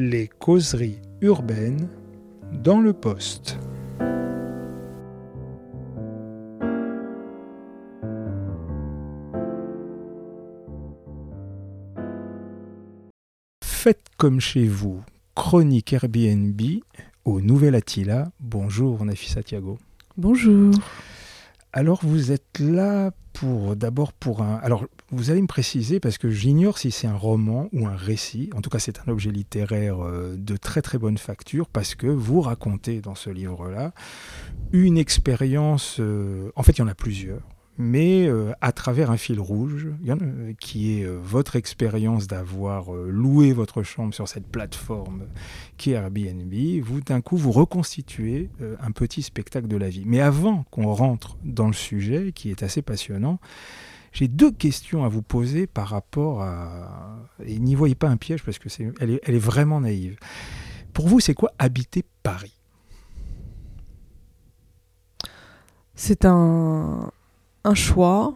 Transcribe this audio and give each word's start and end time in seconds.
Les 0.00 0.28
causeries 0.28 1.00
urbaines 1.22 1.88
dans 2.52 2.80
le 2.80 2.92
poste. 2.92 3.58
Faites 13.64 14.04
comme 14.16 14.38
chez 14.38 14.68
vous, 14.68 15.02
chronique 15.34 15.92
Airbnb 15.92 16.60
au 17.24 17.40
Nouvel 17.40 17.74
Attila. 17.74 18.30
Bonjour 18.38 19.04
Nafisa 19.04 19.42
Thiago. 19.42 19.78
Bonjour. 20.16 20.74
Alors 21.72 21.98
vous 22.04 22.30
êtes 22.30 22.60
là 22.60 23.10
pour 23.32 23.74
d'abord 23.74 24.12
pour 24.12 24.42
un. 24.42 24.60
Alors 24.62 24.86
vous 25.10 25.30
allez 25.30 25.40
me 25.40 25.46
préciser 25.46 26.00
parce 26.00 26.18
que 26.18 26.30
j'ignore 26.30 26.78
si 26.78 26.90
c'est 26.90 27.06
un 27.06 27.16
roman 27.16 27.68
ou 27.72 27.86
un 27.86 27.96
récit. 27.96 28.50
En 28.54 28.60
tout 28.60 28.70
cas, 28.70 28.78
c'est 28.78 29.00
un 29.00 29.10
objet 29.10 29.30
littéraire 29.30 30.04
euh, 30.04 30.36
de 30.36 30.56
très 30.56 30.82
très 30.82 30.98
bonne 30.98 31.18
facture 31.18 31.68
parce 31.68 31.94
que 31.94 32.06
vous 32.06 32.40
racontez 32.40 33.00
dans 33.00 33.14
ce 33.14 33.30
livre-là 33.30 33.92
une 34.72 34.98
expérience. 34.98 35.96
euh, 35.98 36.50
En 36.56 36.62
fait, 36.62 36.72
il 36.72 36.80
y 36.80 36.82
en 36.82 36.88
a 36.88 36.94
plusieurs 36.94 37.42
mais 37.80 38.26
euh, 38.26 38.50
à 38.60 38.72
travers 38.72 39.12
un 39.12 39.16
fil 39.16 39.38
rouge, 39.38 39.86
qui 40.58 40.98
est 40.98 41.06
votre 41.06 41.54
expérience 41.54 42.26
d'avoir 42.26 42.90
loué 42.92 43.52
votre 43.52 43.84
chambre 43.84 44.12
sur 44.12 44.26
cette 44.26 44.48
plateforme 44.48 45.28
qui 45.76 45.92
est 45.92 45.94
Airbnb, 45.94 46.52
vous 46.82 47.00
d'un 47.00 47.20
coup 47.20 47.36
vous 47.36 47.52
reconstituez 47.52 48.50
un 48.80 48.90
petit 48.90 49.22
spectacle 49.22 49.68
de 49.68 49.76
la 49.76 49.90
vie. 49.90 50.02
Mais 50.06 50.18
avant 50.18 50.64
qu'on 50.72 50.92
rentre 50.92 51.38
dans 51.44 51.68
le 51.68 51.72
sujet, 51.72 52.32
qui 52.34 52.50
est 52.50 52.64
assez 52.64 52.82
passionnant, 52.82 53.38
j'ai 54.12 54.28
deux 54.28 54.50
questions 54.50 55.04
à 55.04 55.08
vous 55.08 55.22
poser 55.22 55.66
par 55.66 55.88
rapport 55.88 56.42
à... 56.42 57.18
Et 57.44 57.58
n'y 57.58 57.74
voyez 57.74 57.94
pas 57.94 58.08
un 58.08 58.16
piège 58.16 58.42
parce 58.44 58.58
que 58.58 58.68
c'est, 58.68 58.92
elle, 59.00 59.20
est, 59.22 59.38
vraiment 59.38 59.80
naïve. 59.80 60.18
Pour 60.92 61.08
vous, 61.08 61.20
c'est 61.20 61.34
quoi 61.34 61.52
habiter 61.58 62.04
Paris? 62.22 62.54
C'est 65.94 66.24
un, 66.24 67.10
choix 67.74 68.34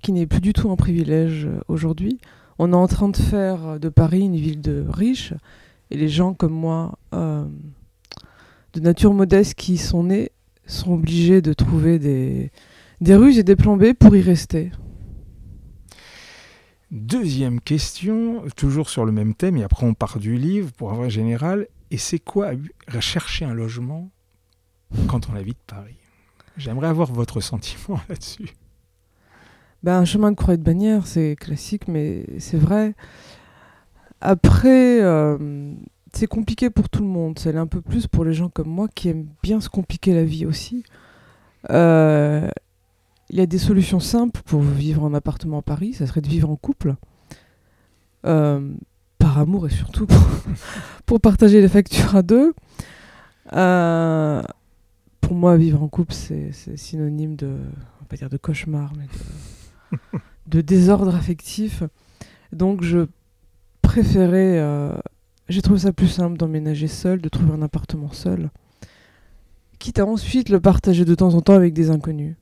qui 0.00 0.12
n'est 0.12 0.26
plus 0.26 0.40
du 0.40 0.52
tout 0.52 0.70
un 0.70 0.76
privilège 0.76 1.46
euh, 1.46 1.60
aujourd'hui. 1.68 2.18
On 2.58 2.72
est 2.72 2.76
en 2.76 2.88
train 2.88 3.08
de 3.08 3.16
faire 3.16 3.78
de 3.78 3.88
Paris 3.88 4.22
une 4.22 4.34
ville 4.34 4.60
de 4.60 4.84
riches 4.88 5.32
et 5.92 5.96
les 5.96 6.08
gens 6.08 6.34
comme 6.34 6.54
moi, 6.54 6.98
euh, 7.14 7.44
de 8.72 8.80
nature 8.80 9.12
modeste, 9.12 9.54
qui 9.54 9.74
y 9.74 9.78
sont 9.78 10.04
nés, 10.04 10.32
sont 10.66 10.94
obligés 10.94 11.40
de 11.40 11.52
trouver 11.52 11.98
des, 11.98 12.50
des 13.02 13.16
ruses 13.16 13.38
et 13.38 13.42
des 13.42 13.56
plans 13.56 13.76
B 13.76 13.94
pour 13.98 14.14
y 14.14 14.22
rester. 14.22 14.70
Deuxième 16.92 17.60
question, 17.60 18.44
toujours 18.56 18.88
sur 18.88 19.04
le 19.04 19.10
même 19.10 19.34
thème, 19.34 19.56
et 19.56 19.64
après 19.64 19.84
on 19.84 19.94
part 19.94 20.20
du 20.20 20.36
livre 20.36 20.70
pour 20.72 20.92
avoir 20.92 21.10
général. 21.10 21.66
Et 21.90 21.98
c'est 21.98 22.20
quoi 22.20 22.52
chercher 23.00 23.44
un 23.44 23.54
logement 23.54 24.10
quand 25.08 25.28
on 25.28 25.34
habite 25.34 25.58
Paris? 25.66 25.96
J'aimerais 26.56 26.86
avoir 26.86 27.12
votre 27.12 27.40
sentiment 27.40 27.98
là-dessus. 28.08 28.50
Ben, 29.82 29.98
un 29.98 30.04
chemin 30.04 30.30
de 30.30 30.36
croix 30.36 30.54
et 30.54 30.58
de 30.58 30.62
bannière, 30.62 31.08
c'est 31.08 31.34
classique, 31.34 31.88
mais 31.88 32.24
c'est 32.38 32.56
vrai. 32.56 32.94
Après, 34.20 35.02
euh, 35.02 35.74
c'est 36.12 36.28
compliqué 36.28 36.70
pour 36.70 36.88
tout 36.88 37.02
le 37.02 37.08
monde. 37.08 37.36
C'est 37.36 37.56
un 37.56 37.66
peu 37.66 37.80
plus 37.80 38.06
pour 38.06 38.24
les 38.24 38.32
gens 38.32 38.48
comme 38.48 38.68
moi 38.68 38.86
qui 38.94 39.08
aiment 39.08 39.26
bien 39.42 39.60
se 39.60 39.68
compliquer 39.68 40.14
la 40.14 40.24
vie 40.24 40.46
aussi. 40.46 40.84
Euh, 41.70 42.48
il 43.32 43.38
y 43.38 43.40
a 43.40 43.46
des 43.46 43.58
solutions 43.58 43.98
simples 43.98 44.42
pour 44.44 44.60
vivre 44.60 45.02
en 45.02 45.14
appartement 45.14 45.58
à 45.58 45.62
Paris. 45.62 45.94
Ça 45.94 46.06
serait 46.06 46.20
de 46.20 46.28
vivre 46.28 46.50
en 46.50 46.56
couple. 46.56 46.94
Euh, 48.26 48.74
par 49.18 49.38
amour 49.38 49.66
et 49.66 49.70
surtout 49.70 50.06
pour, 51.06 51.20
partager 51.20 51.60
les 51.60 51.68
factures 51.68 52.14
à 52.14 52.22
deux. 52.22 52.52
Euh, 53.54 54.42
pour 55.20 55.34
moi, 55.34 55.56
vivre 55.56 55.82
en 55.82 55.88
couple, 55.88 56.12
c'est 56.12 56.52
synonyme 56.76 57.36
de, 57.36 57.46
on 57.46 58.00
va 58.00 58.06
pas 58.08 58.16
dire 58.16 58.28
de 58.28 58.36
cauchemar, 58.36 58.92
mais 58.98 59.06
de, 60.12 60.18
de 60.48 60.60
désordre 60.60 61.14
affectif. 61.14 61.82
Donc, 62.52 62.82
je 62.82 63.06
préférais, 63.80 64.58
euh, 64.58 64.92
j'ai 65.48 65.62
trouvé 65.62 65.80
ça 65.80 65.92
plus 65.92 66.08
simple 66.08 66.36
d'emménager 66.36 66.88
seul, 66.88 67.20
de 67.20 67.28
trouver 67.28 67.52
un 67.52 67.62
appartement 67.62 68.12
seul, 68.12 68.50
quitte 69.78 70.00
à 70.00 70.06
ensuite 70.06 70.48
le 70.48 70.60
partager 70.60 71.04
de 71.04 71.14
temps 71.14 71.34
en 71.34 71.40
temps 71.40 71.54
avec 71.54 71.72
des 71.72 71.90
inconnus. 71.90 72.36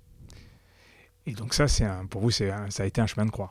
Et 1.27 1.33
donc 1.33 1.55
ça, 1.55 1.69
c'est 1.69 1.87
pour 2.09 2.23
vous, 2.23 2.31
c'est 2.31 2.51
ça 2.71 2.83
a 2.83 2.87
été 2.87 3.01
un 3.01 3.07
chemin 3.07 3.27
de 3.27 3.31
croix. 3.31 3.51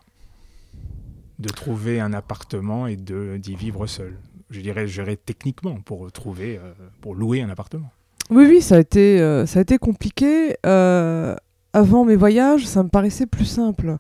De 1.38 1.50
trouver 1.50 2.00
un 2.00 2.14
appartement 2.14 2.88
et 2.88 2.98
de 2.98 3.38
d'y 3.38 3.56
vivre 3.56 3.88
seul. 3.88 4.18
Je 4.50 4.62
dirais, 4.62 4.86
dirais 4.86 5.16
techniquement 5.16 5.80
pour 5.82 6.12
trouver, 6.12 6.58
euh, 6.58 6.74
pour 7.02 7.14
louer 7.14 7.42
un 7.42 7.50
appartement. 7.50 7.92
Oui, 8.32 8.46
oui, 8.48 8.62
ça 8.62 8.76
a 8.76 8.80
été, 8.80 9.22
euh, 9.22 9.46
ça 9.46 9.60
a 9.60 9.62
été 9.62 9.78
compliqué. 9.78 10.58
Euh, 10.66 11.36
avant 11.72 12.04
mes 12.04 12.16
voyages, 12.16 12.66
ça 12.66 12.84
me 12.84 12.90
paraissait 12.90 13.28
plus 13.28 13.46
simple. 13.46 13.98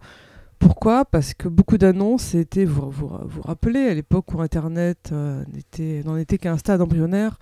Pourquoi? 0.57 1.05
Parce 1.05 1.33
que 1.33 1.47
beaucoup 1.47 1.77
d'annonces 1.77 2.33
étaient, 2.35 2.65
vous 2.65 2.89
vous, 2.89 3.11
vous 3.23 3.41
rappelez, 3.41 3.87
à 3.87 3.93
l'époque 3.93 4.33
où 4.33 4.41
Internet 4.41 5.11
n'en 5.11 6.17
était 6.17 6.37
qu'à 6.37 6.51
un 6.51 6.57
stade 6.57 6.81
embryonnaire, 6.81 7.37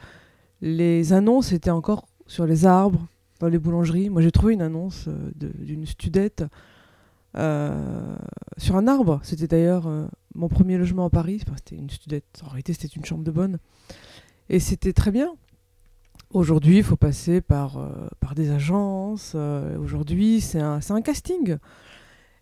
les 0.61 1.13
annonces 1.13 1.53
étaient 1.53 1.71
encore 1.71 2.05
sur 2.27 2.45
les 2.45 2.65
arbres, 2.65 3.07
dans 3.39 3.47
les 3.47 3.59
boulangeries. 3.59 4.09
Moi, 4.09 4.21
j'ai 4.21 4.31
trouvé 4.31 4.53
une 4.53 4.61
annonce 4.61 5.05
euh, 5.07 5.31
d'une 5.35 5.85
studette 5.85 6.43
euh, 7.35 8.15
sur 8.57 8.75
un 8.75 8.87
arbre. 8.87 9.19
C'était 9.23 9.47
d'ailleurs 9.47 9.87
euh, 9.87 10.07
mon 10.35 10.47
premier 10.47 10.77
logement 10.77 11.05
à 11.05 11.09
Paris. 11.09 11.41
C'était 11.55 11.75
une 11.75 11.89
studette. 11.89 12.41
En 12.43 12.49
réalité, 12.49 12.73
c'était 12.73 12.87
une 12.87 13.05
chambre 13.05 13.23
de 13.23 13.31
bonne. 13.31 13.59
Et 14.49 14.59
c'était 14.59 14.93
très 14.93 15.11
bien. 15.11 15.33
Aujourd'hui, 16.31 16.77
il 16.77 16.83
faut 16.83 16.97
passer 16.97 17.39
par, 17.39 17.79
par 18.19 18.35
des 18.35 18.51
agences. 18.51 19.33
Aujourd'hui, 19.79 20.41
c'est 20.41 20.59
un, 20.59 20.79
un 20.89 21.01
casting. 21.01 21.57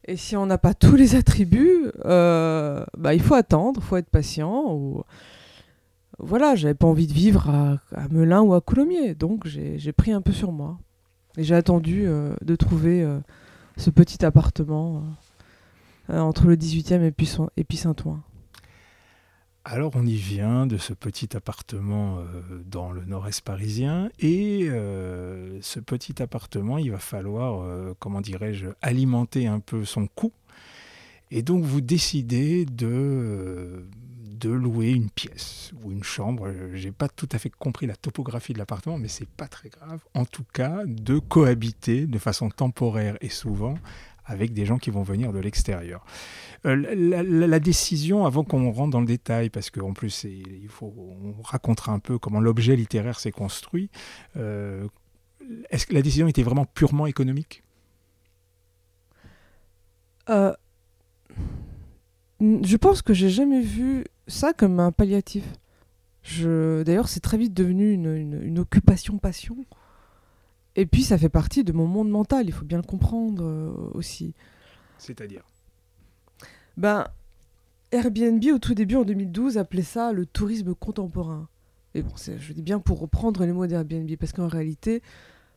Et 0.08 0.18
si 0.18 0.36
on 0.36 0.48
n'a 0.48 0.58
pas 0.58 0.74
tous 0.74 0.96
les 0.96 1.16
attributs, 1.16 1.92
bah, 2.04 3.14
il 3.14 3.22
faut 3.22 3.36
attendre, 3.36 3.82
il 3.84 3.86
faut 3.86 3.98
être 3.98 4.10
patient. 4.10 4.74
Ou... 4.74 5.04
Voilà, 6.18 6.56
j'avais 6.56 6.74
pas 6.74 6.88
envie 6.88 7.06
de 7.06 7.14
vivre 7.14 7.48
à, 7.50 7.80
à 7.92 8.08
Melun 8.10 8.42
ou 8.42 8.56
à 8.56 8.62
Coulommiers. 8.62 9.14
Donc, 9.14 9.46
j'ai 9.46 9.94
pris 9.94 10.12
un 10.12 10.22
peu 10.22 10.32
sur 10.32 10.52
moi. 10.52 10.80
Et 11.38 11.44
j'ai 11.44 11.56
attendu 11.56 12.06
euh, 12.06 12.34
de 12.42 12.56
trouver 12.56 13.02
euh, 13.02 13.20
ce 13.78 13.90
petit 13.90 14.24
appartement 14.26 15.04
euh, 16.10 16.20
entre 16.20 16.48
le 16.48 16.56
18e 16.56 17.02
et 17.02 17.12
puis, 17.64 17.78
Saint-Ouen. 17.78 18.22
Alors 19.68 19.94
on 19.96 20.06
y 20.06 20.16
vient 20.16 20.68
de 20.68 20.78
ce 20.78 20.94
petit 20.94 21.36
appartement 21.36 22.20
dans 22.68 22.92
le 22.92 23.04
nord-est 23.04 23.42
parisien 23.42 24.12
et 24.20 24.70
ce 24.70 25.80
petit 25.80 26.22
appartement, 26.22 26.78
il 26.78 26.92
va 26.92 27.00
falloir, 27.00 27.66
comment 27.98 28.22
dirais-je, 28.22 28.68
alimenter 28.84 29.48
un 29.48 29.60
peu 29.60 29.84
son 29.84 30.06
coût. 30.06 30.34
Et 31.32 31.42
donc 31.42 31.64
vous 31.64 31.82
décidez 31.82 32.68
de, 32.68 33.88
de 34.46 34.52
louer 34.52 34.92
une 34.92 35.10
pièce 35.10 35.72
ou 35.82 35.92
une 35.92 36.04
chambre. 36.04 36.48
Euh, 36.48 36.76
J'ai 36.76 36.92
pas 36.92 37.10
tout 37.10 37.28
à 37.32 37.40
fait 37.40 37.50
compris 37.50 37.88
la 37.88 37.96
topographie 37.96 38.54
de 38.54 38.60
l'appartement, 38.60 39.00
mais 39.00 39.08
c'est 39.08 39.28
pas 39.28 39.48
très 39.48 39.70
grave. 39.70 40.04
En 40.14 40.26
tout 40.26 40.46
cas, 40.54 40.84
de 40.86 41.18
cohabiter 41.18 42.06
de 42.06 42.20
façon 42.20 42.50
temporaire 42.50 43.18
et 43.22 43.30
souvent 43.30 43.76
avec 44.28 44.54
des 44.54 44.66
gens 44.66 44.78
qui 44.78 44.90
vont 44.92 45.04
venir 45.04 45.34
de 45.34 45.40
l'extérieur. 45.40 46.04
Euh, 46.66 46.76
la, 46.76 47.60
décision, 47.60 48.26
avant 48.26 48.44
qu'on 48.44 48.72
rentre 48.72 48.92
dans 48.92 49.00
le 49.00 49.06
détail, 49.06 49.50
parce 49.50 49.70
qu'en 49.70 49.94
plus, 49.94 50.24
il 50.24 50.68
faut, 50.68 50.94
on 50.98 51.42
racontera 51.44 51.92
un 51.92 52.00
peu 52.00 52.18
comment 52.18 52.40
l'objet 52.40 52.76
littéraire 52.76 53.20
s'est 53.20 53.32
construit. 53.32 53.90
euh, 54.36 54.88
Est-ce 55.70 55.86
que 55.86 55.94
la 55.94 56.02
décision 56.02 56.28
était 56.28 56.42
vraiment 56.44 56.66
purement 56.66 57.06
économique? 57.06 57.64
Je 62.42 62.78
pense 62.78 63.02
que 63.04 63.14
j'ai 63.14 63.30
jamais 63.30 63.62
vu 63.62 64.06
ça 64.28 64.54
comme 64.54 64.80
un 64.80 64.92
palliatif. 64.92 65.44
Je... 66.24 66.84
D'ailleurs, 66.84 67.08
c'est 67.08 67.20
très 67.20 67.38
vite 67.38 67.54
devenu 67.54 67.92
une, 67.92 68.14
une- 68.16 68.42
une 68.42 68.60
occupation-passion. 68.60 69.58
Et 70.76 70.86
puis, 70.86 71.04
ça 71.04 71.18
fait 71.18 71.30
partie 71.30 71.64
de 71.64 71.72
mon 71.72 71.86
monde 71.88 72.10
mental, 72.10 72.48
il 72.48 72.52
faut 72.52 72.66
bien 72.66 72.78
le 72.78 72.84
comprendre 72.84 73.44
euh, 73.46 73.72
aussi. 73.94 74.34
C'est-à-dire? 74.98 75.44
Ben, 76.78 77.06
Airbnb, 77.92 78.44
au 78.54 78.60
tout 78.60 78.74
début, 78.74 78.96
en 78.96 79.04
2012, 79.06 79.58
appelait 79.58 79.84
ça 79.84 80.12
le 80.12 80.26
tourisme 80.26 80.74
contemporain. 80.76 81.48
Et 81.94 82.02
bon, 82.02 82.12
je 82.18 82.52
dis 82.52 82.62
bien 82.62 82.80
pour 82.80 83.00
reprendre 83.00 83.46
les 83.46 83.54
mots 83.54 83.68
d'Airbnb, 83.68 84.10
parce 84.20 84.34
qu'en 84.34 84.48
réalité, 84.50 85.02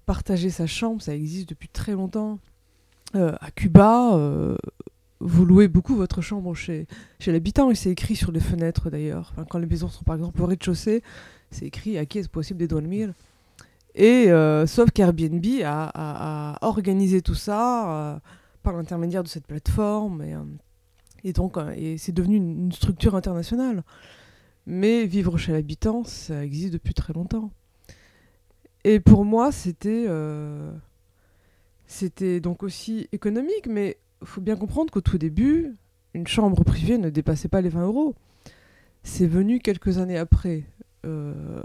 partager 0.06 0.50
sa 0.50 0.66
chambre, 0.68 1.02
ça 1.02 1.14
existe 1.16 1.48
depuis 1.48 1.68
très 1.68 1.92
longtemps. 1.92 2.38
Euh, 3.16 3.34
à 3.40 3.50
Cuba, 3.50 4.14
euh, 4.14 4.56
vous 5.28 5.44
louez 5.44 5.68
beaucoup 5.68 5.94
votre 5.94 6.20
chambre 6.20 6.54
chez, 6.54 6.86
chez 7.20 7.32
l'habitant, 7.32 7.70
et 7.70 7.74
c'est 7.74 7.90
écrit 7.90 8.16
sur 8.16 8.32
les 8.32 8.40
fenêtres 8.40 8.90
d'ailleurs. 8.90 9.32
Quand 9.50 9.58
les 9.58 9.66
maisons 9.66 9.88
sont 9.88 10.04
par 10.04 10.16
exemple 10.16 10.42
au 10.42 10.46
rez-de-chaussée, 10.46 11.02
c'est 11.50 11.66
écrit 11.66 11.98
à 11.98 12.06
qui 12.06 12.18
est-ce 12.18 12.28
possible 12.28 12.60
de 12.60 12.66
dormir. 12.66 13.12
Et 13.94 14.30
euh, 14.30 14.66
sauf 14.66 14.90
qu'Airbnb 14.90 15.44
a, 15.64 15.90
a- 15.94 16.58
organisé 16.66 17.20
tout 17.22 17.34
ça 17.34 18.14
euh, 18.14 18.18
par 18.62 18.74
l'intermédiaire 18.74 19.22
de 19.22 19.28
cette 19.28 19.46
plateforme. 19.46 20.22
Et, 20.22 20.34
euh, 20.34 20.42
et 21.24 21.32
donc, 21.32 21.56
et 21.76 21.98
c'est 21.98 22.12
devenu 22.12 22.36
une, 22.36 22.72
structure 22.72 23.16
internationale. 23.16 23.82
Mais 24.66 25.06
vivre 25.06 25.38
chez 25.38 25.52
l'habitant, 25.52 26.04
ça 26.04 26.44
existe 26.44 26.72
depuis 26.74 26.94
très 26.94 27.12
longtemps. 27.12 27.50
Et 28.84 29.00
pour 29.00 29.24
moi, 29.24 29.50
c'était 29.50 30.06
donc 32.40 32.62
aussi 32.62 33.08
économique, 33.12 33.66
mais 33.68 33.96
faut 34.24 34.40
bien 34.40 34.56
comprendre 34.56 34.92
qu'au 34.92 35.00
tout 35.00 35.18
début, 35.18 35.76
une 36.14 36.26
chambre 36.26 36.64
privée 36.64 36.98
ne 36.98 37.10
dépassait 37.10 37.48
pas 37.48 37.60
les 37.60 37.68
20 37.68 37.86
euros. 37.86 38.14
C'est 39.02 39.26
venu 39.26 39.60
quelques 39.60 39.98
années 39.98 40.18
après, 40.18 40.64
euh, 41.06 41.62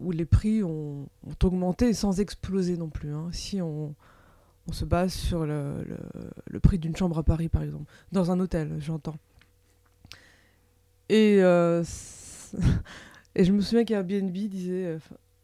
où 0.00 0.10
les 0.10 0.24
prix 0.24 0.62
ont, 0.62 1.08
augmenté 1.42 1.92
sans 1.94 2.20
exploser 2.20 2.76
non 2.76 2.88
plus. 2.88 3.12
Hein. 3.12 3.28
Si 3.32 3.60
on, 3.62 3.94
se 4.70 4.84
base 4.84 5.12
sur 5.12 5.44
le, 5.44 5.84
le, 6.46 6.60
prix 6.60 6.78
d'une 6.78 6.96
chambre 6.96 7.18
à 7.18 7.22
Paris, 7.22 7.48
par 7.48 7.62
exemple, 7.62 7.84
dans 8.12 8.30
un 8.30 8.40
hôtel, 8.40 8.76
j'entends. 8.78 9.16
Et, 11.08 11.38
euh, 11.42 11.84
et 13.34 13.44
je 13.44 13.52
me 13.52 13.60
souviens 13.60 13.84
qu'Airbnb 13.84 14.32
disait 14.32 14.86
euh, 14.86 14.98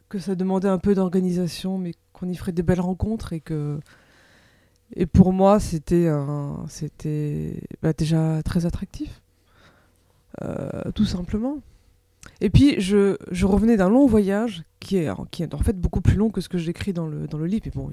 que 0.09 0.19
ça 0.19 0.35
demandait 0.35 0.69
un 0.69 0.79
peu 0.79 0.95
d'organisation, 0.95 1.79
mais 1.79 1.93
qu'on 2.13 2.29
y 2.29 2.37
ferait 2.37 2.53
des 2.53 2.63
belles 2.63 2.81
rencontres 2.81 3.33
et 3.33 3.41
que 3.41 3.79
et 4.95 5.07
pour 5.07 5.33
moi, 5.33 5.61
c'était 5.61 6.11
bah, 7.83 7.93
déjà 7.93 8.43
très 8.43 8.67
attractif, 8.67 9.21
euh, 10.43 10.91
tout 10.95 11.05
simplement. 11.05 11.59
Et 12.41 12.51
puis, 12.51 12.81
je, 12.81 13.17
revenais 13.45 13.77
d'un 13.77 13.89
long 13.89 14.07
voyage 14.07 14.65
qui 14.81 14.97
est, 14.97 15.09
en 15.11 15.27
fait 15.63 15.79
beaucoup 15.79 16.01
plus 16.01 16.17
long 16.17 16.31
que 16.31 16.41
ce 16.41 16.49
que 16.49 16.59
j'écris 16.59 16.93
dans 16.93 17.07
le, 17.07 17.27
dans 17.27 17.39
le 17.39 17.47
livre. 17.47 17.67
Et 17.67 17.71
bon, 17.71 17.91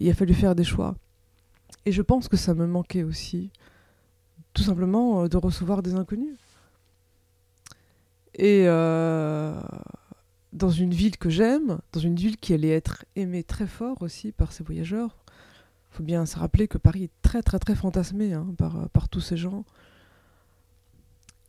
il, 0.00 0.10
a 0.10 0.14
fallu 0.14 0.34
faire 0.34 0.54
des 0.54 0.64
choix. 0.64 0.94
Et 1.84 1.92
je 1.92 2.02
pense 2.02 2.28
que 2.28 2.36
ça 2.36 2.54
me 2.54 2.66
manquait 2.66 3.02
aussi, 3.02 3.50
tout 4.54 4.62
simplement, 4.62 5.24
euh, 5.24 5.28
de 5.28 5.36
recevoir 5.36 5.82
des 5.82 5.94
inconnus. 5.94 6.36
Et 8.34 8.64
euh, 8.66 9.60
dans 10.52 10.70
une 10.70 10.94
ville 10.94 11.16
que 11.18 11.28
j'aime, 11.28 11.80
dans 11.92 12.00
une 12.00 12.14
ville 12.14 12.36
qui 12.36 12.54
allait 12.54 12.70
être 12.70 13.04
aimée 13.16 13.42
très 13.42 13.66
fort 13.66 14.00
aussi 14.00 14.32
par 14.32 14.52
ces 14.52 14.62
voyageurs, 14.62 15.21
faut 15.92 16.02
bien 16.02 16.26
se 16.26 16.38
rappeler 16.38 16.68
que 16.68 16.78
Paris 16.78 17.04
est 17.04 17.22
très 17.22 17.42
très 17.42 17.58
très 17.58 17.74
fantasmé 17.74 18.32
hein, 18.32 18.46
par, 18.58 18.88
par 18.90 19.08
tous 19.08 19.20
ces 19.20 19.36
gens. 19.36 19.64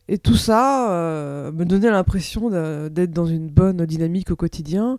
Et 0.06 0.18
tout 0.18 0.36
ça 0.36 0.92
euh, 0.92 1.52
me 1.52 1.64
donnait 1.64 1.90
l'impression 1.90 2.50
d'être 2.50 3.10
dans 3.10 3.26
une 3.26 3.48
bonne 3.48 3.86
dynamique 3.86 4.30
au 4.30 4.36
quotidien. 4.36 4.98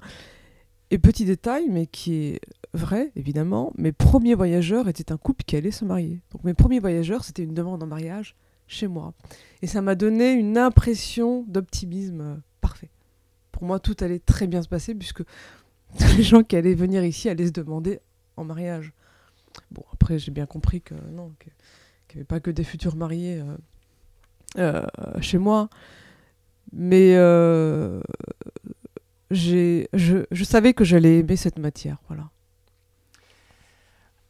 Et 0.91 0.97
petit 0.97 1.25
détail, 1.25 1.67
mais 1.69 1.87
qui 1.87 2.15
est 2.15 2.41
vrai, 2.73 3.11
évidemment, 3.15 3.71
mes 3.77 3.91
premiers 3.91 4.35
voyageurs 4.35 4.87
étaient 4.87 5.11
un 5.11 5.17
couple 5.17 5.43
qui 5.45 5.55
allait 5.55 5.71
se 5.71 5.85
marier. 5.85 6.21
Donc 6.31 6.43
mes 6.43 6.53
premiers 6.53 6.79
voyageurs, 6.79 7.23
c'était 7.23 7.43
une 7.43 7.53
demande 7.53 7.83
en 7.83 7.87
mariage 7.87 8.35
chez 8.67 8.87
moi. 8.87 9.13
Et 9.61 9.67
ça 9.67 9.81
m'a 9.81 9.95
donné 9.95 10.31
une 10.31 10.57
impression 10.57 11.45
d'optimisme 11.47 12.21
euh, 12.21 12.35
parfait. 12.61 12.89
Pour 13.51 13.63
moi, 13.63 13.79
tout 13.79 13.95
allait 13.99 14.19
très 14.19 14.47
bien 14.47 14.61
se 14.61 14.67
passer, 14.67 14.95
puisque 14.95 15.23
les 16.17 16.23
gens 16.23 16.43
qui 16.43 16.55
allaient 16.55 16.73
venir 16.73 17.03
ici 17.03 17.29
allaient 17.29 17.47
se 17.47 17.51
demander 17.51 17.99
en 18.37 18.43
mariage. 18.43 18.93
Bon, 19.71 19.83
après, 19.93 20.19
j'ai 20.19 20.31
bien 20.31 20.45
compris 20.45 20.81
que 20.81 20.93
non, 21.11 21.33
qu'il 21.39 21.51
n'y 22.13 22.19
avait 22.19 22.25
pas 22.25 22.39
que 22.39 22.51
des 22.51 22.63
futurs 22.63 22.95
mariés 22.95 23.41
euh, 23.41 23.57
euh, 24.57 25.21
chez 25.21 25.37
moi. 25.37 25.69
Mais 26.71 27.15
euh, 27.15 28.01
je, 29.31 29.85
je, 29.93 30.43
savais 30.43 30.73
que 30.73 30.83
j'allais 30.83 31.19
aimer 31.19 31.35
cette 31.35 31.59
matière. 31.59 31.97
Voilà. 32.07 32.29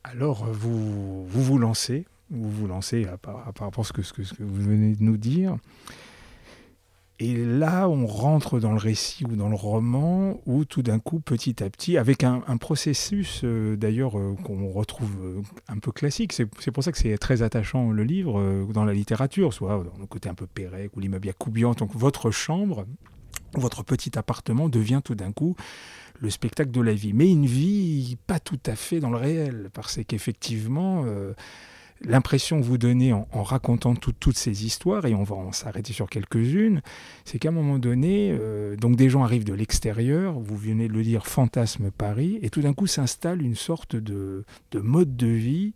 Alors, 0.04 0.46
vous 0.46 1.26
vous, 1.26 1.44
vous 1.44 1.58
lancez, 1.58 2.06
vous 2.30 2.50
vous 2.50 2.68
lancez 2.68 3.06
à, 3.06 3.18
par 3.18 3.46
rapport 3.46 3.80
à 3.80 3.84
ce 3.84 3.94
que, 3.94 4.02
ce 4.02 4.14
que 4.14 4.44
vous 4.44 4.62
venez 4.62 4.96
de 4.96 5.04
nous 5.04 5.18
dire. 5.18 5.58
Et 7.20 7.38
là, 7.38 7.88
on 7.88 8.06
rentre 8.08 8.60
dans 8.60 8.74
le 8.74 8.78
récit 8.78 9.24
ou 9.24 9.38
dans 9.38 9.48
le 9.48 9.56
roman, 9.56 10.42
où 10.46 10.66
tout 10.66 10.82
d'un 10.82 11.00
coup, 11.00 11.22
petit 11.22 11.64
à 11.64 11.70
petit, 11.70 11.98
avec 11.98 12.26
un, 12.26 12.42
processus 12.58 13.42
euh, 13.46 13.78
d'ailleurs 13.78 14.20
euh, 14.20 14.36
qu'on 14.44 14.70
retrouve 14.70 15.16
euh, 15.24 15.42
un 15.70 15.78
peu 15.80 15.94
classique, 15.94 16.34
c'est 16.34 16.72
pour 16.72 16.84
ça 16.84 16.92
que 16.92 16.98
c'est 16.98 17.18
très 17.18 17.42
attachant 17.42 17.92
le 17.92 18.04
livre 18.04 18.66
dans 18.74 18.84
la 18.84 18.94
littérature, 18.94 19.54
soit 19.54 19.84
dans 19.94 20.00
le 20.00 20.08
côté 20.08 20.28
un 20.28 20.34
peu 20.34 20.46
Pérec 20.46 20.96
ou 20.98 21.00
l'immeuble 21.00 21.28
Yacoubian. 21.28 21.72
Donc 21.72 21.92
votre 21.94 22.32
chambre, 22.32 22.86
votre 23.54 23.84
petit 23.84 24.18
appartement 24.18 24.68
devient 24.68 25.02
tout 25.04 25.16
d'un 25.16 25.32
coup 25.32 25.56
le 26.20 26.30
spectacle 26.30 26.72
de 26.72 26.82
la 26.82 26.94
vie. 26.94 27.14
Mais 27.14 27.32
une 27.32 27.46
vie 27.46 28.18
pas 28.28 28.40
tout 28.40 28.60
à 28.66 28.76
fait 28.76 29.00
dans 29.00 29.10
le 29.10 29.18
réel, 29.18 29.70
parce 29.74 30.00
qu'effectivement 30.06 31.06
l'impression 32.02 32.60
que 32.60 32.66
vous 32.66 32.78
donnez 32.78 33.14
en, 33.14 33.26
racontant 33.44 33.96
toutes 33.96 34.38
ces 34.38 34.66
histoires, 34.66 35.06
et 35.06 35.16
on 35.16 35.24
va 35.24 35.36
en 35.36 35.52
s'arrêter 35.52 35.94
sur 35.94 36.10
quelques-unes, 36.10 36.82
c'est 37.24 37.40
qu'à 37.40 37.50
un 37.50 37.54
moment 37.54 37.80
donné, 37.80 38.30
euh, 38.32 38.76
donc 38.76 38.96
des 38.96 39.10
gens 39.10 39.24
arrivent 39.24 39.46
de 39.46 39.54
l'extérieur, 39.54 40.34
vous 40.40 40.58
venez 40.58 40.88
de 40.88 40.94
le 40.94 41.04
dire, 41.04 41.26
fantasme 41.26 41.92
Paris, 41.92 42.40
et 42.42 42.50
tout 42.50 42.62
d'un 42.62 42.74
coup 42.74 42.88
s'installe 42.88 43.42
une 43.42 43.56
sorte 43.56 43.96
de, 43.96 44.44
mode 44.74 45.16
de 45.16 45.28
vie 45.28 45.74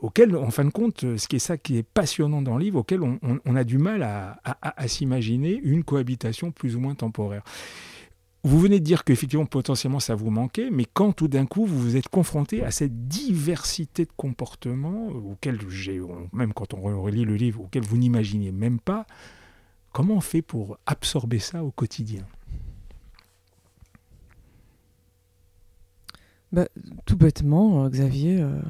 auquel, 0.00 0.34
en 0.34 0.50
fin 0.50 0.64
de 0.64 0.70
compte, 0.70 1.16
ce 1.16 1.28
qui 1.28 1.36
est 1.36 1.40
ça 1.40 1.58
qui 1.58 1.76
est 1.76 1.82
passionnant 1.82 2.40
dans 2.40 2.56
le 2.56 2.64
livre, 2.64 2.78
auquel 2.80 3.00
on, 3.02 3.56
a 3.56 3.64
du 3.64 3.78
mal 3.78 4.02
à 4.02 4.88
s'imaginer 4.88 5.60
une 5.62 5.84
cohabitation 5.84 6.52
plus 6.52 6.74
ou 6.74 6.80
moins 6.80 6.94
temporaire. 6.94 7.42
Vous 8.42 8.58
venez 8.58 8.80
de 8.80 8.84
dire 8.84 9.04
qu'effectivement, 9.04 9.44
potentiellement, 9.44 10.00
ça 10.00 10.14
vous 10.14 10.30
manquait, 10.30 10.70
mais 10.70 10.86
quand 10.86 11.12
tout 11.12 11.28
d'un 11.28 11.44
coup, 11.44 11.66
vous 11.66 11.78
vous 11.78 11.96
êtes 11.96 12.08
confronté 12.08 12.64
à 12.64 12.70
cette 12.70 13.06
diversité 13.06 14.06
de 14.06 14.10
comportements, 14.16 15.08
auxquels 15.08 15.58
j'ai, 15.68 16.00
même 16.32 16.54
quand 16.54 16.72
on 16.72 17.02
relit 17.02 17.26
le 17.26 17.36
livre, 17.36 17.60
auxquels 17.62 17.84
vous 17.84 17.98
n'imaginiez 17.98 18.50
même 18.50 18.80
pas, 18.80 19.06
comment 19.92 20.14
on 20.14 20.20
fait 20.22 20.40
pour 20.40 20.78
absorber 20.86 21.38
ça 21.38 21.62
au 21.64 21.70
quotidien? 21.70 22.24
Bah, 26.52 26.66
Tout 27.06 27.16
bêtement, 27.16 27.84
euh, 27.84 27.88
Xavier. 27.90 28.40
Euh, 28.40 28.60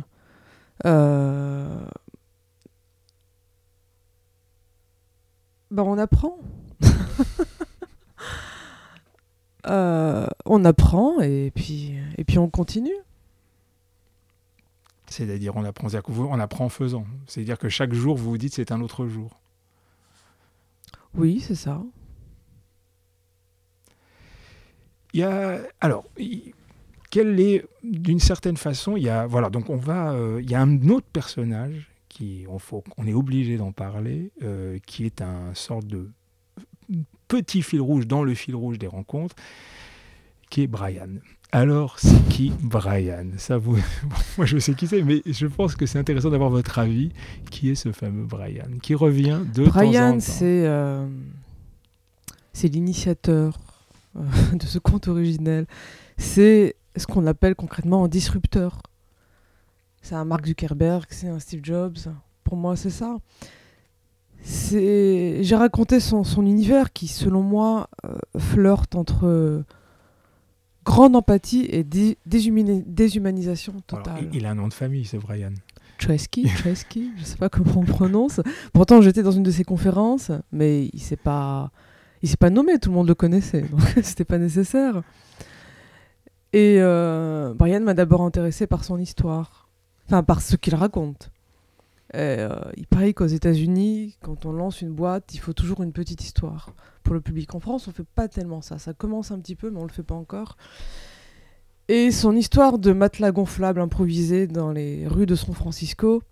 euh, 0.87 1.87
bah, 5.71 5.85
on 5.87 5.97
apprend. 5.99 6.39
Euh, 9.67 10.27
on 10.47 10.65
apprend 10.65 11.21
et 11.21 11.53
puis, 11.55 11.95
et 12.17 12.25
puis 12.25 12.39
on 12.39 12.49
continue. 12.49 12.97
C'est-à-dire 15.07 15.57
on 15.57 15.65
apprend, 15.65 15.89
on 16.09 16.39
apprend 16.39 16.65
en 16.67 16.69
faisant. 16.69 17.05
C'est-à-dire 17.27 17.59
que 17.59 17.69
chaque 17.69 17.93
jour, 17.93 18.17
vous 18.17 18.31
vous 18.31 18.39
dites 18.39 18.55
c'est 18.55 18.73
un 18.73 18.81
autre 18.81 19.07
jour. 19.07 19.41
Oui, 21.15 21.41
c'est 21.41 21.57
ça. 21.57 21.83
Il 25.13 25.21
y 25.21 25.25
a 25.25 25.61
alors 25.81 26.05
quelle 27.11 27.41
est 27.41 27.67
d'une 27.83 28.21
certaine 28.21 28.57
façon 28.57 28.97
il 28.97 29.03
y 29.03 29.09
a 29.09 29.27
voilà 29.27 29.51
donc 29.51 29.69
on 29.69 29.77
va 29.77 30.13
euh, 30.13 30.41
il 30.41 30.49
y 30.49 30.55
a 30.55 30.61
un 30.61 30.89
autre 30.89 31.09
personnage 31.13 31.91
qui 32.09 32.47
on 32.49 32.61
faut 32.61 32.85
on 32.97 33.09
est 33.09 33.13
obligé 33.13 33.57
d'en 33.57 33.73
parler 33.73 34.31
euh, 34.43 34.79
qui 34.87 35.05
est 35.05 35.21
un 35.21 35.53
sorte 35.55 35.89
de 35.89 36.11
petit 37.31 37.63
fil 37.63 37.81
rouge 37.81 38.07
dans 38.09 38.25
le 38.25 38.35
fil 38.35 38.57
rouge 38.57 38.79
des 38.79 38.89
rencontres, 38.89 39.37
qui 40.51 40.63
est 40.63 40.67
Brian. 40.67 41.09
Alors, 41.53 41.99
c'est 41.99 42.29
qui 42.29 42.53
Brian? 42.61 43.27
Ça 43.37 43.57
vous... 43.57 43.77
Moi, 44.37 44.47
je 44.47 44.59
sais 44.59 44.75
qui 44.75 44.89
c'est, 44.89 45.03
mais 45.03 45.23
je 45.25 45.47
pense 45.47 45.77
que 45.77 45.87
c'est 45.87 45.99
intéressant 45.99 46.31
d'avoir 46.31 46.51
votre 46.51 46.79
avis. 46.79 47.13
Qui 47.51 47.71
est 47.71 47.75
ce 47.77 47.93
fameux 47.93 48.25
Brian? 48.25 48.79
Qui 48.83 48.95
revient 48.95 49.41
de 49.55 49.65
Brian, 49.65 49.93
temps 49.93 50.09
en 50.09 50.13
temps. 50.15 50.21
c'est 50.21 50.67
euh, 50.67 51.07
c'est 52.53 52.69
l'initiateur 52.69 53.59
euh, 54.17 54.23
de 54.53 54.65
ce 54.65 54.79
conte 54.81 55.07
originel. 55.07 55.67
C'est 56.19 56.75
ce 56.97 57.07
qu'on 57.07 57.27
appelle 57.27 57.55
concrètement 57.55 58.05
un 58.05 58.09
disrupteur. 58.09 58.83
C'est 60.03 60.17
un 60.17 60.25
Mark 60.25 60.47
Zuckerberg, 60.47 61.05
c'est 61.11 61.29
un 61.29 61.39
Steve 61.39 61.61
Jobs. 61.63 61.99
Pour 62.43 62.57
moi, 62.57 62.75
c'est 62.75 62.91
ça 62.91 63.19
j'ai 64.45 65.57
raconté 65.57 66.01
son, 66.01 66.25
univers 66.43 66.93
qui, 66.93 67.09
selon 67.09 67.43
moi, 67.43 67.89
euh, 68.05 68.17
flirte 68.39 68.95
entre 68.95 69.65
grande 70.85 71.15
empathie 71.15 71.67
et 71.71 71.85
déshumanisation 71.85 73.75
totale. 73.87 74.29
il, 74.33 74.47
a 74.47 74.51
un 74.51 74.55
nom 74.55 74.69
de 74.69 74.75
famille, 74.75 75.05
c'est 75.05 75.19
Brian. 75.19 75.53
Chesky, 75.99 76.49
Chesky, 76.63 77.11
je 77.19 77.25
sais 77.25 77.37
pas 77.37 77.49
comment 77.49 77.77
on 77.77 77.85
prononce. 77.85 78.41
Pourtant, 78.73 79.01
j'étais 79.01 79.23
dans 79.23 79.31
une 79.31 79.43
de 79.43 79.51
ses 79.51 79.65
conférences, 79.65 80.33
mais 80.51 80.87
il 80.93 81.01
s'est 81.01 81.17
pas, 81.17 81.71
il 82.23 82.29
s'est 82.29 82.37
pas 82.37 82.51
nommé. 82.51 82.79
Tout 82.79 82.91
le 82.91 82.97
monde 82.97 83.09
le 83.09 83.15
connaissait, 83.15 83.63
donc 83.63 83.81
c'était 84.03 84.25
pas 84.25 84.39
nécessaire. 84.39 85.03
Et 86.53 86.79
euh, 86.81 87.55
Brian 87.55 87.81
m'a 87.81 87.95
d'abord 87.95 88.23
intéressé 88.23 88.67
par 88.67 88.83
son 88.83 88.99
histoire, 88.99 89.69
enfin 90.07 90.23
par 90.23 90.41
ce 90.41 90.57
qu'il 90.57 90.75
raconte. 90.75 91.31
Euh, 92.17 92.61
il 92.77 92.87
paraît 92.87 93.15
qu'aux 93.15 93.27
États-Unis, 93.27 94.17
quand 94.21 94.45
on 94.45 94.53
lance 94.53 94.81
une 94.83 94.93
boîte, 94.93 95.35
il 95.35 95.39
faut 95.39 95.53
toujours 95.53 95.83
une 95.83 95.93
petite 95.93 96.23
histoire 96.25 96.75
pour 97.03 97.15
le 97.15 97.21
public. 97.21 97.55
En 97.55 97.61
France, 97.61 97.87
on 97.89 97.93
fait 97.93 98.05
pas 98.05 98.29
tellement 98.29 98.63
ça. 98.63 98.79
Ça 98.79 98.93
commence 98.95 99.31
un 99.31 99.39
petit 99.39 99.55
peu, 99.55 99.71
mais 99.71 99.81
on 99.81 99.85
le 99.87 99.93
fait 99.93 100.03
pas 100.03 100.15
encore. 100.15 100.57
Et 101.89 102.11
son 102.11 102.37
histoire 102.37 102.79
de 102.79 102.93
matelas 102.93 103.33
gonflable 103.33 103.81
improvisé 103.81 104.47
dans 104.47 104.73
les 104.73 105.07
rues 105.07 105.27
de 105.27 105.35
San 105.35 105.55
Francisco, 105.55 106.23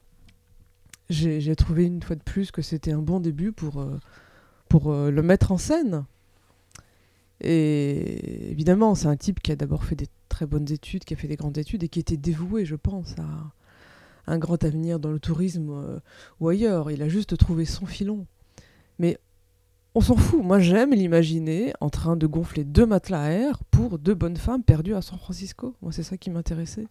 j'ai 1.10 1.56
trouvé 1.56 1.84
une 1.86 2.02
fois 2.02 2.16
de 2.16 2.22
plus 2.22 2.50
que 2.50 2.62
c'était 2.62 2.92
un 2.92 3.02
bon 3.02 3.18
début 3.18 3.52
pour, 3.52 3.80
euh, 3.80 3.98
pour 4.68 4.92
le 4.92 5.22
mettre 5.22 5.52
en 5.52 5.58
scène. 5.58 6.04
Et 7.40 8.50
évidemment, 8.50 8.94
c'est 8.94 9.06
un 9.06 9.16
type 9.16 9.40
qui 9.40 9.52
a 9.52 9.56
d'abord 9.56 9.84
fait 9.84 9.94
des 9.94 10.08
très 10.28 10.46
bonnes 10.46 10.70
études, 10.70 11.04
qui 11.04 11.14
a 11.14 11.16
fait 11.16 11.28
des 11.28 11.36
grandes 11.36 11.58
études 11.58 11.82
et 11.84 11.88
qui 11.88 12.00
était 12.00 12.16
dévoué, 12.16 12.64
je 12.64 12.74
pense, 12.74 13.14
à 13.18 13.52
un 14.28 14.38
grand 14.38 14.62
avenir 14.64 15.00
dans 15.00 15.10
le 15.10 15.20
tourisme 15.20 16.00
ou 16.40 16.48
ailleurs. 16.48 16.90
Il 16.90 17.02
a 17.02 17.08
juste 17.08 17.36
trouvé 17.36 17.64
son 17.64 17.86
filon. 17.86 18.26
Mais 18.98 19.18
on 19.94 20.00
s'en 20.00 20.16
fout. 20.16 20.42
Moi, 20.42 20.60
j'aime 20.60 20.92
l'imaginer 20.92 21.72
en 21.80 21.90
train 21.90 22.16
de 22.16 22.26
gonfler 22.26 22.64
deux 22.64 22.86
matelas 22.86 23.22
à 23.22 23.30
air 23.30 23.64
pour 23.70 23.98
deux 23.98 24.14
bonnes 24.14 24.36
femmes 24.36 24.62
perdues 24.62 24.94
à 24.94 25.02
San 25.02 25.18
Francisco. 25.18 25.74
Moi, 25.82 25.92
c'est 25.92 26.02
ça 26.02 26.16
qui 26.16 26.30
m'intéressait. 26.30 26.86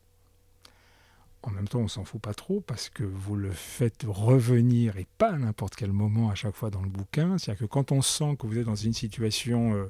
En 1.43 1.51
même 1.51 1.67
temps, 1.67 1.79
on 1.79 1.87
s'en 1.87 2.03
fout 2.03 2.21
pas 2.21 2.33
trop 2.33 2.59
parce 2.59 2.89
que 2.89 3.03
vous 3.03 3.35
le 3.35 3.51
faites 3.51 4.03
revenir 4.05 4.97
et 4.97 5.07
pas 5.17 5.31
à 5.31 5.37
n'importe 5.37 5.75
quel 5.75 5.93
moment 5.93 6.29
à 6.29 6.35
chaque 6.35 6.55
fois 6.55 6.69
dans 6.69 6.81
le 6.81 6.89
bouquin. 6.89 7.37
C'est-à-dire 7.37 7.61
que 7.61 7.71
quand 7.71 7.91
on 7.91 8.01
sent 8.01 8.35
que 8.37 8.47
vous 8.47 8.57
êtes 8.57 8.65
dans 8.65 8.75
une 8.75 8.93
situation, 8.93 9.73
euh, 9.73 9.89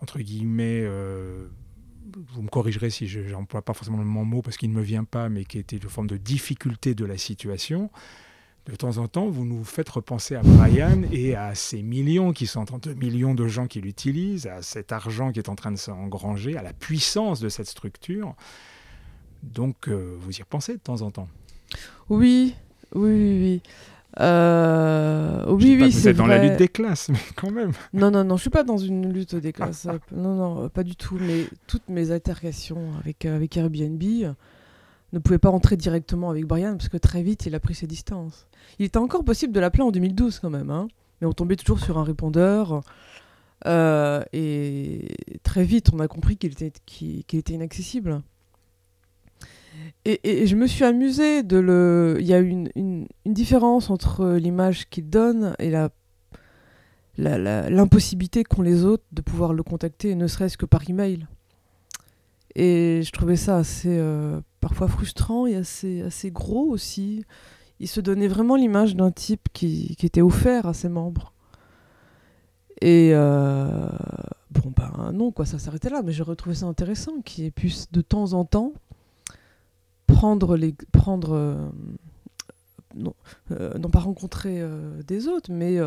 entre 0.00 0.18
guillemets, 0.18 0.82
euh, 0.82 1.48
vous 2.32 2.42
me 2.42 2.48
corrigerez 2.48 2.90
si 2.90 3.06
je 3.06 3.20
n'emploie 3.20 3.62
pas 3.62 3.74
forcément 3.74 3.98
le 3.98 4.04
mot 4.04 4.42
parce 4.42 4.56
qu'il 4.56 4.70
ne 4.70 4.76
me 4.76 4.82
vient 4.82 5.04
pas, 5.04 5.28
mais 5.28 5.44
qui 5.44 5.58
était 5.58 5.76
une 5.76 5.88
forme 5.88 6.06
de 6.06 6.16
difficulté 6.16 6.94
de 6.94 7.04
la 7.04 7.16
situation, 7.16 7.90
de 8.66 8.74
temps 8.76 8.96
en 8.96 9.08
temps, 9.08 9.28
vous 9.28 9.44
nous 9.44 9.62
faites 9.64 9.88
repenser 9.88 10.36
à 10.36 10.42
Brian 10.42 11.02
et 11.12 11.34
à 11.34 11.54
ces 11.54 11.82
millions 11.82 12.32
qui 12.32 12.46
sont 12.46 12.72
en 12.72 12.78
train 12.78 12.94
millions 12.94 13.34
de 13.34 13.46
gens 13.46 13.66
qui 13.66 13.80
l'utilisent, 13.80 14.46
à 14.46 14.62
cet 14.62 14.92
argent 14.92 15.32
qui 15.32 15.38
est 15.38 15.48
en 15.48 15.54
train 15.54 15.72
de 15.72 15.76
s'engranger, 15.76 16.56
à 16.56 16.62
la 16.62 16.72
puissance 16.72 17.40
de 17.40 17.48
cette 17.48 17.68
structure. 17.68 18.34
Donc, 19.42 19.88
euh, 19.88 20.16
vous 20.18 20.38
y 20.38 20.40
repensez 20.40 20.74
de 20.74 20.80
temps 20.80 21.02
en 21.02 21.10
temps. 21.10 21.28
Oui, 22.08 22.54
oui, 22.94 23.02
oui. 23.02 23.62
Euh, 24.20 25.44
oui, 25.48 25.76
oui, 25.80 25.92
c'est 25.92 26.14
dans 26.14 26.26
la 26.26 26.38
lutte 26.38 26.58
des 26.58 26.68
classes, 26.68 27.08
mais 27.12 27.18
quand 27.36 27.50
même. 27.50 27.72
Non, 27.92 28.10
non, 28.10 28.24
non, 28.24 28.36
je 28.36 28.42
suis 28.42 28.50
pas 28.50 28.62
dans 28.62 28.78
une 28.78 29.12
lutte 29.12 29.34
des 29.34 29.52
classes. 29.52 29.86
non, 30.12 30.34
non, 30.34 30.68
pas 30.68 30.82
du 30.82 30.96
tout. 30.96 31.18
Mais 31.20 31.46
toutes 31.66 31.88
mes 31.88 32.10
altercations 32.10 32.92
avec, 33.00 33.24
avec 33.24 33.56
Airbnb 33.56 34.02
ne 35.14 35.18
pouvaient 35.18 35.38
pas 35.38 35.48
rentrer 35.48 35.76
directement 35.76 36.30
avec 36.30 36.44
Brian 36.44 36.76
parce 36.76 36.88
que 36.88 36.96
très 36.96 37.22
vite, 37.22 37.46
il 37.46 37.54
a 37.54 37.60
pris 37.60 37.74
ses 37.74 37.86
distances. 37.86 38.46
Il 38.78 38.86
était 38.86 38.98
encore 38.98 39.24
possible 39.24 39.52
de 39.52 39.60
l'appeler 39.60 39.82
en 39.82 39.90
2012 39.90 40.40
quand 40.40 40.50
même, 40.50 40.70
hein, 40.70 40.88
mais 41.20 41.26
on 41.26 41.32
tombait 41.32 41.56
toujours 41.56 41.80
sur 41.80 41.98
un 41.98 42.04
répondeur. 42.04 42.82
Euh, 43.66 44.22
et 44.32 45.08
très 45.42 45.64
vite, 45.64 45.90
on 45.92 46.00
a 46.00 46.08
compris 46.08 46.36
qu'il 46.36 46.52
était, 46.52 46.72
qu'il, 46.84 47.24
était 47.32 47.54
inaccessible. 47.54 48.20
Et, 50.04 50.46
je 50.46 50.56
me 50.56 50.66
suis 50.66 50.84
amusée 50.84 51.42
de 51.42 51.56
le. 51.56 52.16
Il 52.20 52.26
y 52.26 52.34
a 52.34 52.38
une, 52.38 52.68
une, 52.76 53.06
différence 53.24 53.90
entre 53.90 54.32
l'image 54.32 54.88
qu'il 54.90 55.08
donne 55.08 55.54
et 55.58 55.70
la, 55.70 55.90
l'impossibilité 57.16 58.44
qu'ont 58.44 58.62
les 58.62 58.84
autres 58.84 59.04
de 59.12 59.22
pouvoir 59.22 59.54
le 59.54 59.62
contacter, 59.62 60.14
ne 60.14 60.26
serait-ce 60.26 60.58
que 60.58 60.66
par 60.66 60.88
email. 60.88 61.26
Et 62.54 63.02
je 63.02 63.10
trouvais 63.12 63.36
ça 63.36 63.56
assez 63.56 63.96
euh, 63.98 64.40
parfois 64.60 64.88
frustrant 64.88 65.46
et 65.46 65.56
assez, 65.56 66.02
assez 66.02 66.30
gros 66.30 66.66
aussi 66.66 67.24
il 67.80 67.88
se 67.88 68.00
donnait 68.00 68.28
vraiment 68.28 68.56
l'image 68.56 68.96
d'un 68.96 69.10
type 69.10 69.48
qui, 69.52 69.96
était 70.02 70.22
offert 70.22 70.66
à 70.66 70.74
ses 70.74 70.88
membres. 70.88 71.32
Et 72.80 73.10
euh, 73.12 73.88
bon, 74.50 74.72
ben 74.76 75.12
non, 75.12 75.32
quoi, 75.32 75.46
ça 75.46 75.58
s'arrêtait 75.58 75.90
là, 75.90 76.02
mais 76.02 76.12
j'ai 76.12 76.22
retrouvé 76.22 76.54
ça 76.54 76.66
intéressant 76.66 77.20
qu'il 77.24 77.52
puisse 77.52 77.90
de 77.92 78.00
temps 78.00 78.32
en 78.32 78.44
temps 78.44 78.72
prendre 80.06 80.56
les. 80.56 80.72
prendre. 80.92 81.32
Euh, 81.32 81.68
non, 82.94 83.14
euh, 83.50 83.76
non, 83.78 83.90
pas 83.90 84.00
rencontrer 84.00 84.62
des 85.06 85.26
autres, 85.26 85.50
mais 85.50 85.78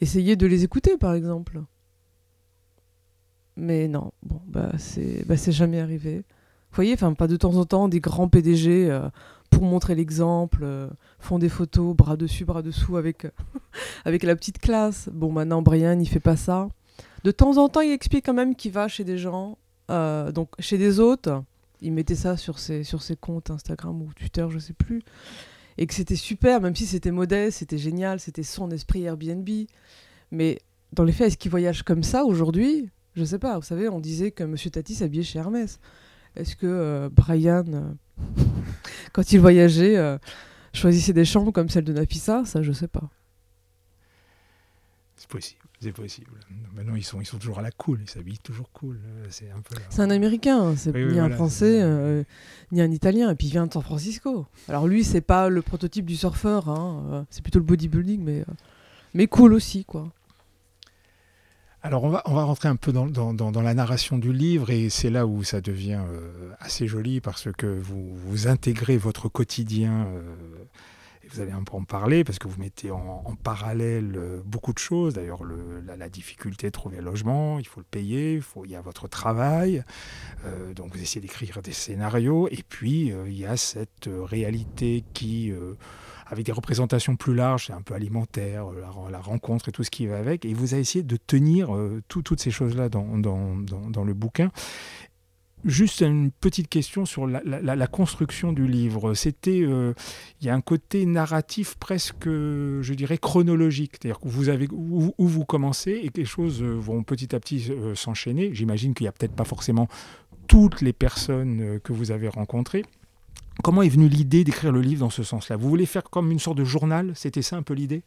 essayer 0.00 0.36
de 0.36 0.46
les 0.46 0.64
écouter, 0.64 0.96
par 0.96 1.14
exemple. 1.14 1.62
Mais 3.56 3.88
non, 3.88 4.12
bon, 4.22 4.40
bah 4.46 4.72
c'est 4.78 5.26
bah, 5.26 5.34
jamais 5.36 5.80
arrivé. 5.80 6.18
Vous 6.18 6.76
voyez, 6.76 6.94
enfin, 6.94 7.12
pas 7.12 7.26
de 7.26 7.36
temps 7.36 7.56
en 7.56 7.66
temps 7.66 7.88
des 7.88 8.00
grands 8.00 8.28
PDG 8.28 8.90
pour 9.52 9.64
montrer 9.64 9.94
l'exemple, 9.94 10.60
euh, 10.62 10.88
font 11.20 11.38
des 11.38 11.48
photos 11.48 11.94
bras 11.94 12.16
dessus, 12.16 12.44
bras 12.44 12.62
dessous 12.62 12.96
avec, 12.96 13.26
avec 14.04 14.24
la 14.24 14.34
petite 14.34 14.58
classe. 14.58 15.08
Bon, 15.12 15.30
maintenant, 15.30 15.62
Brian, 15.62 16.00
il 16.00 16.08
fait 16.08 16.20
pas 16.20 16.36
ça. 16.36 16.68
De 17.22 17.30
temps 17.30 17.58
en 17.58 17.68
temps, 17.68 17.82
il 17.82 17.92
explique 17.92 18.26
quand 18.26 18.34
même 18.34 18.56
qu'il 18.56 18.72
va 18.72 18.88
chez 18.88 19.04
des 19.04 19.18
gens, 19.18 19.58
euh, 19.90 20.32
donc 20.32 20.48
chez 20.58 20.78
des 20.78 20.98
autres. 20.98 21.44
Il 21.82 21.92
mettait 21.92 22.14
ça 22.14 22.36
sur 22.36 22.58
ses, 22.58 22.84
sur 22.84 23.02
ses 23.02 23.16
comptes 23.16 23.50
Instagram 23.50 24.00
ou 24.00 24.12
Twitter, 24.14 24.46
je 24.50 24.58
sais 24.58 24.72
plus. 24.72 25.02
Et 25.78 25.86
que 25.86 25.94
c'était 25.94 26.16
super, 26.16 26.60
même 26.60 26.76
si 26.76 26.86
c'était 26.86 27.10
modeste, 27.10 27.58
c'était 27.58 27.78
génial, 27.78 28.20
c'était 28.20 28.42
son 28.42 28.70
esprit 28.70 29.04
Airbnb. 29.04 29.48
Mais 30.30 30.58
dans 30.92 31.04
les 31.04 31.12
faits, 31.12 31.28
est-ce 31.28 31.36
qu'il 31.36 31.50
voyage 31.50 31.82
comme 31.82 32.02
ça 32.02 32.24
aujourd'hui? 32.24 32.88
Je 33.14 33.24
sais 33.24 33.38
pas. 33.38 33.56
Vous 33.58 33.64
savez, 33.64 33.88
on 33.88 34.00
disait 34.00 34.30
que 34.30 34.44
Monsieur 34.44 34.70
Tati 34.70 34.94
s'habillait 34.94 35.22
chez 35.22 35.38
Hermès. 35.38 35.80
Est-ce 36.36 36.56
que 36.56 36.66
euh, 36.66 37.08
Brian 37.10 37.64
quand 39.12 39.32
il 39.32 39.40
voyageait, 39.40 39.96
euh, 39.96 40.18
choisissait 40.72 41.12
des 41.12 41.24
chambres 41.24 41.52
comme 41.52 41.68
celle 41.68 41.84
de 41.84 41.92
Nafissa, 41.92 42.44
ça 42.44 42.62
je 42.62 42.72
sais 42.72 42.88
pas. 42.88 43.10
C'est 45.22 45.28
possible, 45.28 45.60
c'est 45.80 45.92
possible. 45.92 46.32
Maintenant 46.74 46.96
ils 46.96 47.04
sont, 47.04 47.20
ils 47.20 47.26
sont 47.26 47.38
toujours 47.38 47.60
à 47.60 47.62
la 47.62 47.70
cool, 47.70 48.00
ils 48.02 48.10
s'habillent 48.10 48.40
toujours 48.40 48.68
cool. 48.72 48.98
Euh, 49.06 49.26
c'est 49.30 49.52
un 49.52 49.60
peu. 49.60 49.76
C'est 49.88 50.02
un 50.02 50.10
Américain, 50.10 50.74
c'est 50.74 50.92
ni 50.92 51.20
un 51.20 51.30
Français 51.30 51.80
euh, 51.80 52.24
ni 52.72 52.82
un 52.82 52.90
Italien, 52.90 53.30
et 53.30 53.36
puis 53.36 53.46
il 53.46 53.50
vient 53.50 53.68
de 53.68 53.72
San 53.72 53.82
Francisco. 53.82 54.46
Alors 54.68 54.88
lui 54.88 55.04
c'est 55.04 55.20
pas 55.20 55.48
le 55.48 55.62
prototype 55.62 56.06
du 56.06 56.16
surfeur, 56.16 56.68
hein, 56.68 57.24
c'est 57.30 57.40
plutôt 57.40 57.60
le 57.60 57.64
bodybuilding, 57.64 58.20
mais 58.20 58.44
mais 59.14 59.28
cool 59.28 59.52
aussi 59.52 59.84
quoi. 59.84 60.10
Alors 61.84 62.04
on 62.04 62.10
va, 62.10 62.22
on 62.26 62.34
va 62.34 62.42
rentrer 62.44 62.68
un 62.68 62.76
peu 62.76 62.92
dans, 62.92 63.62
la 63.62 63.74
narration 63.74 64.18
du 64.18 64.32
livre 64.32 64.70
et 64.70 64.88
c'est 64.88 65.10
là 65.10 65.26
où 65.26 65.44
ça 65.44 65.60
devient 65.60 66.00
euh, 66.08 66.52
assez 66.60 66.86
joli 66.88 67.20
parce 67.20 67.48
que 67.56 67.66
vous, 67.66 68.14
vous 68.14 68.46
intégrez 68.48 68.96
votre 68.96 69.28
quotidien, 69.28 70.06
euh, 70.06 70.22
vous 71.32 71.40
allez 71.40 71.52
un 71.52 71.62
peu 71.62 71.76
en 71.76 71.84
parler 71.84 72.24
parce 72.24 72.38
que 72.38 72.48
vous 72.48 72.60
mettez 72.60 72.90
en, 72.90 73.22
parallèle 73.42 74.14
euh, 74.16 74.40
beaucoup 74.44 74.72
de 74.72 74.78
choses. 74.78 75.14
D'ailleurs 75.14 75.42
la, 75.44 76.08
difficulté 76.08 76.66
de 76.66 76.72
trouver 76.72 76.98
un 76.98 77.02
logement, 77.02 77.58
il 77.58 77.66
faut 77.66 77.80
le 77.80 77.86
payer, 77.90 78.40
il, 78.64 78.70
y 78.70 78.76
a 78.76 78.80
votre 78.82 79.08
travail, 79.08 79.82
donc 80.76 80.94
vous 80.94 81.00
essayez 81.00 81.22
d'écrire 81.22 81.62
des 81.62 81.72
scénarios 81.72 82.48
et 82.50 82.62
puis 82.68 83.12
il 83.26 83.32
y 83.32 83.46
a 83.46 83.56
cette 83.56 84.10
réalité 84.28 85.04
qui 85.14 85.52
avec 86.32 86.46
des 86.46 86.52
représentations 86.52 87.14
plus 87.14 87.34
larges, 87.34 87.66
c'est 87.66 87.74
un 87.74 87.82
peu 87.82 87.92
alimentaire, 87.92 88.70
euh, 88.70 89.10
la, 89.10 89.18
rencontre 89.18 89.68
et 89.68 89.72
tout 89.72 89.84
ce 89.84 89.90
qui 89.90 90.06
va 90.06 90.16
avec. 90.16 90.46
Et 90.46 90.54
vous 90.54 90.72
avez 90.72 90.80
essayé 90.80 91.02
de 91.02 91.16
tenir 91.18 91.76
euh, 91.76 92.02
toutes 92.08 92.40
ces 92.40 92.50
choses-là 92.50 92.88
dans, 92.88 93.04
le 93.04 94.14
bouquin. 94.14 94.50
Juste 95.64 96.00
une 96.00 96.32
petite 96.32 96.68
question 96.68 97.04
sur 97.06 97.26
la, 97.26 97.86
construction 97.86 98.52
du 98.52 98.66
livre. 98.66 99.14
C'était, 99.14 99.62
euh, 99.62 99.94
il 100.40 100.46
y 100.46 100.50
a 100.50 100.54
un 100.54 100.60
côté 100.60 101.06
narratif 101.06 101.76
presque, 101.76 102.26
je 102.26 102.94
dirais, 102.94 103.18
chronologique. 103.18 103.92
C'est-à-dire 103.92 104.18
que 104.18 104.28
vous 104.28 104.48
avez 104.48 104.68
où, 104.72 105.12
vous 105.18 105.44
commencez 105.44 106.00
et 106.02 106.08
que 106.08 106.18
les 106.18 106.26
choses 106.26 106.62
vont 106.62 107.04
petit 107.04 107.34
à 107.34 107.40
petit 107.40 107.70
s'enchaîner. 107.94 108.52
J'imagine 108.54 108.94
qu'il 108.94 109.04
n'y 109.04 109.08
a 109.08 109.12
peut-être 109.12 109.36
pas 109.36 109.44
forcément 109.44 109.88
toutes 110.48 110.80
les 110.80 110.92
personnes 110.92 111.78
que 111.84 111.92
vous 111.92 112.10
avez 112.10 112.28
rencontrées. 112.28 112.84
Comment 113.62 113.82
est 113.82 113.88
venue 113.88 114.08
l'idée 114.08 114.44
d'écrire 114.44 114.72
le 114.72 114.80
livre 114.80 115.00
dans 115.00 115.10
ce 115.10 115.22
sens-là? 115.22 115.56
Vous 115.56 115.68
voulez 115.68 115.86
faire 115.86 116.02
comme 116.04 116.32
une 116.32 116.38
sorte 116.38 116.58
de 116.58 116.64
journal? 116.64 117.12
C'était 117.14 117.42
ça 117.42 117.56
un 117.56 117.62
peu 117.62 117.74
l'idée? 117.74 118.02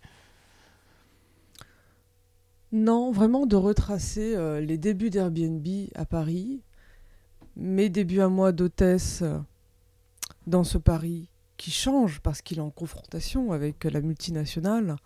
Non, 2.71 3.11
vraiment 3.11 3.45
de 3.45 3.55
retracer 3.55 4.35
euh, 4.35 4.59
les 4.59 4.77
débuts 4.77 5.09
d'Airbnb 5.09 5.65
à 5.93 6.05
Paris, 6.05 6.61
mes 7.55 7.89
débuts 7.89 8.21
à 8.21 8.29
moi 8.29 8.51
d'hôtesse 8.51 9.21
euh, 9.21 9.39
dans 10.47 10.63
ce 10.63 10.77
Paris 10.77 11.29
qui 11.57 11.71
change 11.71 12.19
parce 12.19 12.41
qu'il 12.41 12.57
est 12.57 12.61
en 12.61 12.69
confrontation 12.69 13.51
avec 13.51 13.83
la 13.85 14.01
multinationale. 14.01 14.97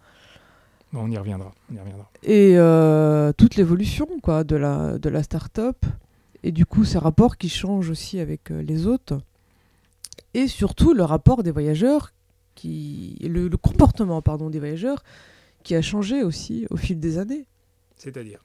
on 0.93 1.11
y 1.11 1.17
reviendra. 1.17 1.51
On 1.71 1.75
y 1.75 1.79
reviendra. 1.79 2.09
Et 2.23 2.57
euh, 2.57 3.31
toute 3.33 3.55
l'évolution 3.55 4.07
quoi 4.21 4.43
de 4.43 4.55
la 4.55 4.97
de 4.97 5.09
la 5.09 5.21
start-up 5.21 5.85
et 6.41 6.51
du 6.51 6.65
coup 6.65 6.85
ces 6.85 6.97
rapports 6.97 7.37
qui 7.37 7.49
changent 7.49 7.89
aussi 7.89 8.19
avec 8.19 8.49
les 8.49 8.87
autres 8.87 9.21
et 10.33 10.47
surtout 10.47 10.93
le 10.93 11.03
rapport 11.03 11.43
des 11.43 11.51
voyageurs, 11.51 12.13
qui, 12.55 13.17
le, 13.21 13.49
comportement 13.57 14.21
pardon, 14.21 14.49
des 14.49 14.59
voyageurs 14.59 15.03
qui 15.63 15.75
a 15.75 15.81
changé 15.81 16.23
aussi 16.23 16.67
au 16.69 16.77
fil 16.77 16.99
des 16.99 17.17
années. 17.17 17.45
C'est-à-dire? 17.95 18.39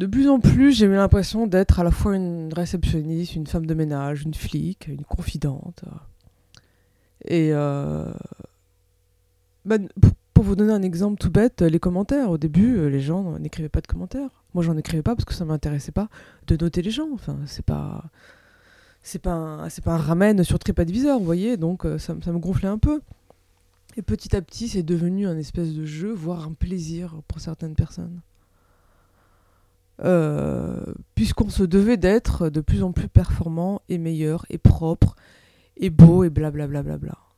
De 0.00 0.06
plus 0.06 0.30
en 0.30 0.40
plus, 0.40 0.72
j'ai 0.72 0.86
eu 0.86 0.94
l'impression 0.94 1.46
d'être 1.46 1.78
à 1.78 1.84
la 1.84 1.90
fois 1.90 2.16
une 2.16 2.54
réceptionniste, 2.54 3.36
une 3.36 3.46
femme 3.46 3.66
de 3.66 3.74
ménage, 3.74 4.22
une 4.22 4.32
flic, 4.32 4.86
une 4.86 5.04
confidente. 5.04 5.84
Et 7.26 7.50
euh, 7.52 8.10
bah, 9.66 9.76
pour 10.32 10.44
vous 10.44 10.56
donner 10.56 10.72
un 10.72 10.80
exemple 10.80 11.18
tout 11.20 11.30
bête, 11.30 11.60
les 11.60 11.78
commentaires. 11.78 12.30
Au 12.30 12.38
début, 12.38 12.78
euh, 12.78 12.88
les 12.88 13.02
gens 13.02 13.38
n'écrivaient 13.38 13.68
pas 13.68 13.82
de 13.82 13.86
commentaires. 13.86 14.42
Moi, 14.54 14.64
j'en 14.64 14.78
écrivais 14.78 15.02
pas 15.02 15.14
parce 15.14 15.26
que 15.26 15.34
ça 15.34 15.44
m'intéressait 15.44 15.92
pas 15.92 16.08
de 16.46 16.56
noter 16.56 16.80
les 16.80 16.90
gens. 16.90 17.10
Enfin, 17.12 17.36
c'est 17.44 17.66
pas 17.66 18.04
c'est 19.02 19.18
pas 19.18 19.66
c'est 19.68 19.86
un 19.86 19.98
ramen 19.98 20.42
sur 20.44 20.58
TripAdvisor, 20.58 21.18
vous 21.18 21.26
voyez, 21.26 21.58
donc 21.58 21.84
euh, 21.84 21.98
ça, 21.98 22.16
ça, 22.24 22.32
me 22.32 22.38
gonflait 22.38 22.68
un 22.68 22.78
peu. 22.78 23.02
Et 23.98 24.02
petit 24.02 24.34
à 24.34 24.40
petit, 24.40 24.68
c'est 24.68 24.82
devenu 24.82 25.26
un 25.26 25.36
espèce 25.36 25.74
de 25.74 25.84
jeu, 25.84 26.10
voire 26.10 26.46
un 26.46 26.54
plaisir 26.54 27.20
pour 27.28 27.38
certaines 27.40 27.74
personnes. 27.74 28.22
Euh, 30.02 30.82
puisqu'on 31.14 31.50
se 31.50 31.62
devait 31.62 31.98
d'être 31.98 32.48
de 32.48 32.60
plus 32.60 32.82
en 32.82 32.92
plus 32.92 33.08
performant 33.08 33.82
et 33.88 33.98
meilleur 33.98 34.46
et 34.48 34.56
propre 34.56 35.14
et 35.76 35.90
beau 35.90 36.24
et 36.24 36.30
blablabla. 36.30 36.82
Bla 36.82 36.96
bla 36.96 36.98
bla 36.98 37.30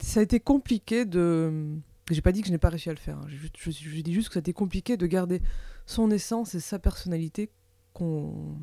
ça 0.00 0.20
a 0.20 0.22
été 0.22 0.40
compliqué 0.40 1.04
de. 1.04 1.76
J'ai 2.10 2.20
pas 2.20 2.32
dit 2.32 2.42
que 2.42 2.48
je 2.48 2.52
n'ai 2.52 2.58
pas 2.58 2.68
réussi 2.68 2.90
à 2.90 2.92
le 2.92 2.98
faire. 2.98 3.18
Hein. 3.18 3.26
Je, 3.28 3.70
dis 4.02 4.12
juste 4.12 4.28
que 4.28 4.34
ça 4.34 4.38
a 4.38 4.40
été 4.40 4.52
compliqué 4.52 4.96
de 4.96 5.06
garder 5.06 5.40
son 5.86 6.10
essence 6.10 6.54
et 6.54 6.60
sa 6.60 6.78
personnalité 6.78 7.50
qu'on 7.94 8.58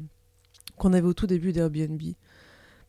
avait 0.84 1.08
au 1.08 1.14
tout 1.14 1.28
début 1.28 1.52
d'Airbnb. 1.52 2.02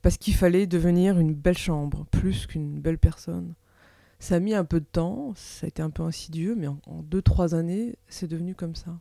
Parce 0.02 0.18
qu'il 0.18 0.34
fallait 0.34 0.66
devenir 0.66 1.18
une 1.18 1.32
belle 1.32 1.56
chambre, 1.56 2.06
plus 2.11 2.46
qu'une 2.46 2.80
belle 2.80 2.99
personne. 2.99 3.54
Ça 4.18 4.37
a 4.37 4.40
mis 4.40 4.54
un 4.54 4.64
peu 4.64 4.80
de 4.80 4.87
temps, 4.87 5.32
ça 5.37 5.66
a 5.66 5.68
été 5.68 5.80
un 5.80 5.90
peu 5.90 6.02
insidieux, 6.02 6.54
mais 6.54 6.68
en 6.68 7.02
2-3 7.11 7.54
années, 7.54 7.96
c'est 8.08 8.28
devenu 8.28 8.54
comme 8.54 8.75
ça. 8.75 8.99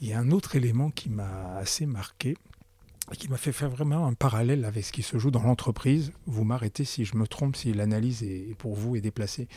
Il 0.00 0.08
y 0.08 0.12
a 0.12 0.18
un 0.18 0.30
autre 0.30 0.56
élément 0.56 0.90
qui 0.90 1.10
m'a 1.10 1.56
assez 1.56 1.86
marqué, 1.86 2.36
et 3.12 3.16
qui 3.16 3.28
m'a 3.28 3.36
fait 3.36 3.52
faire 3.52 3.70
vraiment 3.70 4.06
un 4.06 4.14
parallèle 4.14 4.64
avec 4.64 4.84
ce 4.84 4.92
qui 4.92 5.02
se 5.02 5.18
joue 5.18 5.30
dans 5.30 5.42
l'entreprise. 5.42 6.12
Vous 6.26 6.44
m'arrêtez 6.44 6.84
si 6.84 7.04
je 7.04 7.16
me 7.16 7.26
trompe, 7.26 7.56
si 7.56 7.72
l'analyse 7.72 8.22
est, 8.22 8.54
pour 8.56 8.74
vous 8.74 8.96
est 8.96 9.00
déplacée. 9.00 9.48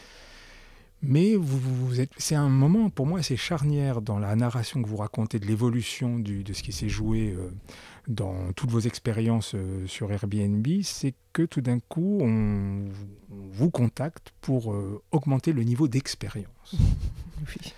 Mais 1.05 1.35
vous, 1.35 1.59
vous 1.59 1.99
êtes, 1.99 2.11
c'est 2.17 2.35
un 2.35 2.47
moment 2.47 2.89
pour 2.89 3.05
moi 3.05 3.19
assez 3.19 3.35
charnière 3.35 4.01
dans 4.01 4.19
la 4.19 4.35
narration 4.37 4.81
que 4.81 4.87
vous 4.87 4.95
racontez 4.97 5.37
de 5.37 5.45
l'évolution 5.45 6.17
de 6.17 6.53
ce 6.53 6.63
qui 6.63 6.71
s'est 6.71 6.87
joué 6.87 7.35
euh, 7.37 7.51
dans 8.07 8.53
toutes 8.53 8.71
vos 8.71 8.79
expériences 8.79 9.53
euh, 9.53 9.85
sur 9.85 10.11
Airbnb, 10.13 10.65
c'est 10.81 11.13
que 11.33 11.43
tout 11.43 11.59
d'un 11.59 11.79
coup 11.79 12.19
on, 12.21 12.85
vous 13.29 13.69
contacte 13.69 14.31
pour 14.39 14.71
euh, 14.71 15.03
augmenter 15.11 15.51
le 15.51 15.63
niveau 15.63 15.89
d'expérience. 15.89 16.47
oui. 16.73 17.73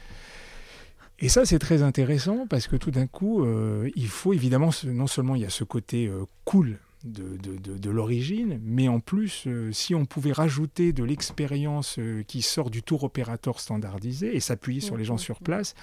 Et 1.19 1.29
ça, 1.29 1.45
c'est 1.45 1.59
très 1.59 1.81
intéressant 1.81 2.45
parce 2.47 2.67
que 2.67 2.75
tout 2.75 2.91
d'un 2.91 3.07
coup, 3.07 3.43
euh, 3.43 3.89
il 3.95 4.07
faut 4.07 4.33
évidemment, 4.33 4.71
non 4.85 5.07
seulement 5.07 5.35
il 5.35 5.41
y 5.41 5.45
a 5.45 5.49
ce 5.49 5.63
côté 5.63 6.07
euh, 6.07 6.25
cool 6.43 6.77
de, 7.05 7.37
de, 7.37 7.77
de, 7.77 7.89
l'origine, 7.89 8.59
mais 8.63 8.87
en 8.87 8.99
plus, 8.99 9.43
euh, 9.45 9.71
si 9.71 9.93
on 9.93 10.05
pouvait 10.05 10.31
rajouter 10.31 10.91
de 10.91 11.03
l'expérience 11.03 11.99
qui 12.27 12.41
sort 12.41 12.69
du 12.69 12.81
tour 12.81 13.03
opérateur 13.03 13.59
standardisé 13.59 14.35
et 14.35 14.39
s'appuyer 14.39 14.81
sur 14.81 14.97
les 14.97 15.05
gens 15.05 15.17
sur 15.17 15.39
place, 15.39 15.75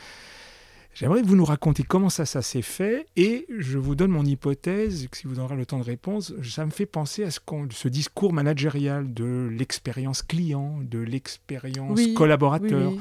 j'aimerais 0.95 1.23
que 1.23 1.27
vous 1.27 1.37
nous 1.37 1.45
racontiez 1.45 1.85
comment 1.85 2.11
ça, 2.11 2.27
ça 2.27 2.43
s'est 2.43 2.61
fait. 2.61 3.07
Et 3.17 3.47
je 3.57 3.79
vous 3.79 3.95
donne 3.95 4.11
mon 4.11 4.25
hypothèse, 4.25 5.09
si 5.13 5.27
vous 5.27 5.39
aurez 5.39 5.57
le 5.57 5.65
temps 5.65 5.79
de 5.79 5.85
réponse, 5.85 6.35
ça 6.43 6.67
me 6.67 6.73
fait 6.73 6.87
penser 6.87 7.23
à 7.25 7.31
ce, 7.31 7.39
ce 7.71 7.89
discours 7.89 8.35
managérial 8.35 9.15
de 9.15 9.49
l'expérience 9.51 10.23
client, 10.23 10.81
de 10.83 10.99
l'expérience 10.99 12.01
collaborateur. 12.17 12.93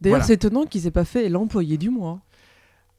D'ailleurs, 0.00 0.24
c'est 0.24 0.34
étonnant 0.34 0.64
qu'ils 0.64 0.86
aient 0.86 0.92
pas 0.92 1.04
fait 1.04 1.28
l'employé 1.28 1.78
du 1.78 1.90
mois. 1.90 2.20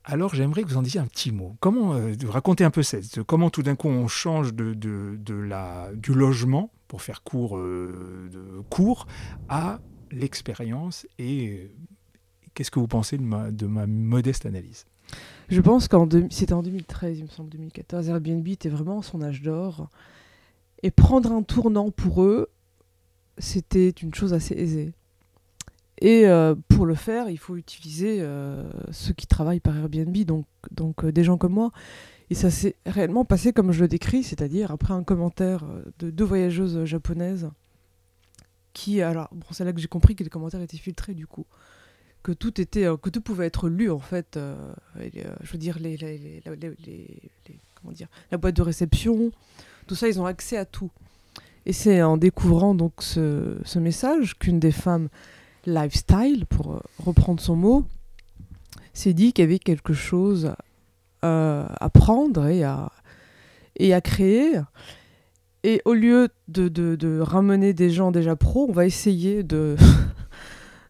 Alors 0.09 0.33
j'aimerais 0.33 0.63
que 0.63 0.69
vous 0.69 0.77
en 0.77 0.81
disiez 0.81 1.01
un 1.01 1.05
petit 1.05 1.33
mot. 1.33 1.57
Comment 1.59 1.93
euh, 1.93 2.13
raconter 2.29 2.63
un 2.63 2.71
peu 2.71 2.81
ça 2.81 2.97
Comment 3.25 3.49
tout 3.49 3.61
d'un 3.61 3.75
coup 3.75 3.89
on 3.89 4.07
change 4.07 4.53
de, 4.53 4.73
de, 4.73 5.33
la, 5.33 5.89
du 5.95 6.13
logement, 6.13 6.71
pour 6.87 7.01
faire 7.01 7.23
court, 7.23 7.57
euh, 7.57 8.29
de, 8.31 8.61
court 8.69 9.05
à 9.49 9.81
l'expérience 10.11 11.05
et 11.19 11.49
euh, 11.49 11.67
qu'est-ce 12.53 12.71
que 12.71 12.79
vous 12.79 12.87
pensez 12.87 13.17
de 13.17 13.23
ma, 13.23 13.51
de 13.51 13.65
ma 13.65 13.85
modeste 13.85 14.45
analyse? 14.45 14.85
Je 15.49 15.59
pense 15.59 15.89
qu'en 15.89 16.07
c'était 16.29 16.53
en 16.53 16.63
2013, 16.63 17.19
il 17.19 17.23
me 17.25 17.29
semble 17.29 17.49
2014, 17.49 18.07
Airbnb 18.07 18.47
était 18.47 18.69
vraiment 18.69 19.01
son 19.01 19.21
âge 19.21 19.41
d'or 19.41 19.89
et 20.83 20.91
prendre 20.91 21.33
un 21.33 21.43
tournant 21.43 21.91
pour 21.91 22.23
eux, 22.23 22.47
c'était 23.37 23.89
une 23.89 24.13
chose 24.13 24.33
assez 24.33 24.53
aisée. 24.53 24.93
Et 25.99 26.27
euh, 26.27 26.55
pour 26.67 26.85
le 26.85 26.95
faire, 26.95 27.29
il 27.29 27.37
faut 27.37 27.55
utiliser 27.55 28.19
euh, 28.21 28.63
ceux 28.91 29.13
qui 29.13 29.25
travaillent 29.25 29.59
par 29.59 29.75
Airbnb, 29.75 30.15
donc, 30.17 30.45
donc 30.71 31.03
euh, 31.03 31.11
des 31.11 31.23
gens 31.23 31.37
comme 31.37 31.53
moi. 31.53 31.71
Et 32.29 32.35
ça 32.35 32.51
s'est 32.51 32.75
réellement 32.85 33.25
passé 33.25 33.53
comme 33.53 33.71
je 33.71 33.81
le 33.81 33.87
décris, 33.87 34.23
c'est-à-dire 34.23 34.71
après 34.71 34.93
un 34.93 35.03
commentaire 35.03 35.63
de 35.99 36.11
deux 36.11 36.25
voyageuses 36.25 36.83
japonaises 36.85 37.49
qui, 38.73 39.01
alors, 39.01 39.29
bon, 39.31 39.47
c'est 39.51 39.63
là 39.63 39.73
que 39.73 39.79
j'ai 39.79 39.87
compris 39.87 40.15
que 40.15 40.23
les 40.23 40.29
commentaires 40.29 40.61
étaient 40.61 40.77
filtrés 40.77 41.13
du 41.13 41.25
coup, 41.25 41.45
que 42.21 42.33
tout 42.33 42.59
était, 42.59 42.85
que 43.01 43.09
tout 43.09 43.21
pouvait 43.21 43.47
être 43.47 43.69
lu 43.69 43.89
en 43.89 43.99
fait. 43.99 44.37
je 44.97 45.51
veux 45.51 45.57
dire, 45.57 45.79
les, 45.79 46.43
comment 47.75 47.93
dire, 47.93 48.09
la 48.29 48.37
boîte 48.37 48.57
de 48.57 48.61
réception, 48.61 49.31
tout 49.87 49.95
ça, 49.95 50.09
ils 50.09 50.19
ont 50.19 50.25
accès 50.25 50.57
à 50.57 50.65
tout. 50.65 50.91
Et 51.65 51.71
c'est 51.71 52.01
en 52.01 52.17
découvrant 52.17 52.75
donc 52.75 53.01
ce 53.01 53.79
message 53.79 54.37
qu'une 54.37 54.59
des 54.59 54.73
femmes 54.73 55.07
lifestyle, 55.67 56.45
pour 56.47 56.73
euh, 56.73 56.79
reprendre 56.97 57.39
son 57.39 57.55
mot, 57.55 57.85
s'est 58.93 59.13
dit 59.13 59.33
qu'il 59.33 59.43
y 59.43 59.47
avait 59.47 59.59
quelque 59.59 59.93
chose 59.93 60.53
euh, 61.23 61.65
à 61.79 61.89
prendre 61.89 62.47
et 62.47 62.63
à, 62.63 62.91
et 63.75 63.93
à 63.93 64.01
créer. 64.01 64.59
Et 65.63 65.81
au 65.85 65.93
lieu 65.93 66.29
de, 66.47 66.69
de, 66.69 67.19
ramener 67.19 67.73
des 67.73 67.89
gens 67.89 68.11
déjà 68.11 68.35
pros, 68.35 68.67
on 68.69 68.71
va 68.71 68.85
essayer 68.85 69.43
de, 69.43 69.75